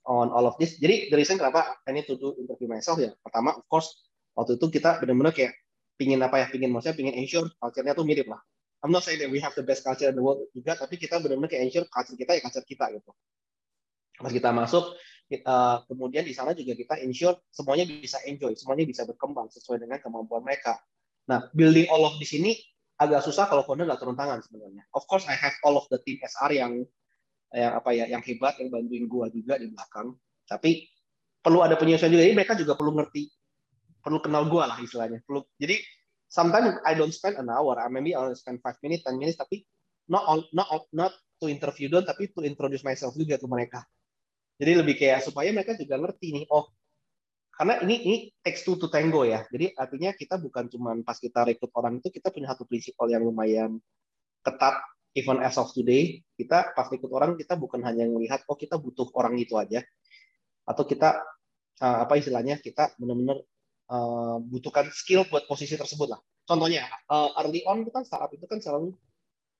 on 0.08 0.28
all 0.32 0.44
of 0.48 0.60
this. 0.60 0.76
Jadi 0.80 1.08
the 1.08 1.16
reason 1.16 1.40
kenapa 1.40 1.80
I 1.88 1.96
need 1.96 2.08
to 2.12 2.20
do 2.20 2.36
interview 2.36 2.68
myself 2.68 3.00
ya. 3.00 3.16
Pertama, 3.24 3.56
of 3.56 3.64
course, 3.72 3.88
waktu 4.36 4.60
itu 4.60 4.68
kita 4.68 5.00
benar-benar 5.00 5.32
kayak 5.32 5.56
pingin 5.98 6.22
apa 6.22 6.46
ya, 6.46 6.48
pingin 6.48 6.70
maksudnya 6.72 6.96
pingin 6.96 7.16
ensure 7.18 7.50
culture-nya 7.58 7.98
tuh 7.98 8.06
mirip 8.06 8.30
lah. 8.30 8.40
I'm 8.86 8.94
not 8.94 9.02
saying 9.02 9.20
that 9.26 9.34
we 9.34 9.42
have 9.42 9.58
the 9.58 9.66
best 9.66 9.82
culture 9.82 10.08
in 10.08 10.16
the 10.16 10.22
world 10.22 10.46
juga, 10.54 10.78
tapi 10.78 11.02
kita 11.02 11.18
benar-benar 11.18 11.50
kayak 11.50 11.68
ensure 11.68 11.86
culture 11.90 12.14
kita 12.14 12.38
ya 12.38 12.42
culture 12.46 12.64
kita 12.64 12.86
gitu. 12.94 13.12
Pas 14.22 14.30
kita 14.30 14.50
masuk, 14.54 14.94
uh, 15.44 15.78
kemudian 15.90 16.24
di 16.24 16.34
sana 16.38 16.54
juga 16.54 16.78
kita 16.78 17.02
ensure 17.02 17.42
semuanya 17.50 17.90
bisa 17.90 18.22
enjoy, 18.24 18.54
semuanya 18.54 18.86
bisa 18.86 19.04
berkembang 19.04 19.50
sesuai 19.50 19.82
dengan 19.82 19.98
kemampuan 19.98 20.46
mereka. 20.46 20.78
Nah, 21.28 21.50
building 21.52 21.90
all 21.92 22.08
of 22.08 22.16
this 22.22 22.32
ini 22.38 22.56
agak 22.98 23.22
susah 23.26 23.46
kalau 23.46 23.62
founder 23.66 23.86
nggak 23.86 24.00
turun 24.00 24.18
tangan 24.18 24.42
sebenarnya. 24.42 24.86
Of 24.94 25.06
course 25.06 25.28
I 25.28 25.36
have 25.38 25.54
all 25.66 25.78
of 25.78 25.86
the 25.90 26.02
team 26.02 26.18
SR 26.22 26.52
yang 26.54 26.74
yang 27.56 27.74
apa 27.80 27.96
ya 27.96 28.06
yang 28.12 28.22
hebat 28.26 28.60
yang 28.60 28.70
bantuin 28.74 29.06
gua 29.06 29.28
juga 29.30 29.60
di 29.60 29.70
belakang. 29.70 30.16
Tapi 30.48 30.88
perlu 31.44 31.62
ada 31.62 31.78
penyesuaian 31.78 32.12
juga. 32.12 32.24
Jadi 32.26 32.36
mereka 32.36 32.54
juga 32.58 32.74
perlu 32.74 32.96
ngerti, 32.98 33.30
perlu 34.08 34.24
kenal 34.24 34.48
gua 34.48 34.72
lah 34.72 34.80
istilahnya. 34.80 35.20
Perlu 35.28 35.44
jadi 35.60 35.84
sometimes 36.32 36.80
I 36.88 36.96
don't 36.96 37.12
spend 37.12 37.36
an 37.36 37.52
hour, 37.52 37.76
I 37.76 37.92
maybe 37.92 38.16
I'll 38.16 38.32
spend 38.40 38.64
five 38.64 38.80
minutes, 38.80 39.04
ten 39.04 39.20
minutes, 39.20 39.36
tapi 39.36 39.68
not 40.08 40.24
on, 40.24 40.48
not 40.56 40.88
not 40.96 41.12
to 41.44 41.52
interview 41.52 41.92
them, 41.92 42.08
tapi 42.08 42.32
to 42.32 42.48
introduce 42.48 42.88
myself 42.88 43.12
juga 43.20 43.36
ke 43.36 43.48
mereka. 43.52 43.84
Jadi 44.56 44.72
lebih 44.80 44.96
kayak 44.96 45.28
supaya 45.28 45.52
mereka 45.52 45.76
juga 45.76 46.00
ngerti 46.00 46.32
nih, 46.32 46.46
oh 46.48 46.72
karena 47.52 47.84
ini 47.84 47.96
ini 48.08 48.18
takes 48.40 48.64
two 48.64 48.80
to 48.80 48.88
tango 48.88 49.28
ya. 49.28 49.44
Jadi 49.52 49.76
artinya 49.76 50.16
kita 50.16 50.40
bukan 50.40 50.72
cuma 50.72 50.96
pas 51.04 51.20
kita 51.20 51.44
rekrut 51.44 51.74
orang 51.76 52.00
itu 52.00 52.08
kita 52.08 52.32
punya 52.32 52.56
satu 52.56 52.64
prinsipal 52.64 53.12
yang 53.12 53.28
lumayan 53.28 53.82
ketat 54.48 54.80
even 55.18 55.42
as 55.42 55.58
of 55.58 55.74
today 55.74 56.22
kita 56.38 56.78
pas 56.78 56.86
rekrut 56.88 57.10
orang 57.10 57.34
kita 57.34 57.58
bukan 57.58 57.82
hanya 57.82 58.06
melihat 58.06 58.46
oh 58.46 58.54
kita 58.54 58.78
butuh 58.78 59.10
orang 59.18 59.34
itu 59.42 59.58
aja 59.58 59.82
atau 60.62 60.86
kita 60.86 61.26
uh, 61.82 61.98
apa 62.06 62.22
istilahnya 62.22 62.62
kita 62.62 62.94
benar-benar 63.02 63.42
uh, 63.92 64.38
butuhkan 64.42 64.88
skill 64.92 65.28
buat 65.28 65.48
posisi 65.48 65.76
tersebut 65.76 66.08
lah. 66.12 66.20
Contohnya 66.48 66.88
uh, 67.12 67.36
early 67.44 67.64
on 67.68 67.84
itu 67.84 67.92
kan 67.92 68.08
startup 68.08 68.32
itu 68.32 68.48
kan 68.48 68.64
selalu 68.64 68.96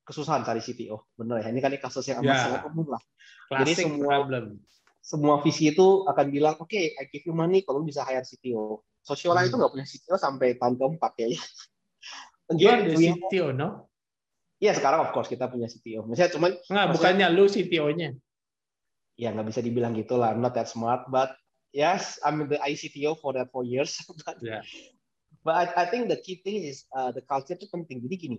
kesusahan 0.08 0.48
cari 0.48 0.64
CTO, 0.64 1.04
bener 1.20 1.44
ya. 1.44 1.52
Ini 1.52 1.60
kan 1.60 1.72
kasus 1.80 2.08
yang 2.08 2.24
amat 2.24 2.32
yeah. 2.32 2.44
sangat 2.44 2.62
umum 2.72 2.88
lah. 2.96 3.02
Classic 3.48 3.64
Jadi 3.64 3.74
semua 3.84 4.12
problem 4.24 4.46
semua 5.08 5.40
visi 5.40 5.72
itu 5.72 6.04
akan 6.04 6.26
bilang, 6.28 6.60
oke, 6.60 6.68
okay, 6.68 6.92
I 7.00 7.08
give 7.08 7.24
you 7.24 7.32
money 7.32 7.64
kalau 7.64 7.80
bisa 7.80 8.04
hire 8.04 8.28
CTO. 8.28 8.84
Sosiola 9.00 9.40
hmm. 9.40 9.48
itu 9.48 9.56
nggak 9.56 9.72
punya 9.72 9.88
CTO 9.88 10.16
sampai 10.20 10.60
tahun 10.60 10.76
keempat 10.76 11.12
ya. 11.16 11.28
Again, 12.52 12.92
ada 12.92 13.00
CTO, 13.00 13.56
no? 13.56 13.88
Iya, 14.60 14.76
sekarang 14.76 15.08
of 15.08 15.16
course 15.16 15.32
kita 15.32 15.48
punya 15.48 15.72
CTO. 15.72 16.04
Misalnya 16.04 16.32
cuman... 16.36 16.52
Nggak, 16.60 16.88
bukannya 17.00 17.28
lu 17.32 17.48
CTO-nya. 17.48 18.20
Ya, 19.16 19.32
nggak 19.32 19.48
bisa 19.48 19.64
dibilang 19.64 19.96
gitu 19.96 20.20
lah. 20.20 20.36
I'm 20.36 20.44
not 20.44 20.52
that 20.60 20.68
smart, 20.68 21.08
but 21.08 21.32
yes, 21.74 22.20
I'm 22.24 22.48
the 22.48 22.58
ICTO 22.58 23.20
for 23.20 23.34
that 23.34 23.52
four 23.52 23.64
years. 23.64 24.00
but, 24.26 24.38
yeah. 24.42 24.62
but 25.44 25.56
I, 25.56 25.84
I 25.84 25.86
think 25.86 26.10
the 26.10 26.18
key 26.18 26.42
thing 26.44 26.64
is 26.64 26.86
uh, 26.96 27.12
the 27.12 27.22
culture 27.22 27.56
itu 27.56 27.68
penting. 27.72 28.04
Jadi 28.04 28.16
gini, 28.16 28.38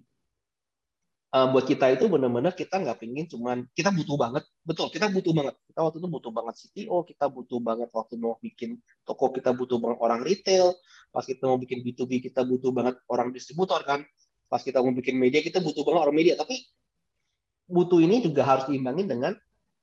uh, 1.33 1.47
buat 1.53 1.65
kita 1.69 1.93
itu 1.93 2.09
benar-benar 2.09 2.57
kita 2.57 2.81
nggak 2.81 2.99
pingin 3.01 3.27
cuman 3.29 3.69
kita 3.77 3.93
butuh 3.93 4.17
banget 4.17 4.45
betul 4.65 4.89
kita 4.89 5.13
butuh 5.13 5.33
banget 5.37 5.55
kita 5.69 5.81
waktu 5.85 5.99
itu 6.01 6.09
butuh 6.09 6.33
banget 6.33 6.55
CTO 6.57 6.99
kita 7.05 7.27
butuh 7.29 7.59
banget 7.61 7.89
waktu 7.93 8.15
mau 8.17 8.37
bikin 8.41 8.81
toko 9.05 9.33
kita 9.33 9.53
butuh 9.53 9.77
banget 9.81 9.99
orang 10.01 10.21
retail 10.25 10.77
pas 11.13 11.25
kita 11.25 11.45
mau 11.49 11.59
bikin 11.61 11.85
B2B 11.85 12.25
kita 12.25 12.45
butuh 12.45 12.71
banget 12.73 12.97
orang 13.09 13.33
distributor 13.33 13.81
kan 13.85 14.05
pas 14.49 14.61
kita 14.65 14.81
mau 14.81 14.93
bikin 14.93 15.17
media 15.21 15.45
kita 15.45 15.61
butuh 15.61 15.85
banget 15.85 16.01
orang 16.09 16.17
media 16.17 16.35
tapi 16.37 16.65
butuh 17.69 18.01
ini 18.01 18.25
juga 18.25 18.49
harus 18.49 18.65
diimbangin 18.65 19.05
dengan 19.05 19.33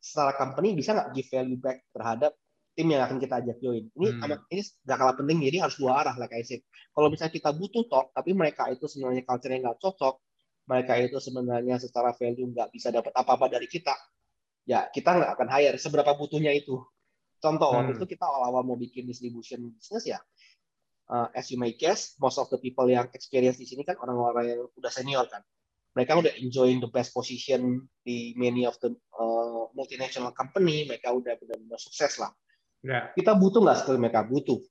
secara 0.02 0.34
company 0.38 0.74
bisa 0.74 0.94
nggak 0.98 1.10
give 1.14 1.30
value 1.30 1.60
back 1.62 1.86
terhadap 1.94 2.34
tim 2.76 2.92
yang 2.92 3.08
akan 3.08 3.18
kita 3.24 3.40
ajak 3.40 3.58
join. 3.64 3.88
Ini 3.88 4.08
hmm. 4.20 4.52
ini 4.52 4.62
gak 4.84 4.98
kalah 5.00 5.16
penting, 5.16 5.40
jadi 5.48 5.64
harus 5.64 5.80
dua 5.80 6.04
arah 6.04 6.16
like 6.20 6.36
I 6.36 6.44
said. 6.44 6.62
Kalau 6.92 7.08
misalnya 7.08 7.32
kita 7.32 7.56
butuh 7.56 7.88
top, 7.88 8.12
tapi 8.12 8.36
mereka 8.36 8.68
itu 8.68 8.86
sebenarnya 8.86 9.24
culture-nya 9.24 9.60
nggak 9.64 9.80
cocok, 9.80 10.16
mereka 10.68 10.94
itu 11.00 11.18
sebenarnya 11.24 11.76
secara 11.80 12.12
value 12.12 12.52
nggak 12.52 12.70
bisa 12.76 12.92
dapat 12.92 13.16
apa-apa 13.16 13.48
dari 13.48 13.68
kita, 13.72 13.96
ya 14.68 14.92
kita 14.92 15.16
nggak 15.16 15.32
akan 15.40 15.48
hire 15.50 15.78
seberapa 15.80 16.12
butuhnya 16.20 16.52
itu. 16.52 16.84
Contoh, 17.40 17.72
hmm. 17.72 17.78
waktu 17.80 17.92
itu 17.96 18.06
kita 18.16 18.28
awal-awal 18.28 18.64
mau 18.68 18.78
bikin 18.80 19.08
distribution 19.08 19.72
business 19.76 20.04
ya, 20.08 20.20
uh, 21.10 21.28
as 21.36 21.52
you 21.52 21.58
may 21.60 21.74
guess, 21.76 22.18
most 22.20 22.40
of 22.42 22.50
the 22.52 22.60
people 22.60 22.88
yang 22.90 23.08
experience 23.14 23.56
di 23.60 23.68
sini 23.68 23.86
kan 23.86 23.96
orang-orang 24.02 24.56
yang 24.56 24.60
udah 24.76 24.92
senior 24.92 25.26
kan. 25.30 25.42
Mereka 25.96 26.12
udah 26.12 26.34
enjoying 26.44 26.84
the 26.84 26.92
best 26.92 27.16
position 27.16 27.88
di 28.04 28.36
many 28.36 28.68
of 28.68 28.76
the 28.84 28.92
uh, 29.16 29.72
multinational 29.72 30.36
company, 30.36 30.84
mereka 30.84 31.16
udah 31.16 31.40
benar-benar 31.40 31.80
sukses 31.80 32.20
lah. 32.20 32.36
Yeah. 32.86 33.10
Kita 33.18 33.34
butuh 33.34 33.66
nggak 33.66 33.82
skill 33.82 33.98
mereka? 33.98 34.22
Butuh. 34.22 34.62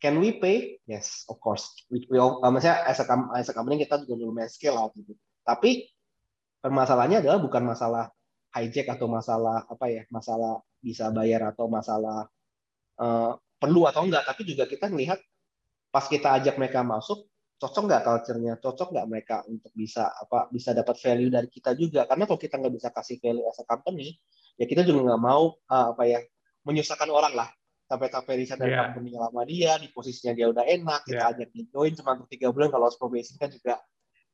Can 0.00 0.20
we 0.20 0.36
pay? 0.36 0.80
Yes, 0.84 1.24
of 1.28 1.40
course. 1.40 1.72
We, 1.88 2.04
we 2.12 2.20
uh, 2.20 2.36
maksudnya 2.52 2.84
as 2.84 3.00
a, 3.00 3.06
as 3.36 3.48
a 3.48 3.56
company 3.56 3.80
kita 3.80 4.04
juga 4.04 4.28
lumayan 4.28 4.52
scale 4.52 4.76
out 4.76 4.92
gitu. 4.92 5.16
Tapi 5.44 5.88
permasalahannya 6.60 7.24
adalah 7.24 7.40
bukan 7.40 7.64
masalah 7.64 8.12
hijack 8.52 8.92
atau 8.92 9.08
masalah 9.08 9.64
apa 9.64 9.86
ya, 9.88 10.02
masalah 10.12 10.60
bisa 10.80 11.08
bayar 11.12 11.48
atau 11.52 11.68
masalah 11.68 12.28
uh, 13.00 13.32
perlu 13.60 13.88
atau 13.88 14.04
enggak, 14.04 14.24
tapi 14.24 14.42
juga 14.48 14.64
kita 14.64 14.88
melihat 14.88 15.20
pas 15.92 16.04
kita 16.08 16.32
ajak 16.40 16.56
mereka 16.56 16.80
masuk, 16.80 17.28
cocok 17.60 17.84
nggak 17.88 18.02
culture-nya, 18.04 18.54
cocok 18.56 18.88
nggak 18.92 19.08
mereka 19.08 19.36
untuk 19.48 19.72
bisa 19.76 20.08
apa 20.08 20.48
bisa 20.48 20.72
dapat 20.72 20.96
value 20.96 21.28
dari 21.28 21.48
kita 21.48 21.76
juga. 21.76 22.08
Karena 22.08 22.24
kalau 22.24 22.40
kita 22.40 22.56
nggak 22.56 22.74
bisa 22.74 22.88
kasih 22.88 23.16
value 23.20 23.44
as 23.48 23.60
a 23.60 23.64
company, 23.68 24.16
ya 24.56 24.64
kita 24.64 24.80
juga 24.84 25.12
nggak 25.12 25.22
mau 25.22 25.60
uh, 25.68 25.86
apa 25.92 26.04
ya 26.08 26.20
menyusahkan 26.64 27.08
orang 27.08 27.34
lah. 27.34 27.48
Sampai-sampai 27.90 28.38
riset 28.38 28.54
dari 28.54 28.70
yeah. 28.70 28.94
company 28.94 29.18
lama 29.18 29.42
dia 29.42 29.74
di 29.82 29.90
posisinya 29.90 30.30
dia 30.30 30.46
udah 30.46 30.62
enak 30.62 31.00
kita 31.10 31.26
yeah. 31.26 31.32
ajak 31.34 31.48
di 31.50 31.66
join 31.74 31.90
cuma 31.98 32.14
untuk 32.14 32.30
tiga 32.30 32.54
bulan 32.54 32.70
kalau 32.70 32.86
probation 32.94 33.34
kan 33.34 33.50
juga 33.50 33.82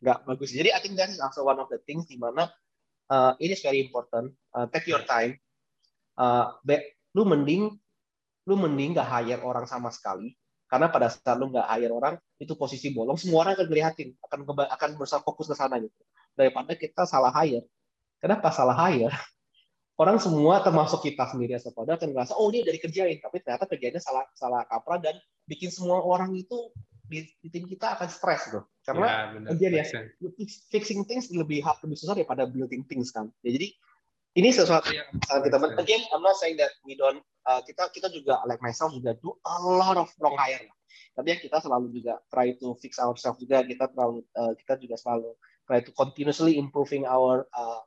nggak 0.05 0.19
bagus. 0.29 0.53
Jadi 0.53 0.69
I 0.77 0.81
think 0.85 1.01
that 1.01 1.09
is 1.09 1.21
also 1.25 1.41
one 1.41 1.57
of 1.57 1.73
the 1.73 1.81
things 1.89 2.05
di 2.05 2.21
mana 2.21 2.53
uh, 3.09 3.33
it 3.41 3.49
is 3.49 3.65
very 3.65 3.81
important 3.81 4.37
uh, 4.53 4.69
take 4.69 4.85
your 4.85 5.01
time. 5.09 5.41
Uh, 6.17 6.53
be, 6.65 6.81
lu 7.17 7.25
mending 7.25 7.73
lu 8.45 8.55
mending 8.61 8.93
nggak 8.93 9.09
hire 9.09 9.41
orang 9.41 9.65
sama 9.65 9.89
sekali 9.89 10.37
karena 10.69 10.93
pada 10.93 11.09
saat 11.09 11.41
lu 11.41 11.49
nggak 11.49 11.65
hire 11.65 11.93
orang 11.93 12.15
itu 12.37 12.53
posisi 12.59 12.93
bolong 12.93 13.17
semua 13.17 13.47
orang 13.47 13.57
akan 13.57 13.67
ngeliatin 13.73 14.09
akan 14.21 14.39
akan 14.69 14.89
berusaha 15.01 15.21
fokus 15.25 15.49
ke 15.49 15.57
sana 15.57 15.81
gitu. 15.81 15.97
Daripada 16.37 16.77
kita 16.77 17.09
salah 17.09 17.33
hire. 17.33 17.65
Kenapa 18.21 18.53
salah 18.53 18.77
hire 18.77 19.13
orang 19.97 20.21
semua 20.21 20.61
termasuk 20.61 21.05
kita 21.05 21.29
sendiri 21.29 21.57
as 21.57 21.65
pada 21.73 21.97
akan 21.97 22.13
merasa 22.13 22.37
oh 22.37 22.53
ini 22.53 22.65
dari 22.65 22.77
kerjain 22.77 23.17
tapi 23.21 23.41
ternyata 23.41 23.65
kerjanya 23.65 24.01
salah 24.01 24.25
salah 24.37 24.63
kaprah 24.69 25.01
dan 25.01 25.17
bikin 25.49 25.73
semua 25.73 26.03
orang 26.05 26.37
itu 26.37 26.71
di, 27.07 27.23
di 27.41 27.49
tim 27.49 27.65
kita 27.67 27.97
akan 27.99 28.09
stres 28.11 28.51
tuh. 28.51 28.65
Karena 28.83 29.35
ya, 29.59 29.71
ya 29.71 29.85
fixing 30.71 31.07
things 31.07 31.31
lebih 31.31 31.63
hard 31.63 31.79
lebih 31.87 31.99
susah 31.99 32.15
daripada 32.19 32.47
building 32.47 32.83
things 32.87 33.15
kan. 33.15 33.31
Ya, 33.43 33.55
jadi 33.55 33.75
ini 34.37 34.53
sesuatu 34.53 34.93
yang 34.93 35.09
sangat 35.25 35.49
kita 35.49 35.57
again 35.81 36.03
I'm 36.13 36.21
not 36.21 36.37
saying 36.37 36.61
that 36.61 36.77
we 36.85 36.99
don't 36.99 37.25
uh, 37.49 37.63
kita 37.65 37.89
kita 37.95 38.13
juga 38.13 38.43
like 38.45 38.61
myself 38.61 38.93
juga 38.93 39.17
do 39.23 39.33
a 39.47 39.57
lot 39.63 39.97
of 39.97 40.11
wrong 40.21 40.37
hire 40.37 40.67
lah. 40.67 40.77
Tapi 41.17 41.33
ya 41.33 41.37
kita 41.41 41.59
selalu 41.65 41.97
juga 41.97 42.21
try 42.29 42.53
to 42.61 42.77
fix 42.79 43.01
ourselves 43.01 43.41
juga. 43.41 43.65
Kita 43.65 43.89
terlalu 43.89 44.23
uh, 44.37 44.53
kita 44.59 44.77
juga 44.77 45.01
selalu 45.01 45.33
try 45.65 45.81
to 45.81 45.91
continuously 45.97 46.61
improving 46.61 47.09
our 47.09 47.49
uh, 47.57 47.81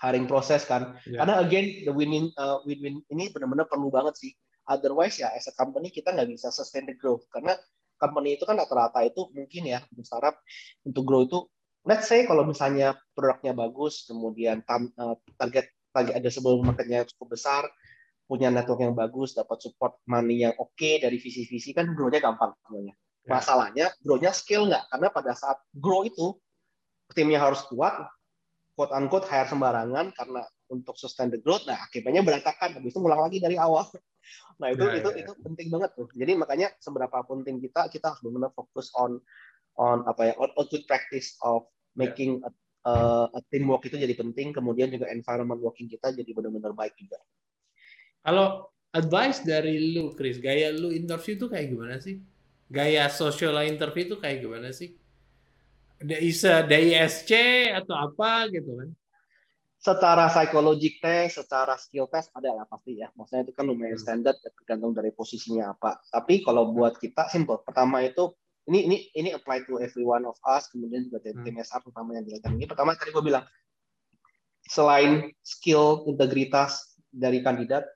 hiring 0.00 0.28
proses 0.28 0.64
kan. 0.68 0.96
Yeah. 1.08 1.24
Karena 1.24 1.34
again 1.40 1.84
the 1.88 1.92
win-win 1.92 2.32
uh, 2.36 2.60
win-win 2.68 3.00
ini 3.08 3.32
benar-benar 3.32 3.68
perlu 3.68 3.88
banget 3.88 4.16
sih. 4.20 4.32
Otherwise 4.66 5.22
ya 5.22 5.30
as 5.32 5.46
a 5.46 5.54
company 5.54 5.94
kita 5.94 6.10
nggak 6.10 6.26
bisa 6.26 6.50
sustain 6.50 6.84
the 6.90 6.96
growth 6.98 7.24
karena 7.30 7.54
company 7.96 8.36
itu 8.36 8.44
kan 8.44 8.58
rata-rata 8.58 9.00
itu 9.06 9.30
mungkin 9.32 9.62
ya 9.64 9.80
untuk 9.94 10.04
startup 10.04 10.36
untuk 10.84 11.02
grow 11.06 11.24
itu 11.24 11.38
let's 11.86 12.10
say 12.10 12.26
kalau 12.28 12.44
misalnya 12.44 12.98
produknya 13.14 13.56
bagus 13.56 14.04
kemudian 14.04 14.60
tam, 14.66 14.92
uh, 15.00 15.16
target 15.40 15.70
target 15.94 16.14
ada 16.18 16.28
sebelum 16.28 16.66
marketnya 16.66 17.08
cukup 17.14 17.38
besar 17.38 17.62
punya 18.26 18.50
network 18.50 18.82
yang 18.82 18.92
bagus 18.92 19.38
dapat 19.38 19.62
support 19.62 20.02
money 20.10 20.42
yang 20.42 20.52
oke 20.58 20.74
okay, 20.74 20.98
dari 20.98 21.16
visi-visi 21.16 21.70
kan 21.70 21.94
grow-nya 21.94 22.18
gampang 22.18 22.52
sebenarnya. 22.66 22.94
Yeah. 23.22 23.30
Masalahnya 23.38 23.86
grow-nya 24.02 24.34
skill 24.34 24.66
nggak 24.66 24.82
karena 24.90 25.08
pada 25.14 25.32
saat 25.38 25.58
grow 25.78 26.02
itu 26.02 26.34
timnya 27.14 27.38
harus 27.38 27.62
kuat 27.70 28.02
quote 28.76 28.92
unquote 28.92 29.26
hire 29.26 29.48
sembarangan 29.48 30.12
karena 30.12 30.42
untuk 30.68 30.94
sustain 31.00 31.32
the 31.32 31.40
growth, 31.40 31.64
nah 31.64 31.78
akibatnya 31.88 32.20
berantakan, 32.20 32.76
habis 32.76 32.92
itu 32.92 32.98
ngulang 33.00 33.22
lagi 33.26 33.38
dari 33.42 33.56
awal. 33.58 33.86
Nah 34.60 34.72
itu 34.74 34.84
Ya, 34.84 34.98
itu 35.00 35.10
ya. 35.14 35.22
itu 35.22 35.32
penting 35.44 35.68
banget 35.70 35.90
tuh. 35.94 36.08
Jadi 36.16 36.32
makanya 36.34 36.68
seberapa 36.82 37.22
pun 37.28 37.44
tim 37.46 37.62
kita, 37.62 37.86
kita 37.92 38.10
harus 38.10 38.20
benar-benar 38.24 38.52
fokus 38.56 38.90
on 38.96 39.20
on 39.76 40.02
apa 40.08 40.32
ya, 40.32 40.34
on, 40.40 40.50
on 40.56 40.66
good 40.72 40.84
practice 40.90 41.36
of 41.44 41.68
making 41.94 42.40
a, 42.42 42.50
a- 42.88 43.28
a 43.36 43.40
teamwork 43.52 43.84
itu 43.88 43.96
jadi 44.00 44.14
penting. 44.16 44.52
Kemudian 44.56 44.88
juga 44.90 45.12
environment 45.12 45.60
working 45.62 45.86
kita 45.92 46.10
jadi 46.16 46.30
benar-benar 46.32 46.72
baik 46.74 46.96
juga. 46.98 47.20
Kalau 48.26 48.46
advice 48.92 49.40
dari 49.46 49.74
lu, 49.94 50.12
Chris, 50.18 50.36
gaya 50.42 50.68
lu 50.74 50.90
interview 50.92 51.38
itu 51.38 51.46
kayak 51.52 51.66
gimana 51.72 51.96
sih? 52.02 52.16
Gaya 52.68 53.06
social 53.12 53.54
interview 53.62 54.02
itu 54.10 54.16
kayak 54.18 54.38
gimana 54.42 54.68
sih? 54.74 54.98
Dari 55.96 56.28
dari 56.68 56.90
SC 56.92 57.30
atau 57.72 57.96
apa 57.96 58.52
gitu 58.52 58.76
kan? 58.76 58.90
Secara 59.80 60.26
psikologik 60.26 60.98
test, 60.98 61.40
secara 61.40 61.78
skill 61.78 62.10
test 62.10 62.28
ada 62.34 62.52
lah 62.52 62.66
pasti 62.66 62.98
ya. 62.98 63.08
Maksudnya 63.14 63.46
itu 63.46 63.52
kan 63.54 63.64
lumayan 63.64 63.94
Hmm. 63.96 64.02
standar 64.02 64.34
ya, 64.42 64.50
tergantung 64.52 64.92
dari 64.92 65.14
posisinya 65.14 65.72
apa. 65.72 66.02
Tapi 66.10 66.42
kalau 66.42 66.74
buat 66.74 66.98
kita 66.98 67.30
simple. 67.30 67.62
Pertama 67.62 68.02
itu 68.02 68.34
ini 68.66 68.82
ini 68.90 68.96
ini 69.14 69.30
apply 69.30 69.62
to 69.64 69.78
every 69.78 70.02
one 70.02 70.26
of 70.26 70.34
us. 70.42 70.66
Kemudian 70.74 71.06
juga 71.06 71.22
dari 71.22 71.38
Hmm. 71.38 71.44
tim 71.46 71.56
SR 71.62 71.80
terutama 71.86 72.18
yang 72.18 72.26
dilakukan 72.26 72.52
ini. 72.58 72.66
Pertama 72.66 72.98
tadi 72.98 73.14
gue 73.14 73.24
bilang 73.24 73.46
selain 74.66 75.30
skill 75.46 76.02
integritas 76.10 76.98
dari 77.14 77.38
kandidat, 77.40 77.86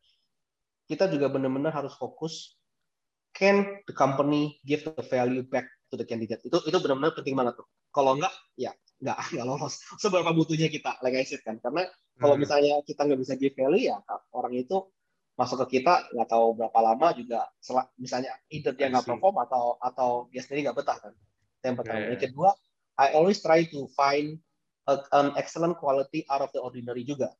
kita 0.86 1.10
juga 1.10 1.26
benar-benar 1.26 1.74
harus 1.74 1.92
fokus 1.98 2.54
can 3.34 3.82
the 3.90 3.94
company 3.94 4.62
give 4.62 4.86
the 4.86 5.04
value 5.10 5.42
back 5.42 5.66
to 5.90 5.98
the 5.98 6.06
candidate 6.06 6.38
itu 6.46 6.54
itu 6.62 6.76
benar-benar 6.78 7.12
penting 7.18 7.34
banget 7.34 7.58
tuh. 7.58 7.66
Kalau 7.90 8.14
enggak 8.16 8.30
ya 8.54 8.70
nggak 9.02 9.18
nggak 9.34 9.46
lolos. 9.46 9.82
Seberapa 9.98 10.30
butuhnya 10.30 10.70
kita 10.70 11.02
like 11.02 11.18
I 11.18 11.26
said 11.26 11.42
kan. 11.42 11.58
Karena 11.58 11.84
kalau 12.16 12.38
Hmm. 12.38 12.42
misalnya 12.46 12.78
kita 12.86 13.04
nggak 13.04 13.20
bisa 13.20 13.34
give 13.34 13.56
value 13.58 13.90
ya 13.90 13.98
orang 14.32 14.54
itu 14.54 14.86
masuk 15.34 15.64
ke 15.66 15.80
kita 15.80 16.12
nggak 16.12 16.28
tahu 16.28 16.52
berapa 16.52 16.78
lama 16.84 17.16
juga 17.16 17.48
misalnya 17.96 18.28
either 18.52 18.76
dia 18.76 18.92
nggak 18.92 19.08
perform 19.08 19.40
atau 19.40 19.80
atau 19.80 20.10
dia 20.28 20.44
sendiri 20.44 20.68
nggak 20.70 20.78
betah 20.78 20.98
kan. 21.00 21.12
Itu 21.58 21.64
yang 21.64 21.76
pertama. 21.80 21.98
Yeah. 21.98 22.10
yang 22.14 22.22
kedua 22.28 22.50
I 23.00 23.16
always 23.16 23.40
try 23.40 23.64
to 23.72 23.88
find 23.96 24.36
a- 24.84 25.08
an 25.16 25.32
excellent 25.40 25.80
quality 25.80 26.28
out 26.28 26.44
of 26.44 26.52
the 26.52 26.60
ordinary 26.60 27.08
juga. 27.08 27.32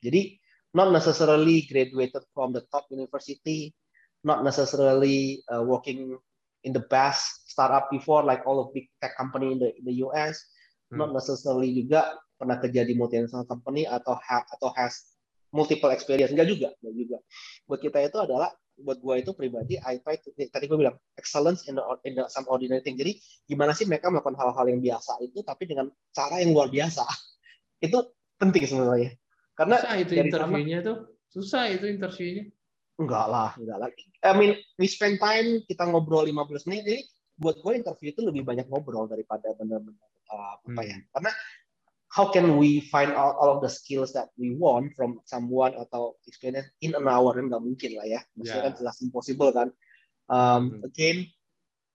Jadi 0.00 0.38
not 0.72 0.94
necessarily 0.94 1.66
graduated 1.68 2.24
from 2.32 2.54
the 2.54 2.62
top 2.70 2.86
university 2.88 3.74
not 4.22 4.46
necessarily 4.46 5.42
uh, 5.50 5.66
working 5.66 6.14
in 6.62 6.70
the 6.70 6.84
best 6.86 7.41
startup 7.52 7.92
before 7.92 8.24
like 8.24 8.40
all 8.48 8.56
of 8.64 8.72
big 8.72 8.88
tech 9.04 9.12
company 9.20 9.52
in 9.52 9.58
the 9.60 9.70
in 9.76 9.84
the 9.84 9.96
US 10.08 10.40
Hmm. 10.92 11.00
not 11.00 11.16
necessarily 11.16 11.72
juga 11.72 12.20
pernah 12.36 12.60
kerja 12.60 12.84
di 12.84 12.92
multinational 12.92 13.48
company 13.48 13.88
atau 13.88 14.12
ha, 14.12 14.44
atau 14.44 14.68
has 14.76 15.16
multiple 15.56 15.88
experience 15.88 16.36
enggak 16.36 16.52
juga 16.52 16.68
enggak 16.84 16.94
juga 17.00 17.18
buat 17.64 17.80
kita 17.80 17.96
itu 18.04 18.18
adalah 18.20 18.52
buat 18.76 19.00
gua 19.00 19.16
itu 19.16 19.32
pribadi 19.32 19.80
I 19.80 20.04
try 20.04 20.20
to 20.20 20.36
tadi 20.36 20.68
gue 20.68 20.76
bilang 20.76 21.00
excellence 21.16 21.64
in 21.64 21.80
the, 21.80 21.84
in 22.04 22.12
the 22.20 22.28
some 22.28 22.44
ordinary 22.44 22.84
thing 22.84 23.00
jadi 23.00 23.16
gimana 23.48 23.72
sih 23.72 23.88
mereka 23.88 24.12
melakukan 24.12 24.36
hal-hal 24.36 24.68
yang 24.68 24.84
biasa 24.84 25.16
itu 25.24 25.40
tapi 25.40 25.64
dengan 25.64 25.88
cara 26.12 26.44
yang 26.44 26.52
luar 26.52 26.68
biasa 26.68 27.08
itu 27.88 27.96
penting 28.36 28.68
sebenarnya 28.68 29.16
karena 29.56 29.76
Susah 29.78 29.96
itu 30.00 30.12
interviewnya 30.16 30.78
tuh. 30.80 30.96
Susah 31.32 31.62
itu 31.68 31.84
interviewnya. 31.88 32.44
Enggak 33.00 33.26
lah, 33.28 33.50
enggak 33.56 33.76
lah. 33.80 33.88
I 34.24 34.32
mean, 34.36 34.52
we 34.80 34.88
spend 34.88 35.20
time, 35.20 35.64
kita 35.68 35.88
ngobrol 35.88 36.24
15 36.24 36.68
menit. 36.68 36.82
Jadi 36.84 37.00
buat 37.42 37.58
gue 37.58 37.72
interview 37.74 38.14
itu 38.14 38.22
lebih 38.22 38.46
banyak 38.46 38.70
ngobrol 38.70 39.10
daripada 39.10 39.50
benar-benar 39.58 39.98
uh, 40.30 40.56
apa 40.62 40.70
Hmm. 40.70 40.86
ya. 40.86 40.96
Karena 41.10 41.32
how 42.12 42.30
can 42.30 42.56
we 42.56 42.84
find 42.86 43.10
out 43.12 43.34
all 43.36 43.50
of 43.52 43.60
the 43.60 43.72
skills 43.72 44.14
that 44.14 44.30
we 44.38 44.54
want 44.54 44.94
from 44.94 45.18
someone 45.26 45.74
atau 45.74 46.14
experience 46.24 46.70
in 46.78 46.94
an 46.94 47.10
hour 47.10 47.34
kan 47.34 47.50
nggak 47.50 47.60
mungkin 47.60 47.98
lah 47.98 48.06
ya. 48.06 48.20
Maksudnya 48.38 48.62
Ya. 48.62 48.66
kan 48.70 48.74
jelas 48.78 48.96
impossible 49.02 49.50
kan. 49.50 49.68
Um, 50.30 50.78
Hmm. 50.78 50.86
Again, 50.86 51.18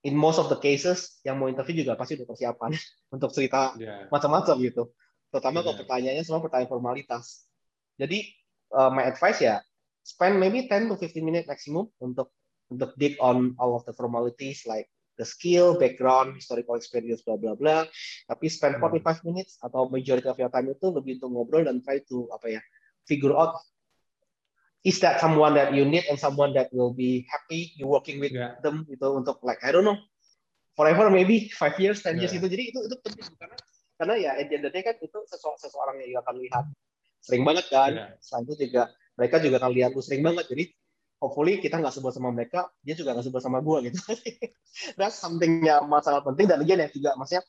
in 0.03 0.13
most 0.13 0.37
of 0.37 0.51
the 0.51 0.59
cases 0.59 1.17
yang 1.23 1.39
mau 1.39 1.47
interview 1.47 1.81
juga 1.81 1.95
pasti 1.95 2.19
udah 2.19 2.27
persiapan 2.27 2.71
untuk 3.15 3.31
cerita 3.31 3.73
Ya. 3.79 4.05
macam-macam 4.11 4.55
gitu. 4.59 4.91
Terutama 5.31 5.59
kalau 5.59 5.75
Benar. 5.75 5.81
pertanyaannya 5.87 6.23
semua 6.23 6.43
pertanyaan 6.43 6.71
formalitas. 6.71 7.47
Jadi 7.95 8.27
uh, 8.71 8.91
my 8.91 9.07
advice 9.07 9.39
ya 9.39 9.63
spend 10.01 10.39
maybe 10.39 10.65
10 10.65 10.87
to 10.87 10.95
15 10.95 11.19
minutes 11.19 11.47
maximum 11.47 11.91
untuk 11.99 12.31
untuk 12.67 12.95
dig 12.95 13.15
on 13.19 13.55
all 13.59 13.75
of 13.75 13.83
the 13.83 13.91
formalities 13.91 14.63
like 14.63 14.87
the 15.17 15.25
skill, 15.25 15.75
background, 15.75 16.37
historical 16.37 16.77
experience, 16.77 17.25
bla 17.25 17.35
bla 17.35 17.57
bla. 17.57 17.89
Tapi 18.29 18.45
spend 18.47 18.77
Hmm. 18.77 18.93
45 19.01 19.25
minutes 19.25 19.57
atau 19.59 19.89
majority 19.89 20.29
of 20.29 20.37
your 20.37 20.53
time 20.53 20.69
itu 20.69 20.87
lebih 20.93 21.17
untuk 21.19 21.29
ngobrol 21.33 21.65
dan 21.65 21.81
try 21.81 21.97
to 22.05 22.29
apa 22.29 22.57
ya 22.57 22.61
figure 23.09 23.33
out 23.33 23.57
is 24.85 25.01
that 25.01 25.19
someone 25.19 25.57
that 25.57 25.73
you 25.73 25.83
need 25.83 26.05
and 26.07 26.15
someone 26.15 26.53
that 26.53 26.69
will 26.71 26.93
be 26.93 27.25
happy 27.27 27.73
you 27.75 27.89
working 27.89 28.21
with 28.21 28.31
Ya. 28.31 28.55
them 28.61 28.85
gitu 28.87 29.17
untuk 29.17 29.41
like 29.43 29.59
I 29.65 29.73
don't 29.73 29.83
know 29.83 29.97
forever 30.77 31.09
maybe 31.09 31.49
five 31.49 31.73
years, 31.81 32.05
10 32.05 32.21
years 32.21 32.31
Yeah. 32.31 32.39
itu. 32.39 32.47
Jadi 32.47 32.63
itu 32.71 32.79
itu 32.85 32.95
penting 33.01 33.27
karena 33.35 33.57
karena 33.97 34.13
ya 34.21 34.31
at 34.37 34.45
the 34.45 34.55
end 34.61 34.65
of 34.69 34.71
the 34.71 34.77
day 34.77 34.85
kan 34.85 34.95
itu 35.01 35.17
sesu- 35.25 35.57
seseorang 35.57 35.97
yang 36.05 36.13
juga 36.13 36.21
akan 36.29 36.35
lihat 36.37 36.65
sering 37.25 37.43
banget 37.43 37.65
kan. 37.73 37.91
Yeah. 37.97 38.09
Selain 38.21 38.45
itu 38.45 38.55
juga 38.69 38.93
mereka 39.17 39.35
juga 39.41 39.55
akan 39.57 39.71
lihat 39.73 39.91
lu 39.97 40.01
sering 40.05 40.21
banget. 40.21 40.45
Jadi 40.53 40.63
hopefully 41.17 41.57
kita 41.57 41.81
nggak 41.81 41.93
sebut 41.93 42.13
sama 42.13 42.29
mereka, 42.29 42.69
dia 42.85 42.93
juga 42.93 43.17
nggak 43.17 43.25
sebut 43.29 43.41
sama 43.41 43.59
gua 43.61 43.81
gitu. 43.85 43.97
That's 44.99 45.17
something 45.17 45.65
yang 45.65 45.89
sangat 46.01 46.23
penting 46.25 46.45
dan 46.49 46.61
again 46.61 46.81
ya 46.85 46.89
juga 46.93 47.17
maksudnya 47.17 47.43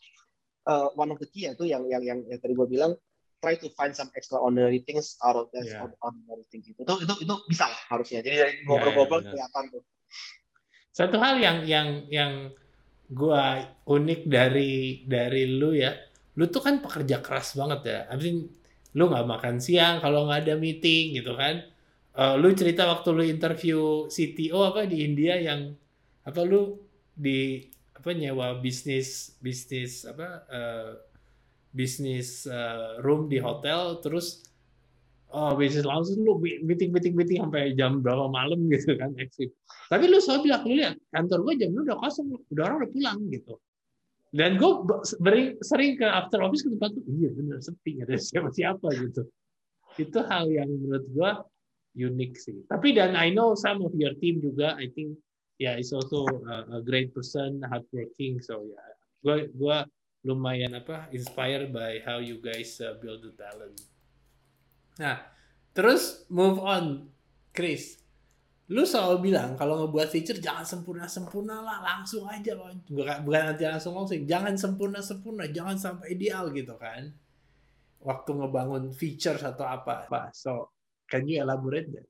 uh, 0.68 0.88
one 0.96 1.12
of 1.12 1.18
the 1.20 1.28
key 1.28 1.44
yaitu 1.48 1.68
yang 1.68 1.84
yang 1.88 2.00
yang, 2.00 2.18
yang 2.28 2.38
tadi 2.40 2.56
gua 2.56 2.68
bilang 2.68 2.92
try 3.38 3.54
to 3.54 3.70
find 3.78 3.94
some 3.94 4.10
extraordinary 4.18 4.82
things 4.82 5.14
out 5.22 5.38
of 5.38 5.46
that 5.54 5.62
Yeah. 5.62 5.86
ordinary 6.02 6.44
things 6.50 6.66
itu. 6.66 6.80
Itu 6.82 6.94
itu 7.06 7.14
itu 7.22 7.34
bisa 7.46 7.70
lah 7.70 7.80
harusnya. 7.92 8.20
Jadi 8.24 8.36
dari 8.36 8.52
ngobrol-ngobrol 8.66 9.22
benar. 9.22 9.32
kelihatan 9.34 9.64
tuh. 9.70 9.82
Satu 10.90 11.16
hal 11.22 11.38
yang 11.38 11.62
yang 11.62 11.88
yang 12.10 12.32
gua 13.08 13.62
unik 13.86 14.26
dari 14.26 15.06
dari 15.06 15.46
lu 15.46 15.72
ya, 15.72 15.94
lu 16.34 16.50
tuh 16.50 16.60
kan 16.60 16.82
pekerja 16.82 17.22
keras 17.22 17.54
banget 17.54 17.80
ya. 17.86 18.00
I 18.10 18.16
mean, 18.18 18.50
lu 18.98 19.06
nggak 19.06 19.26
makan 19.30 19.62
siang 19.62 20.02
kalau 20.02 20.26
nggak 20.26 20.48
ada 20.48 20.54
meeting 20.58 21.14
gitu 21.14 21.38
kan. 21.38 21.62
Eh, 22.18 22.34
lu 22.34 22.50
cerita 22.50 22.90
waktu 22.90 23.08
lu 23.14 23.22
interview 23.22 24.10
CTO 24.10 24.74
apa 24.74 24.90
di 24.90 25.06
India 25.06 25.38
yang 25.38 25.70
apa 26.26 26.42
lu 26.42 26.74
di 27.14 27.62
apa 27.94 28.10
nyewa 28.10 28.58
bisnis 28.58 29.38
bisnis 29.38 30.02
apa 30.02 30.42
eh, 30.50 30.90
bisnis 31.70 32.42
eh, 32.50 32.98
room 33.06 33.30
di 33.30 33.38
hotel 33.38 34.02
terus 34.02 34.42
oh 35.30 35.54
bisnis 35.54 35.86
langsung 35.86 36.26
lu 36.26 36.42
meeting 36.42 36.90
meeting 36.90 37.14
meeting 37.14 37.38
sampai 37.38 37.78
jam 37.78 38.02
berapa 38.02 38.26
malam 38.26 38.66
gitu 38.74 38.98
kan 38.98 39.14
eksis 39.14 39.54
tapi 39.86 40.10
lu 40.10 40.18
selalu 40.18 40.50
bilang, 40.50 40.62
lu 40.66 40.74
lihat 40.74 40.94
kantor 41.14 41.38
gue 41.46 41.54
jam 41.64 41.70
lu 41.72 41.80
udah 41.86 41.98
kosong, 42.02 42.26
udah 42.52 42.62
orang 42.68 42.78
udah 42.84 42.90
pulang 42.92 43.18
gitu. 43.32 43.54
Dan 44.28 44.60
gue 44.60 44.70
sering, 45.08 45.56
sering 45.64 45.96
ke 45.96 46.04
after 46.04 46.44
office 46.44 46.60
ke 46.60 46.68
tempat 46.76 46.92
tuh, 46.92 47.04
iya 47.08 47.32
bener 47.32 47.56
sepi, 47.64 48.04
ada 48.04 48.12
siapa-siapa 48.20 48.88
gitu. 49.00 49.22
Itu 49.96 50.20
hal 50.28 50.52
yang 50.52 50.68
menurut 50.68 51.08
gue 51.08 51.30
unik 51.98 52.32
sih. 52.38 52.58
Tapi 52.70 52.94
dan 52.94 53.18
I 53.18 53.34
know 53.34 53.58
some 53.58 53.82
of 53.82 53.90
your 53.98 54.14
team 54.22 54.38
juga, 54.38 54.78
I 54.78 54.86
think 54.94 55.18
ya 55.58 55.74
yeah, 55.74 55.82
is 55.82 55.90
also 55.90 56.24
a, 56.46 56.78
a 56.78 56.80
great 56.80 57.10
person, 57.10 57.58
hardworking. 57.66 58.38
So 58.38 58.62
ya, 58.62 58.78
yeah, 58.78 58.90
gue 59.26 59.36
gue 59.58 59.78
lumayan 60.30 60.78
apa 60.78 61.10
inspired 61.10 61.74
by 61.74 62.02
how 62.06 62.22
you 62.22 62.38
guys 62.38 62.78
uh, 62.78 62.94
build 63.02 63.26
the 63.26 63.34
talent. 63.34 63.74
Nah, 64.98 65.22
terus 65.74 66.26
move 66.30 66.62
on, 66.62 67.10
Chris 67.50 67.98
lu 68.68 68.84
selalu 68.84 69.32
bilang 69.32 69.56
kalau 69.56 69.80
ngebuat 69.80 70.12
feature 70.12 70.36
jangan 70.44 70.60
sempurna 70.60 71.08
sempurna 71.08 71.64
lah 71.64 71.80
langsung 71.80 72.28
aja 72.28 72.52
bukan 72.84 73.24
bukan 73.24 73.42
nanti 73.48 73.64
langsung 73.64 73.96
langsung 73.96 74.28
jangan 74.28 74.54
sempurna 74.60 75.00
sempurna 75.00 75.48
jangan 75.48 75.80
sampai 75.80 76.12
ideal 76.12 76.52
gitu 76.52 76.76
kan 76.76 77.08
waktu 78.04 78.30
ngebangun 78.36 78.92
feature 78.92 79.40
atau 79.40 79.64
apa 79.64 80.28
so 80.36 80.68
can 81.10 81.24
you 81.26 81.40
elaborate 81.40 81.88
that 81.90 82.06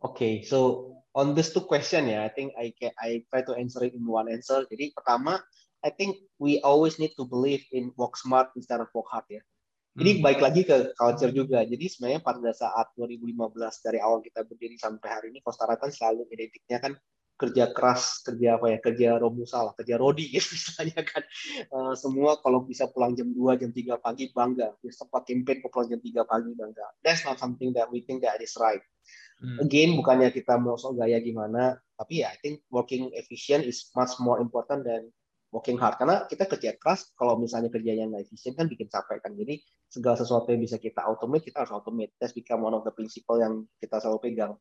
Okay, 0.00 0.40
so 0.40 0.88
on 1.12 1.36
this 1.36 1.52
two 1.52 1.60
question 1.68 2.08
ya, 2.08 2.24
I 2.24 2.32
think 2.32 2.56
I 2.56 2.72
can 2.72 2.88
I 2.96 3.20
try 3.28 3.44
to 3.44 3.52
answer 3.52 3.84
it 3.84 3.92
in 3.92 4.08
one 4.08 4.32
answer. 4.32 4.64
Jadi 4.64 4.96
pertama, 4.96 5.44
I 5.84 5.92
think 5.92 6.24
we 6.40 6.56
always 6.64 6.96
need 6.96 7.12
to 7.20 7.28
believe 7.28 7.60
in 7.68 7.92
work 8.00 8.16
smart 8.16 8.48
instead 8.56 8.80
of 8.80 8.88
work 8.96 9.12
hard 9.12 9.28
ya. 9.28 9.44
Jadi 10.00 10.10
Hmm. 10.16 10.24
baik 10.24 10.40
lagi 10.40 10.62
ke 10.64 10.96
culture 10.96 11.28
juga. 11.28 11.68
Jadi 11.68 11.84
sebenarnya 11.92 12.24
pada 12.24 12.48
saat 12.56 12.88
2015 12.96 13.84
dari 13.84 14.00
awal 14.00 14.24
kita 14.24 14.40
berdiri 14.40 14.80
sampai 14.80 15.08
hari 15.12 15.26
ini, 15.36 15.44
Kostara 15.44 15.76
kan 15.76 15.92
selalu 15.92 16.24
identiknya 16.32 16.80
kan 16.80 16.92
kerja 17.40 17.72
keras, 17.72 18.20
kerja 18.20 18.60
apa 18.60 18.76
ya, 18.76 18.78
kerja 18.84 19.08
romusa 19.16 19.64
lah, 19.64 19.72
kerja 19.72 19.96
rodi 19.96 20.28
gitu 20.36 20.52
misalnya 20.52 21.00
kan. 21.00 21.24
Eh, 21.64 21.94
semua 21.96 22.36
kalau 22.44 22.68
bisa 22.68 22.84
pulang 22.92 23.16
jam 23.16 23.32
2, 23.32 23.56
jam 23.56 23.72
3 23.72 23.96
pagi 23.96 24.28
bangga. 24.28 24.76
Bisa 24.84 25.08
sempat 25.08 25.24
campaign 25.24 25.64
kok 25.64 25.72
pulang 25.72 25.88
jam 25.88 26.00
3 26.04 26.28
pagi 26.28 26.50
bangga. 26.52 26.86
That's 27.00 27.24
not 27.24 27.40
something 27.40 27.72
that 27.80 27.88
we 27.88 28.04
think 28.04 28.20
that 28.28 28.44
is 28.44 28.52
right. 28.60 28.84
Hmm. 29.40 29.56
Again, 29.64 29.96
bukannya 29.96 30.28
kita 30.36 30.60
mau 30.60 30.76
sok 30.76 31.00
gaya 31.00 31.16
gimana, 31.24 31.80
tapi 31.96 32.20
ya 32.20 32.28
I 32.28 32.36
think 32.44 32.60
working 32.68 33.08
efficient 33.16 33.64
is 33.64 33.88
much 33.96 34.20
more 34.20 34.36
important 34.36 34.84
than 34.84 35.08
working 35.50 35.76
hard 35.76 35.98
karena 35.98 36.24
kita 36.30 36.46
kerja 36.46 36.78
keras 36.78 37.10
kalau 37.18 37.34
misalnya 37.34 37.68
kerjanya 37.74 38.06
nggak 38.06 38.22
efisien 38.22 38.54
kan 38.54 38.70
bikin 38.70 38.86
capek 38.86 39.18
kan 39.18 39.34
jadi 39.34 39.58
segala 39.90 40.14
sesuatu 40.14 40.54
yang 40.54 40.62
bisa 40.62 40.78
kita 40.78 41.02
automate 41.02 41.50
kita 41.50 41.66
harus 41.66 41.74
automate 41.74 42.14
that's 42.22 42.30
become 42.30 42.62
one 42.62 42.74
of 42.74 42.86
the 42.86 42.94
principle 42.94 43.34
yang 43.34 43.66
kita 43.82 43.98
selalu 43.98 44.30
pegang 44.30 44.54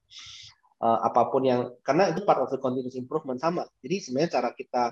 uh, 0.84 1.00
apa 1.06 1.32
pun 1.32 1.44
yang 1.46 1.62
karena 1.84 2.12
itu 2.12 2.24
part 2.24 2.40
of 2.44 2.50
the 2.52 2.60
continuous 2.60 2.96
improvement 2.96 3.40
sama 3.40 3.68
jadi 3.84 4.04
sebenarnya 4.04 4.32
cara 4.40 4.50
kita 4.56 4.84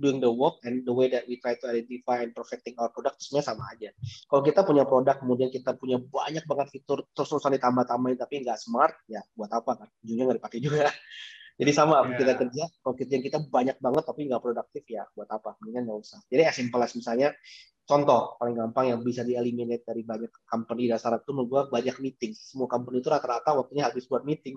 doing 0.00 0.22
the 0.22 0.32
work 0.32 0.62
and 0.64 0.86
the 0.88 0.94
way 0.94 1.12
that 1.12 1.28
we 1.28 1.36
try 1.36 1.52
to 1.58 1.66
identify 1.68 2.24
and 2.24 2.32
perfecting 2.32 2.72
our 2.80 2.88
product 2.88 3.20
sebenarnya 3.20 3.52
sama 3.52 3.64
aja. 3.74 3.92
Kalau 4.30 4.40
kita 4.40 4.64
punya 4.64 4.88
produk 4.88 5.20
kemudian 5.20 5.52
kita 5.52 5.76
punya 5.76 6.00
banyak 6.00 6.44
banget 6.48 6.72
fitur 6.72 7.04
terus-terusan 7.12 7.60
ditambah-tambahin 7.60 8.16
tapi 8.16 8.40
nggak 8.40 8.56
smart, 8.56 8.96
ya 9.10 9.20
buat 9.36 9.52
apa 9.52 9.84
kan? 9.84 9.88
Ujungnya 10.00 10.24
nggak 10.30 10.38
dipakai 10.40 10.58
juga. 10.64 10.88
Jadi 11.60 11.76
sama 11.76 12.00
yeah. 12.00 12.16
kita 12.16 12.32
kerja, 12.40 12.64
kalau 12.80 12.94
kerjaan 12.96 13.20
kita 13.20 13.38
banyak 13.52 13.76
banget 13.76 14.02
tapi 14.08 14.20
nggak 14.24 14.40
produktif 14.40 14.84
ya 14.88 15.04
buat 15.12 15.28
apa? 15.28 15.60
Mendingan 15.60 15.92
nggak 15.92 16.00
usah. 16.00 16.18
Jadi 16.32 16.42
as 16.48 16.56
simple 16.56 16.80
as 16.80 16.92
misalnya 16.96 17.36
contoh 17.84 18.40
paling 18.40 18.56
gampang 18.56 18.96
yang 18.96 19.00
bisa 19.04 19.20
dieliminate 19.26 19.84
dari 19.84 20.00
banyak 20.00 20.32
company 20.48 20.88
dasar 20.88 21.20
itu 21.20 21.30
menurut 21.36 21.48
gua 21.52 21.62
banyak 21.68 22.00
meeting. 22.00 22.32
Semua 22.32 22.64
company 22.64 23.04
itu 23.04 23.12
rata-rata 23.12 23.52
waktunya 23.52 23.84
habis 23.84 24.08
buat 24.08 24.24
meeting. 24.24 24.56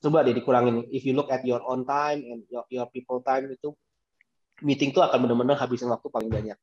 Coba 0.00 0.22
deh 0.22 0.36
dikurangin. 0.36 0.86
If 0.92 1.08
you 1.08 1.16
look 1.16 1.32
at 1.32 1.42
your 1.42 1.64
own 1.64 1.88
time 1.88 2.20
and 2.22 2.44
your, 2.52 2.64
your 2.68 2.86
people 2.92 3.24
time 3.24 3.48
itu 3.48 3.72
meeting 4.64 4.92
tuh 4.92 5.04
akan 5.04 5.24
benar-benar 5.24 5.56
habisin 5.60 5.88
waktu 5.92 6.08
paling 6.08 6.32
banyak. 6.32 6.58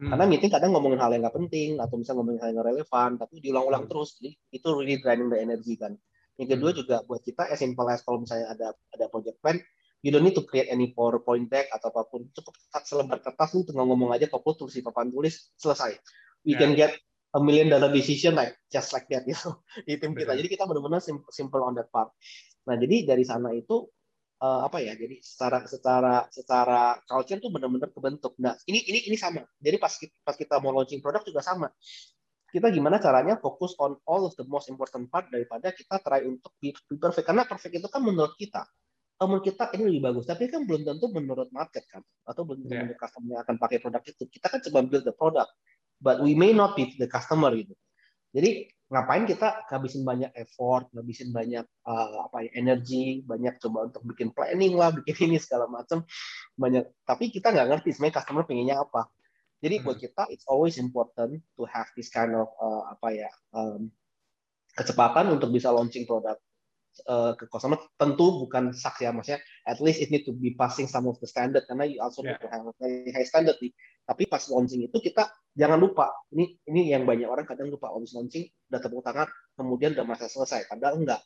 Hmm. 0.00 0.16
Karena 0.16 0.24
meeting 0.24 0.48
kadang 0.48 0.72
ngomongin 0.72 1.00
hal 1.00 1.12
yang 1.12 1.24
nggak 1.24 1.36
penting 1.36 1.76
atau 1.76 1.94
misalnya 2.00 2.18
ngomongin 2.24 2.40
hal 2.40 2.48
yang 2.48 2.56
nggak 2.56 2.68
relevan, 2.72 3.10
tapi 3.20 3.34
diulang-ulang 3.44 3.84
hmm. 3.84 3.90
terus. 3.92 4.10
Jadi 4.16 4.30
itu 4.32 4.68
really 4.72 4.96
draining 5.00 5.28
the 5.28 5.38
energy 5.40 5.76
kan. 5.76 5.92
Yang 6.40 6.48
kedua 6.56 6.70
juga 6.72 6.96
buat 7.04 7.20
kita 7.20 7.52
as 7.52 7.60
simple 7.60 7.84
as 7.92 8.00
kalau 8.00 8.24
misalnya 8.24 8.48
ada 8.48 8.68
ada 8.96 9.04
project 9.12 9.36
plan, 9.44 9.60
you 10.00 10.08
don't 10.08 10.24
need 10.24 10.32
to 10.32 10.44
create 10.48 10.72
any 10.72 10.96
PowerPoint 10.96 11.52
deck 11.52 11.68
atau 11.68 11.92
apa 11.92 12.08
pun. 12.08 12.24
Cukup 12.32 12.56
selembar 12.80 13.20
kertas 13.20 13.52
lu 13.52 13.60
tinggal 13.68 13.84
ngomong 13.92 14.16
aja, 14.16 14.24
kalau 14.24 14.56
tulis 14.56 14.72
di 14.72 14.80
papan 14.80 15.12
tulis, 15.12 15.52
selesai. 15.60 16.00
We 16.48 16.56
yeah. 16.56 16.60
can 16.64 16.72
get 16.72 16.96
a 17.30 17.38
million 17.38 17.70
dollar 17.70 17.90
decision 17.94 18.34
like 18.34 18.58
just 18.66 18.90
like 18.90 19.06
that 19.10 19.22
gitu 19.30 19.54
di 19.86 19.96
tim 19.98 20.12
kita. 20.12 20.34
Jadi 20.34 20.48
kita 20.50 20.66
benar-benar 20.66 21.02
simple 21.30 21.62
on 21.62 21.78
that 21.78 21.88
part. 21.90 22.10
Nah, 22.66 22.76
jadi 22.76 23.06
dari 23.06 23.22
sana 23.22 23.54
itu 23.54 23.86
uh, 24.42 24.66
apa 24.66 24.82
ya? 24.82 24.98
Jadi 24.98 25.22
secara 25.22 25.64
secara 25.64 26.14
secara 26.28 26.98
culture 27.06 27.38
tuh 27.38 27.50
benar-benar 27.54 27.90
kebentuk. 27.94 28.34
Nah, 28.42 28.58
ini 28.66 28.82
ini 28.86 29.06
ini 29.10 29.16
sama. 29.16 29.46
Jadi 29.62 29.76
pas 29.78 29.92
pas 30.26 30.34
kita 30.34 30.58
mau 30.58 30.74
launching 30.74 30.98
produk 30.98 31.22
juga 31.22 31.40
sama 31.42 31.70
kita 32.50 32.66
gimana 32.74 32.98
caranya 32.98 33.38
fokus 33.38 33.78
on 33.78 33.94
all 34.10 34.26
of 34.26 34.34
the 34.34 34.42
most 34.50 34.66
important 34.66 35.06
part 35.06 35.30
daripada 35.30 35.70
kita 35.70 36.02
try 36.02 36.26
untuk 36.26 36.50
be, 36.58 36.74
perfect 36.98 37.30
karena 37.30 37.46
perfect 37.46 37.78
itu 37.78 37.86
kan 37.86 38.02
menurut 38.02 38.34
kita 38.34 38.66
menurut 39.22 39.44
kita 39.46 39.70
ini 39.78 39.82
lebih 39.86 40.02
bagus 40.10 40.24
tapi 40.26 40.50
kan 40.50 40.66
belum 40.66 40.82
tentu 40.82 41.06
menurut 41.14 41.48
market 41.54 41.86
kan 41.86 42.02
atau 42.26 42.42
belum 42.42 42.66
tentu 42.66 42.74
yeah. 42.74 42.82
menurut 42.88 42.98
customer 42.98 43.30
yang 43.38 43.42
akan 43.46 43.56
pakai 43.60 43.78
produk 43.78 44.02
itu 44.02 44.24
kita 44.26 44.46
kan 44.50 44.58
coba 44.66 44.78
build 44.82 45.04
the 45.06 45.14
product 45.14 45.50
but 46.00 46.18
we 46.24 46.32
may 46.34 46.50
not 46.50 46.74
be 46.74 46.96
the 46.96 47.06
customer 47.06 47.52
gitu. 47.54 47.76
Jadi 48.32 48.72
ngapain 48.90 49.22
kita 49.22 49.70
ngabisin 49.70 50.02
banyak 50.02 50.34
effort 50.34 50.90
ngabisin 50.90 51.30
banyak 51.30 51.62
uh, 51.86 52.26
apa 52.26 52.42
ya 52.42 52.50
energi 52.58 53.22
banyak 53.22 53.62
coba 53.62 53.86
untuk 53.86 54.02
bikin 54.02 54.34
planning 54.34 54.74
lah 54.74 54.90
bikin 54.90 55.30
ini 55.30 55.38
segala 55.38 55.70
macam 55.70 56.02
banyak 56.58 56.90
tapi 57.06 57.30
kita 57.30 57.54
nggak 57.54 57.70
ngerti 57.70 57.94
sebenarnya 57.94 58.16
customer 58.18 58.42
pengennya 58.48 58.82
apa. 58.82 59.06
Jadi 59.60 59.74
hmm. 59.78 59.84
buat 59.86 59.98
kita 60.00 60.22
it's 60.34 60.48
always 60.50 60.80
important 60.80 61.38
to 61.54 61.62
have 61.70 61.86
this 61.94 62.10
kind 62.10 62.34
of 62.34 62.50
uh, 62.58 62.90
apa 62.90 63.08
ya 63.14 63.30
um, 63.54 63.92
kecepatan 64.74 65.30
untuk 65.30 65.54
bisa 65.54 65.70
launching 65.70 66.08
produk 66.08 66.40
uh, 67.06 67.32
ke 67.38 67.48
customer. 67.48 67.80
Tentu 67.96 68.44
bukan 68.44 68.76
sak 68.76 69.00
ya 69.00 69.14
maksudnya 69.14 69.40
at 69.64 69.78
least 69.78 70.04
it 70.04 70.08
need 70.12 70.24
to 70.28 70.34
be 70.36 70.52
passing 70.56 70.90
some 70.90 71.08
of 71.08 71.16
the 71.22 71.28
standard 71.28 71.64
karena 71.64 71.88
you 71.88 72.00
also 72.00 72.20
yeah. 72.20 72.36
need 72.36 72.40
to 72.42 72.48
have 72.48 72.64
very 72.76 73.12
high 73.14 73.24
standard 73.24 73.56
nih. 73.60 73.72
Tapi 74.04 74.26
pas 74.26 74.42
launching 74.50 74.90
itu 74.90 74.98
kita 75.00 75.30
jangan 75.54 75.78
lupa 75.78 76.10
ini 76.34 76.58
ini 76.68 76.92
yang 76.92 77.06
banyak 77.06 77.26
orang 77.26 77.46
kadang 77.46 77.70
lupa 77.70 77.90
habis 77.90 78.12
launching 78.12 78.46
udah 78.70 78.80
tepuk 78.80 79.02
tangan 79.02 79.26
kemudian 79.58 79.98
udah 79.98 80.06
masa 80.06 80.30
selesai 80.30 80.70
padahal 80.70 81.02
enggak 81.02 81.20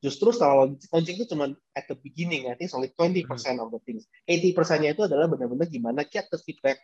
Justru 0.00 0.32
setelah 0.32 0.64
launching 0.64 1.16
itu 1.20 1.28
cuma 1.28 1.52
at 1.76 1.84
the 1.84 1.96
beginning, 2.00 2.48
I 2.48 2.56
think 2.56 2.72
only 2.72 2.88
20% 2.88 3.28
hmm. 3.28 3.60
of 3.60 3.68
the 3.68 3.80
things. 3.84 4.08
80%-nya 4.24 4.96
itu 4.96 5.04
adalah 5.04 5.28
benar-benar 5.28 5.68
gimana 5.68 6.08
get 6.08 6.24
the 6.32 6.40
feedback, 6.40 6.80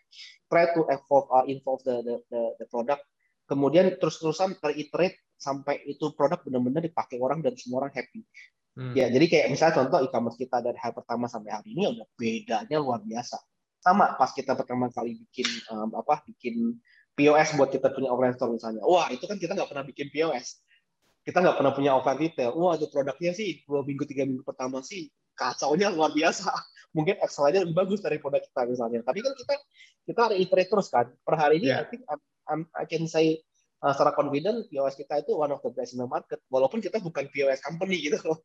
try 0.53 0.69
to 0.77 0.85
evolve, 0.93 1.25
uh, 1.33 1.49
involve 1.49 1.81
the, 1.89 2.05
the, 2.05 2.17
the, 2.29 2.43
the 2.61 2.67
product, 2.69 3.01
kemudian 3.47 3.95
terus-terusan 3.97 4.59
teriterate 4.59 5.23
sampai 5.39 5.83
itu 5.87 6.13
produk 6.13 6.43
benar-benar 6.43 6.83
dipakai 6.85 7.17
orang 7.23 7.41
dan 7.41 7.55
semua 7.55 7.87
orang 7.87 7.95
happy. 7.95 8.23
Hmm. 8.77 8.93
Ya, 8.93 9.09
jadi 9.09 9.25
kayak 9.27 9.47
misalnya 9.57 9.75
contoh 9.81 9.99
e-commerce 10.05 10.37
kita 10.37 10.61
dari 10.61 10.77
hari 10.77 10.93
pertama 10.93 11.25
sampai 11.31 11.51
hari 11.55 11.73
ini 11.73 11.97
udah 11.97 12.07
bedanya 12.19 12.77
luar 12.77 13.01
biasa. 13.01 13.41
Sama 13.81 14.19
pas 14.21 14.35
kita 14.35 14.53
pertama 14.53 14.93
kali 14.93 15.17
bikin 15.17 15.49
um, 15.73 15.95
apa, 15.97 16.21
bikin 16.29 16.77
POS 17.17 17.57
buat 17.57 17.73
kita 17.73 17.95
punya 17.97 18.13
offline 18.13 18.37
store 18.37 18.53
misalnya. 18.53 18.85
Wah, 18.85 19.09
itu 19.09 19.25
kan 19.25 19.41
kita 19.41 19.57
nggak 19.57 19.71
pernah 19.73 19.85
bikin 19.87 20.13
POS 20.13 20.67
kita 21.27 21.43
nggak 21.43 21.59
pernah 21.59 21.75
punya 21.75 21.91
offline 21.99 22.23
retail. 22.23 22.55
Wah, 22.55 22.79
itu 22.79 22.87
produknya 22.87 23.35
sih 23.35 23.67
dua 23.67 23.83
minggu 23.83 24.07
tiga 24.07 24.23
minggu 24.23 24.47
pertama 24.47 24.79
sih 24.87 25.11
kacaunya 25.35 25.91
luar 25.91 26.15
biasa. 26.15 26.55
Mungkin 26.97 27.19
Excel 27.19 27.51
aja 27.51 27.59
lebih 27.67 27.75
bagus 27.75 27.99
dari 27.99 28.23
produk 28.23 28.39
kita 28.39 28.63
misalnya. 28.71 29.03
Tapi 29.03 29.19
kan 29.27 29.35
kita 29.35 29.55
kita 30.07 30.23
iterate 30.39 30.71
terus 30.71 30.87
kan. 30.87 31.11
Per 31.11 31.35
hari 31.35 31.59
ini 31.59 31.75
yeah. 31.75 31.83
I 31.83 31.91
think 31.91 32.07
I'm, 32.47 32.67
I 32.75 32.87
can 32.87 33.07
say 33.11 33.43
uh, 33.83 33.93
secara 33.93 34.15
confident 34.17 34.67
POS 34.71 34.97
kita 34.97 35.23
itu 35.27 35.37
one 35.37 35.53
of 35.53 35.61
the 35.61 35.73
best 35.75 35.95
in 35.95 36.03
the 36.03 36.09
market. 36.09 36.41
Walaupun 36.49 36.81
kita 36.81 37.03
bukan 37.03 37.29
POS 37.31 37.61
company 37.63 38.01
gitu 38.07 38.19
loh. 38.25 38.43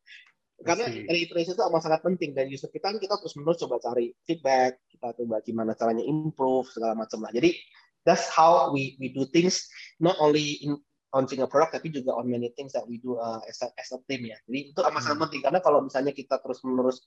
Karena 0.62 0.86
iteration 0.94 1.58
itu 1.58 1.64
amat 1.66 1.82
sangat 1.82 2.02
penting 2.06 2.38
dan 2.38 2.46
user 2.46 2.70
kita 2.70 2.94
kita 3.02 3.18
terus 3.18 3.34
menerus 3.34 3.58
coba 3.66 3.82
cari 3.82 4.14
feedback, 4.30 4.78
kita 4.94 5.18
coba 5.18 5.42
gimana 5.42 5.74
caranya 5.74 6.06
improve 6.06 6.70
segala 6.70 6.94
macam 6.94 7.26
lah. 7.26 7.34
Jadi 7.34 7.58
that's 8.06 8.30
how 8.30 8.70
we 8.70 8.94
we 9.02 9.10
do 9.10 9.26
things 9.30 9.66
not 9.98 10.14
only 10.22 10.62
in 10.62 10.78
launching 11.12 11.42
a 11.42 11.50
product 11.50 11.76
tapi 11.76 11.90
juga 11.90 12.14
on 12.14 12.30
many 12.30 12.54
things 12.54 12.72
that 12.78 12.86
we 12.86 13.02
do 13.02 13.18
uh, 13.18 13.42
as, 13.50 13.58
a, 13.66 13.68
as 13.74 13.90
a 13.90 14.00
team 14.06 14.30
ya. 14.30 14.38
Jadi 14.46 14.70
itu 14.70 14.80
amat 14.86 15.02
sangat 15.02 15.18
hmm. 15.18 15.24
penting 15.28 15.42
karena 15.42 15.60
kalau 15.66 15.80
misalnya 15.82 16.14
kita 16.14 16.38
terus 16.38 16.62
menerus 16.62 17.02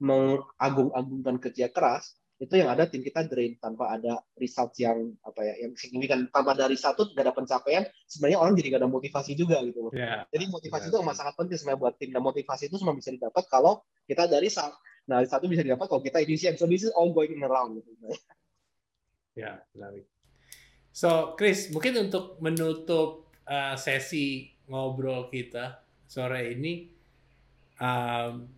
mengagung-agungkan 0.00 1.36
kerja 1.42 1.68
keras 1.68 2.16
itu 2.40 2.56
yang 2.56 2.72
ada 2.72 2.88
tim 2.88 3.04
kita 3.04 3.28
drain 3.28 3.60
tanpa 3.60 3.92
ada 3.92 4.24
result 4.40 4.72
yang 4.80 5.12
apa 5.20 5.44
ya 5.44 5.54
yang 5.68 5.76
signifikan 5.76 6.24
tanpa 6.32 6.56
dari 6.56 6.72
satu 6.72 7.12
gak 7.12 7.28
ada 7.28 7.36
pencapaian 7.36 7.84
sebenarnya 8.08 8.40
orang 8.40 8.56
jadi 8.56 8.68
gak 8.74 8.80
ada 8.80 8.88
motivasi 8.88 9.36
juga 9.36 9.60
gitu 9.60 9.86
loh. 9.88 9.92
Yeah. 9.92 10.24
Jadi 10.32 10.48
motivasi 10.48 10.88
yeah. 10.88 10.92
itu 10.96 11.04
amat 11.04 11.16
sangat 11.20 11.34
penting 11.36 11.56
sebenarnya 11.60 11.80
buat 11.84 11.94
tim 12.00 12.10
dan 12.16 12.24
motivasi 12.24 12.72
itu 12.72 12.80
cuma 12.80 12.96
bisa 12.96 13.12
didapat 13.12 13.44
kalau 13.52 13.84
kita 14.08 14.24
dari 14.24 14.48
satu 14.48 14.72
nah 15.04 15.20
satu 15.26 15.52
bisa 15.52 15.60
didapat 15.60 15.84
kalau 15.84 16.00
kita 16.00 16.24
efisien. 16.24 16.56
So 16.56 16.64
this 16.64 16.80
is 16.80 16.92
all 16.96 17.12
going 17.12 17.36
around 17.44 17.76
gitu. 17.76 17.92
Ya, 19.38 19.62
menarik. 19.76 20.10
So, 20.90 21.38
Chris, 21.38 21.70
mungkin 21.70 22.10
untuk 22.10 22.42
menutup 22.42 23.30
uh, 23.46 23.78
sesi 23.78 24.58
ngobrol 24.66 25.30
kita 25.30 25.86
sore 26.10 26.50
ini, 26.50 26.90
um, 27.78 28.50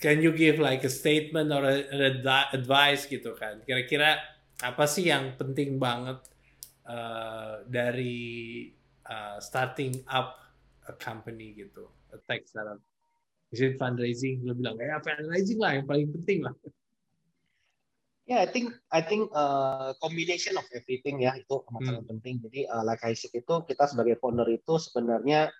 can 0.00 0.20
you 0.20 0.32
give 0.32 0.58
like 0.60 0.84
a 0.84 0.92
statement 0.92 1.52
or 1.52 1.64
a, 1.64 1.76
an 1.88 2.26
advice 2.52 3.08
gitu 3.08 3.32
kan? 3.36 3.64
Kira-kira 3.64 4.20
apa 4.60 4.84
sih 4.88 5.08
yang 5.08 5.36
penting 5.36 5.76
banget 5.80 6.20
uh, 6.88 7.64
dari 7.68 8.68
uh, 9.08 9.40
starting 9.40 10.04
up 10.08 10.40
a 10.88 10.94
company 10.96 11.56
gitu, 11.56 11.88
a 12.12 12.18
tech 12.28 12.44
startup? 12.44 12.80
Is 13.54 13.62
it 13.62 13.78
fundraising? 13.78 14.42
Lu 14.44 14.52
bilang, 14.58 14.76
ya 14.76 15.00
fundraising 15.00 15.58
lah 15.62 15.78
yang 15.80 15.86
paling 15.86 16.10
penting 16.12 16.44
lah. 16.44 16.54
Yeah, 18.26 18.42
I 18.42 18.50
think 18.50 18.74
I 18.90 19.06
think 19.06 19.30
uh, 19.30 19.94
combination 20.02 20.58
of 20.58 20.66
everything 20.74 21.22
ya 21.22 21.38
itu 21.38 21.62
amat 21.70 21.78
hmm. 21.78 21.86
sangat 21.86 22.04
penting. 22.10 22.34
Jadi 22.42 22.60
uh, 22.66 22.82
like 22.82 23.06
I 23.06 23.14
said 23.14 23.30
itu 23.30 23.54
kita 23.70 23.86
sebagai 23.86 24.18
founder 24.18 24.50
itu 24.50 24.82
sebenarnya 24.82 25.54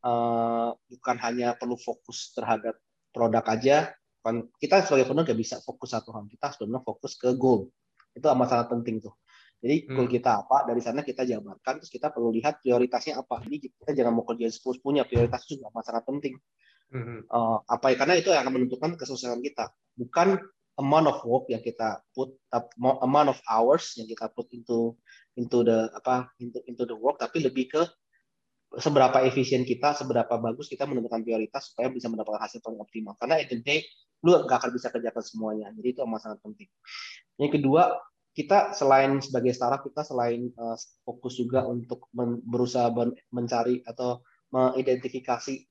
uh, 0.00 0.72
bukan 0.88 1.16
hanya 1.20 1.60
perlu 1.60 1.76
fokus 1.76 2.32
terhadap 2.32 2.80
produk 3.10 3.44
aja. 3.46 3.90
Kan 4.20 4.48
kita 4.60 4.84
sebagai 4.84 5.08
founder 5.08 5.24
gak 5.26 5.40
bisa 5.40 5.58
fokus 5.64 5.92
satu 5.92 6.14
hal. 6.14 6.28
Kita 6.30 6.54
sebenarnya 6.54 6.82
fokus 6.84 7.16
ke 7.16 7.34
goal. 7.36 7.70
Itu 8.14 8.26
amat 8.30 8.46
sangat 8.50 8.66
penting 8.72 9.02
tuh. 9.02 9.14
Jadi 9.60 9.76
hmm. 9.86 9.92
goal 9.92 10.08
kita 10.08 10.30
apa 10.40 10.64
dari 10.64 10.80
sana 10.80 11.04
kita 11.04 11.28
jabarkan 11.28 11.84
terus 11.84 11.92
kita 11.92 12.08
perlu 12.08 12.32
lihat 12.32 12.64
prioritasnya 12.64 13.20
apa. 13.20 13.44
Jadi 13.44 13.68
kita 13.68 13.92
jangan 13.92 14.12
mau 14.16 14.24
kerja 14.24 14.48
sepuluh 14.48 14.80
punya 14.80 15.04
prioritas 15.04 15.44
juga 15.44 15.68
amat 15.68 15.84
sangat 15.84 16.04
penting. 16.08 16.34
Hmm. 16.90 17.22
Uh, 17.28 17.60
apa 17.68 17.92
ya 17.92 17.96
karena 18.00 18.14
itu 18.18 18.32
yang 18.32 18.42
akan 18.42 18.52
menentukan 18.56 18.90
kesuksesan 18.96 19.44
kita. 19.44 19.68
Bukan 20.00 20.40
amount 20.80 21.06
of 21.12 21.18
work 21.28 21.44
yang 21.52 21.60
kita 21.60 22.00
put 22.16 22.32
amount 23.04 23.28
of 23.28 23.38
hours 23.44 23.92
yang 24.00 24.08
kita 24.08 24.32
put 24.32 24.48
into 24.56 24.96
into 25.36 25.60
the 25.60 25.92
apa 25.92 26.32
into 26.40 26.56
into 26.64 26.88
the 26.88 26.96
work 26.96 27.20
tapi 27.20 27.44
lebih 27.44 27.68
ke 27.68 27.82
seberapa 28.78 29.26
efisien 29.26 29.66
kita, 29.66 29.98
seberapa 29.98 30.30
bagus 30.38 30.70
kita 30.70 30.86
menentukan 30.86 31.26
prioritas 31.26 31.74
supaya 31.74 31.90
bisa 31.90 32.06
mendapatkan 32.06 32.38
hasil 32.38 32.62
paling 32.62 32.78
optimal. 32.78 33.18
Karena 33.18 33.42
at 33.42 33.50
the 33.50 33.58
day, 33.58 33.82
lu 34.22 34.36
gak 34.46 34.62
akan 34.62 34.70
bisa 34.70 34.92
kerjakan 34.94 35.24
semuanya. 35.24 35.66
Jadi 35.74 35.88
itu 35.96 36.00
amat 36.06 36.20
sangat 36.22 36.38
penting. 36.44 36.68
Yang 37.40 37.50
kedua, 37.58 37.98
kita 38.30 38.72
selain 38.78 39.18
sebagai 39.18 39.50
startup, 39.50 39.82
kita 39.82 40.06
selain 40.06 40.54
uh, 40.54 40.78
fokus 41.02 41.34
juga 41.34 41.66
untuk 41.66 42.06
men 42.14 42.38
berusaha 42.46 42.86
mencari 43.34 43.82
atau 43.82 44.22
mengidentifikasi 44.54 45.66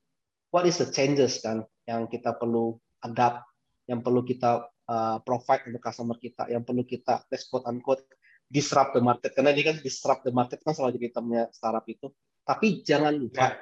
what 0.52 0.68
is 0.68 0.76
the 0.80 0.88
changes 0.92 1.40
kan 1.40 1.64
yang 1.88 2.06
kita 2.12 2.36
perlu 2.36 2.76
adapt, 3.00 3.48
yang 3.88 4.04
perlu 4.04 4.28
kita 4.28 4.68
uh, 4.92 5.18
provide 5.24 5.72
untuk 5.72 5.82
customer 5.82 6.20
kita, 6.20 6.52
yang 6.52 6.68
perlu 6.68 6.84
kita 6.84 7.24
quote 7.48 7.64
unquote 7.64 8.04
disrupt 8.50 8.98
the 8.98 9.02
market 9.02 9.32
karena 9.38 9.54
ini 9.54 9.62
kan 9.62 9.76
disrupt 9.80 10.26
the 10.26 10.34
market 10.34 10.58
kan 10.66 10.74
selalu 10.74 11.00
jadi 11.00 11.16
termnya 11.16 11.44
startup 11.56 11.86
itu. 11.88 12.12
Tapi 12.50 12.82
jangan 12.82 13.14
lupa 13.14 13.54
yeah. 13.54 13.62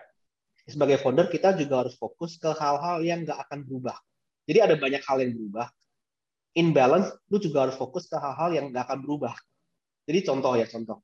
sebagai 0.64 1.04
founder 1.04 1.28
kita 1.28 1.60
juga 1.60 1.84
harus 1.84 2.00
fokus 2.00 2.40
ke 2.40 2.48
hal-hal 2.56 3.04
yang 3.04 3.28
nggak 3.28 3.36
akan 3.36 3.68
berubah. 3.68 4.00
Jadi 4.48 4.64
ada 4.64 4.76
banyak 4.80 5.04
hal 5.04 5.20
yang 5.20 5.36
berubah. 5.36 5.68
In 6.56 6.72
balance, 6.72 7.12
lu 7.28 7.38
juga 7.44 7.68
harus 7.68 7.76
fokus 7.76 8.08
ke 8.08 8.16
hal-hal 8.16 8.56
yang 8.56 8.72
nggak 8.72 8.88
akan 8.88 9.04
berubah. 9.04 9.36
Jadi 10.08 10.24
contoh 10.24 10.56
ya 10.56 10.64
contoh. 10.72 11.04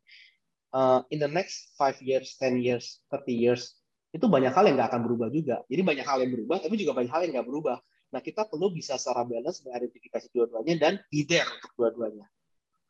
Uh, 0.72 1.04
in 1.12 1.20
the 1.20 1.28
next 1.28 1.76
five 1.76 2.00
years, 2.00 2.40
10 2.40 2.64
years, 2.64 3.04
30 3.12 3.30
years, 3.36 3.78
itu 4.16 4.26
banyak 4.32 4.56
hal 4.56 4.64
yang 4.64 4.80
nggak 4.80 4.90
akan 4.96 5.04
berubah 5.04 5.28
juga. 5.28 5.62
Jadi 5.68 5.82
banyak 5.84 6.08
hal 6.08 6.24
yang 6.24 6.32
berubah, 6.32 6.64
tapi 6.64 6.80
juga 6.80 6.96
banyak 6.96 7.12
hal 7.12 7.22
yang 7.28 7.36
nggak 7.36 7.48
berubah. 7.52 7.78
Nah, 8.16 8.22
kita 8.24 8.48
perlu 8.48 8.72
bisa 8.72 8.96
secara 8.96 9.28
balance 9.28 9.60
mengidentifikasi 9.68 10.32
dua-duanya 10.32 10.74
dan 10.80 10.94
be 11.12 11.28
there 11.28 11.46
untuk 11.46 11.72
dua-duanya. 11.76 12.26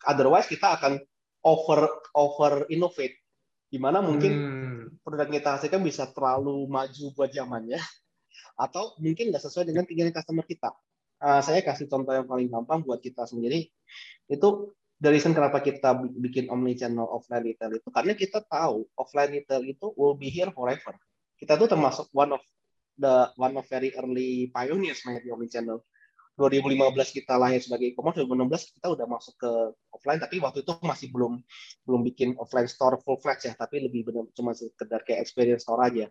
Otherwise 0.06 0.52
kita 0.52 0.78
akan 0.78 1.02
over 1.48 1.88
over 2.16 2.68
innovate 2.68 3.24
di 3.72 3.82
mana 3.82 4.06
mungkin 4.06 4.32
hmm. 4.32 4.73
Produk 5.02 5.28
kita 5.30 5.50
hasilkan 5.60 5.82
bisa 5.84 6.10
terlalu 6.12 6.66
maju 6.68 7.06
buat 7.16 7.30
zamannya 7.32 7.80
atau 8.64 8.94
mungkin 9.02 9.34
nggak 9.34 9.44
sesuai 9.44 9.66
dengan 9.70 9.84
keinginan 9.88 10.14
customer 10.14 10.46
kita. 10.46 10.72
Uh, 11.24 11.40
saya 11.40 11.64
kasih 11.64 11.88
contoh 11.88 12.12
yang 12.12 12.28
paling 12.28 12.52
gampang 12.52 12.84
buat 12.84 13.00
kita 13.00 13.24
sendiri 13.24 13.72
itu 14.28 14.48
the 15.00 15.08
reason 15.08 15.32
kenapa 15.32 15.64
kita 15.64 15.96
bikin 16.20 16.52
omni 16.52 16.76
channel 16.76 17.08
offline 17.08 17.48
retail 17.48 17.72
itu 17.72 17.88
karena 17.92 18.12
kita 18.12 18.44
tahu 18.44 18.84
offline 19.00 19.32
retail 19.32 19.64
itu 19.64 19.92
will 19.96 20.20
be 20.20 20.28
here 20.28 20.52
forever. 20.52 20.96
Kita 21.40 21.56
tuh 21.56 21.72
termasuk 21.72 22.12
one 22.12 22.36
of 22.36 22.44
the 23.00 23.32
one 23.40 23.56
of 23.56 23.66
very 23.68 23.92
early 23.96 24.52
pioneers 24.52 25.04
di 25.04 25.30
omni 25.32 25.48
channel. 25.48 25.84
2015 26.34 27.14
kita 27.14 27.38
lahir 27.38 27.62
sebagai 27.62 27.94
e-commerce, 27.94 28.18
2016 28.26 28.82
kita 28.82 28.88
udah 28.90 29.06
masuk 29.06 29.38
ke 29.38 29.52
offline, 29.94 30.18
tapi 30.18 30.42
waktu 30.42 30.66
itu 30.66 30.74
masih 30.82 31.14
belum 31.14 31.38
belum 31.86 32.02
bikin 32.10 32.34
offline 32.42 32.66
store 32.66 32.98
full 33.06 33.22
fledged 33.22 33.46
ya, 33.46 33.54
tapi 33.54 33.86
lebih 33.86 34.10
benar 34.10 34.26
cuma 34.34 34.58
sekedar 34.58 35.06
kayak 35.06 35.22
experience 35.22 35.70
store 35.70 35.86
aja. 35.86 36.06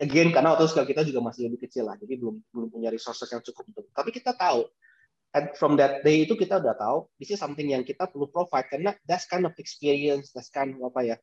Again, 0.00 0.32
karena 0.32 0.56
waktu 0.56 0.72
itu 0.72 0.94
kita 0.94 1.02
juga 1.04 1.20
masih 1.20 1.52
lebih 1.52 1.68
kecil 1.68 1.84
lah, 1.84 2.00
jadi 2.00 2.16
belum 2.16 2.40
belum 2.48 2.68
punya 2.72 2.88
resources 2.88 3.28
yang 3.28 3.44
cukup 3.44 3.68
untuk. 3.68 3.84
Tapi 3.92 4.08
kita 4.08 4.32
tahu, 4.32 4.64
and 5.36 5.52
from 5.60 5.76
that 5.76 6.00
day 6.00 6.24
itu 6.24 6.32
kita 6.32 6.56
udah 6.64 6.72
tahu, 6.72 7.04
this 7.20 7.28
is 7.28 7.36
something 7.36 7.68
yang 7.68 7.84
kita 7.84 8.08
perlu 8.08 8.30
provide 8.32 8.72
karena 8.72 8.96
that's 9.04 9.28
kind 9.28 9.44
of 9.44 9.52
experience, 9.60 10.32
that's 10.32 10.48
kind 10.48 10.72
of 10.80 10.80
apa 10.88 11.00
ya, 11.04 11.16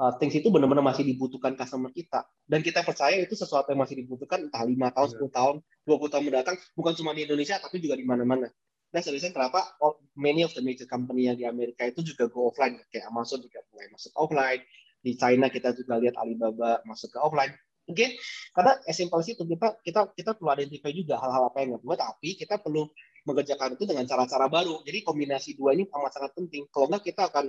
uh, 0.00 0.16
things 0.16 0.32
itu 0.32 0.48
benar-benar 0.48 0.80
masih 0.80 1.04
dibutuhkan 1.04 1.52
customer 1.58 1.92
kita 1.92 2.24
dan 2.48 2.64
kita 2.64 2.80
percaya 2.80 3.20
itu 3.20 3.36
sesuatu 3.36 3.68
yang 3.68 3.84
masih 3.84 4.00
dibutuhkan 4.00 4.48
entah 4.48 4.64
lima 4.64 4.88
tahun, 4.94 5.08
iya. 5.08 5.12
sepuluh 5.12 5.32
tahun, 5.34 5.56
20 5.86 6.12
tahun 6.12 6.24
mendatang 6.30 6.56
bukan 6.78 6.92
cuma 6.94 7.10
di 7.14 7.26
Indonesia 7.26 7.58
tapi 7.58 7.82
juga 7.82 7.98
di 7.98 8.06
mana-mana. 8.06 8.46
Nah, 8.92 9.00
seriusnya 9.00 9.32
kenapa 9.32 9.72
many 10.14 10.44
of 10.44 10.52
the 10.52 10.60
major 10.60 10.84
company 10.84 11.24
yang 11.24 11.36
di 11.40 11.48
Amerika 11.48 11.88
itu 11.88 12.04
juga 12.04 12.28
go 12.28 12.52
offline 12.52 12.76
kayak 12.92 13.08
Amazon 13.08 13.40
juga 13.40 13.64
mulai 13.72 13.88
masuk 13.88 14.12
offline, 14.20 14.60
di 15.00 15.12
China 15.16 15.48
kita 15.48 15.72
juga 15.72 15.96
lihat 15.96 16.14
Alibaba 16.20 16.84
masuk 16.84 17.16
ke 17.16 17.18
offline. 17.18 17.56
Mungkin 17.88 18.14
karena 18.52 18.78
as 18.84 18.94
simple 18.94 19.18
itu 19.24 19.42
kita 19.42 19.80
kita 19.80 20.00
kita 20.12 20.30
perlu 20.36 20.54
identify 20.54 20.92
juga 20.92 21.18
hal-hal 21.18 21.48
apa 21.50 21.56
yang 21.64 21.68
nggak 21.74 21.82
buat, 21.82 21.98
tapi 21.98 22.36
kita 22.36 22.60
perlu 22.60 22.86
mengerjakan 23.24 23.74
itu 23.74 23.84
dengan 23.88 24.04
cara-cara 24.04 24.46
baru. 24.46 24.84
Jadi 24.84 24.98
kombinasi 25.02 25.56
dua 25.56 25.72
ini 25.72 25.88
amat 25.88 26.12
sangat 26.12 26.32
penting. 26.36 26.68
Kalau 26.68 26.86
nggak 26.92 27.02
kita 27.02 27.32
akan 27.32 27.48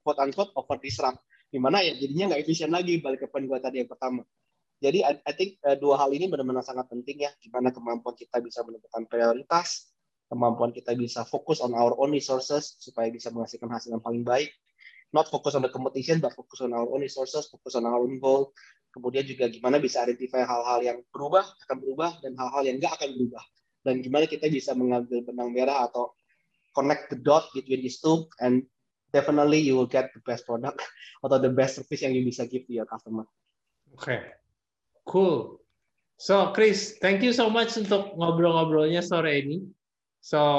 quote 0.00 0.20
unquote 0.22 0.54
over 0.54 0.78
disrupt 0.80 1.20
Gimana 1.46 1.78
ya 1.82 1.94
jadinya 1.94 2.34
nggak 2.34 2.42
efisien 2.42 2.70
lagi 2.74 2.98
balik 2.98 3.26
ke 3.26 3.28
poin 3.30 3.46
tadi 3.62 3.82
yang 3.82 3.90
pertama. 3.90 4.22
Jadi 4.76 5.00
I, 5.00 5.16
I 5.24 5.32
think 5.32 5.56
uh, 5.64 5.76
dua 5.76 5.96
hal 5.96 6.12
ini 6.12 6.28
benar-benar 6.28 6.60
sangat 6.60 6.92
penting 6.92 7.24
ya, 7.24 7.32
gimana 7.40 7.72
kemampuan 7.72 8.12
kita 8.12 8.44
bisa 8.44 8.60
menentukan 8.60 9.08
prioritas, 9.08 9.88
kemampuan 10.28 10.74
kita 10.74 10.92
bisa 10.92 11.24
fokus 11.24 11.64
on 11.64 11.72
our 11.72 11.96
own 11.96 12.12
resources 12.12 12.76
supaya 12.76 13.08
bisa 13.08 13.32
menghasilkan 13.32 13.72
hasil 13.72 13.96
yang 13.96 14.04
paling 14.04 14.20
baik. 14.20 14.52
Not 15.14 15.32
focus 15.32 15.56
on 15.56 15.64
the 15.64 15.72
competition, 15.72 16.20
but 16.20 16.36
focus 16.36 16.60
on 16.60 16.76
our 16.76 16.84
own 16.84 17.00
resources, 17.00 17.48
focus 17.48 17.78
on 17.78 17.88
our 17.88 17.96
own 17.96 18.20
goal. 18.20 18.52
Kemudian 18.92 19.24
juga 19.24 19.48
gimana 19.48 19.80
bisa 19.80 20.04
identify 20.04 20.44
hal-hal 20.44 20.80
yang 20.84 20.98
berubah, 21.08 21.46
akan 21.68 21.76
berubah, 21.80 22.20
dan 22.20 22.36
hal-hal 22.36 22.62
yang 22.68 22.76
nggak 22.76 22.92
akan 23.00 23.16
berubah. 23.16 23.44
Dan 23.86 24.02
gimana 24.02 24.26
kita 24.26 24.50
bisa 24.50 24.74
mengambil 24.74 25.22
benang 25.24 25.54
merah 25.54 25.86
atau 25.88 26.12
connect 26.74 27.08
the 27.14 27.18
dot 27.22 27.48
between 27.56 27.80
these 27.80 28.02
two 28.02 28.28
and 28.44 28.66
definitely 29.14 29.62
you 29.62 29.72
will 29.72 29.88
get 29.88 30.12
the 30.12 30.20
best 30.26 30.44
product 30.44 30.84
atau 31.24 31.40
the 31.40 31.48
best 31.48 31.80
service 31.80 32.02
yang 32.04 32.12
you 32.12 32.26
bisa 32.26 32.44
give 32.44 32.66
to 32.68 32.76
your 32.76 32.88
customer. 32.88 33.24
Oke, 33.94 34.12
okay. 34.12 34.20
Cool. 35.06 35.62
So 36.16 36.52
Chris, 36.52 36.96
thank 37.00 37.22
you 37.22 37.32
so 37.32 37.48
much 37.48 37.76
untuk 37.76 38.16
ngobrol-ngobrolnya 38.16 39.04
sore 39.04 39.40
ini. 39.40 39.64
So 40.24 40.58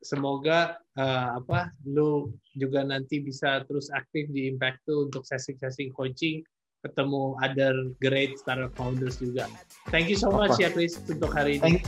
semoga 0.00 0.80
uh, 0.96 1.36
apa 1.36 1.68
lu 1.84 2.32
juga 2.56 2.80
nanti 2.86 3.20
bisa 3.20 3.60
terus 3.68 3.92
aktif 3.92 4.30
di 4.32 4.48
Impact 4.48 4.80
tuh 4.88 5.10
untuk 5.10 5.26
sesi-sesi 5.28 5.92
coaching, 5.92 6.40
ketemu 6.80 7.36
other 7.44 7.92
great 8.00 8.38
startup 8.40 8.72
founders 8.78 9.20
juga. 9.20 9.50
Thank 9.92 10.08
you 10.08 10.16
so 10.16 10.32
much 10.32 10.56
ya 10.56 10.72
Chris 10.72 10.96
untuk 11.10 11.34
hari 11.34 11.60
ini. 11.60 11.62
Thank, 11.62 11.78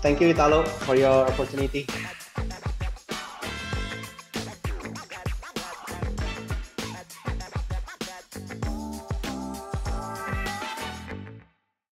thank 0.00 0.16
you 0.22 0.32
Italo 0.32 0.64
for 0.88 0.96
your 0.96 1.28
opportunity. 1.28 1.84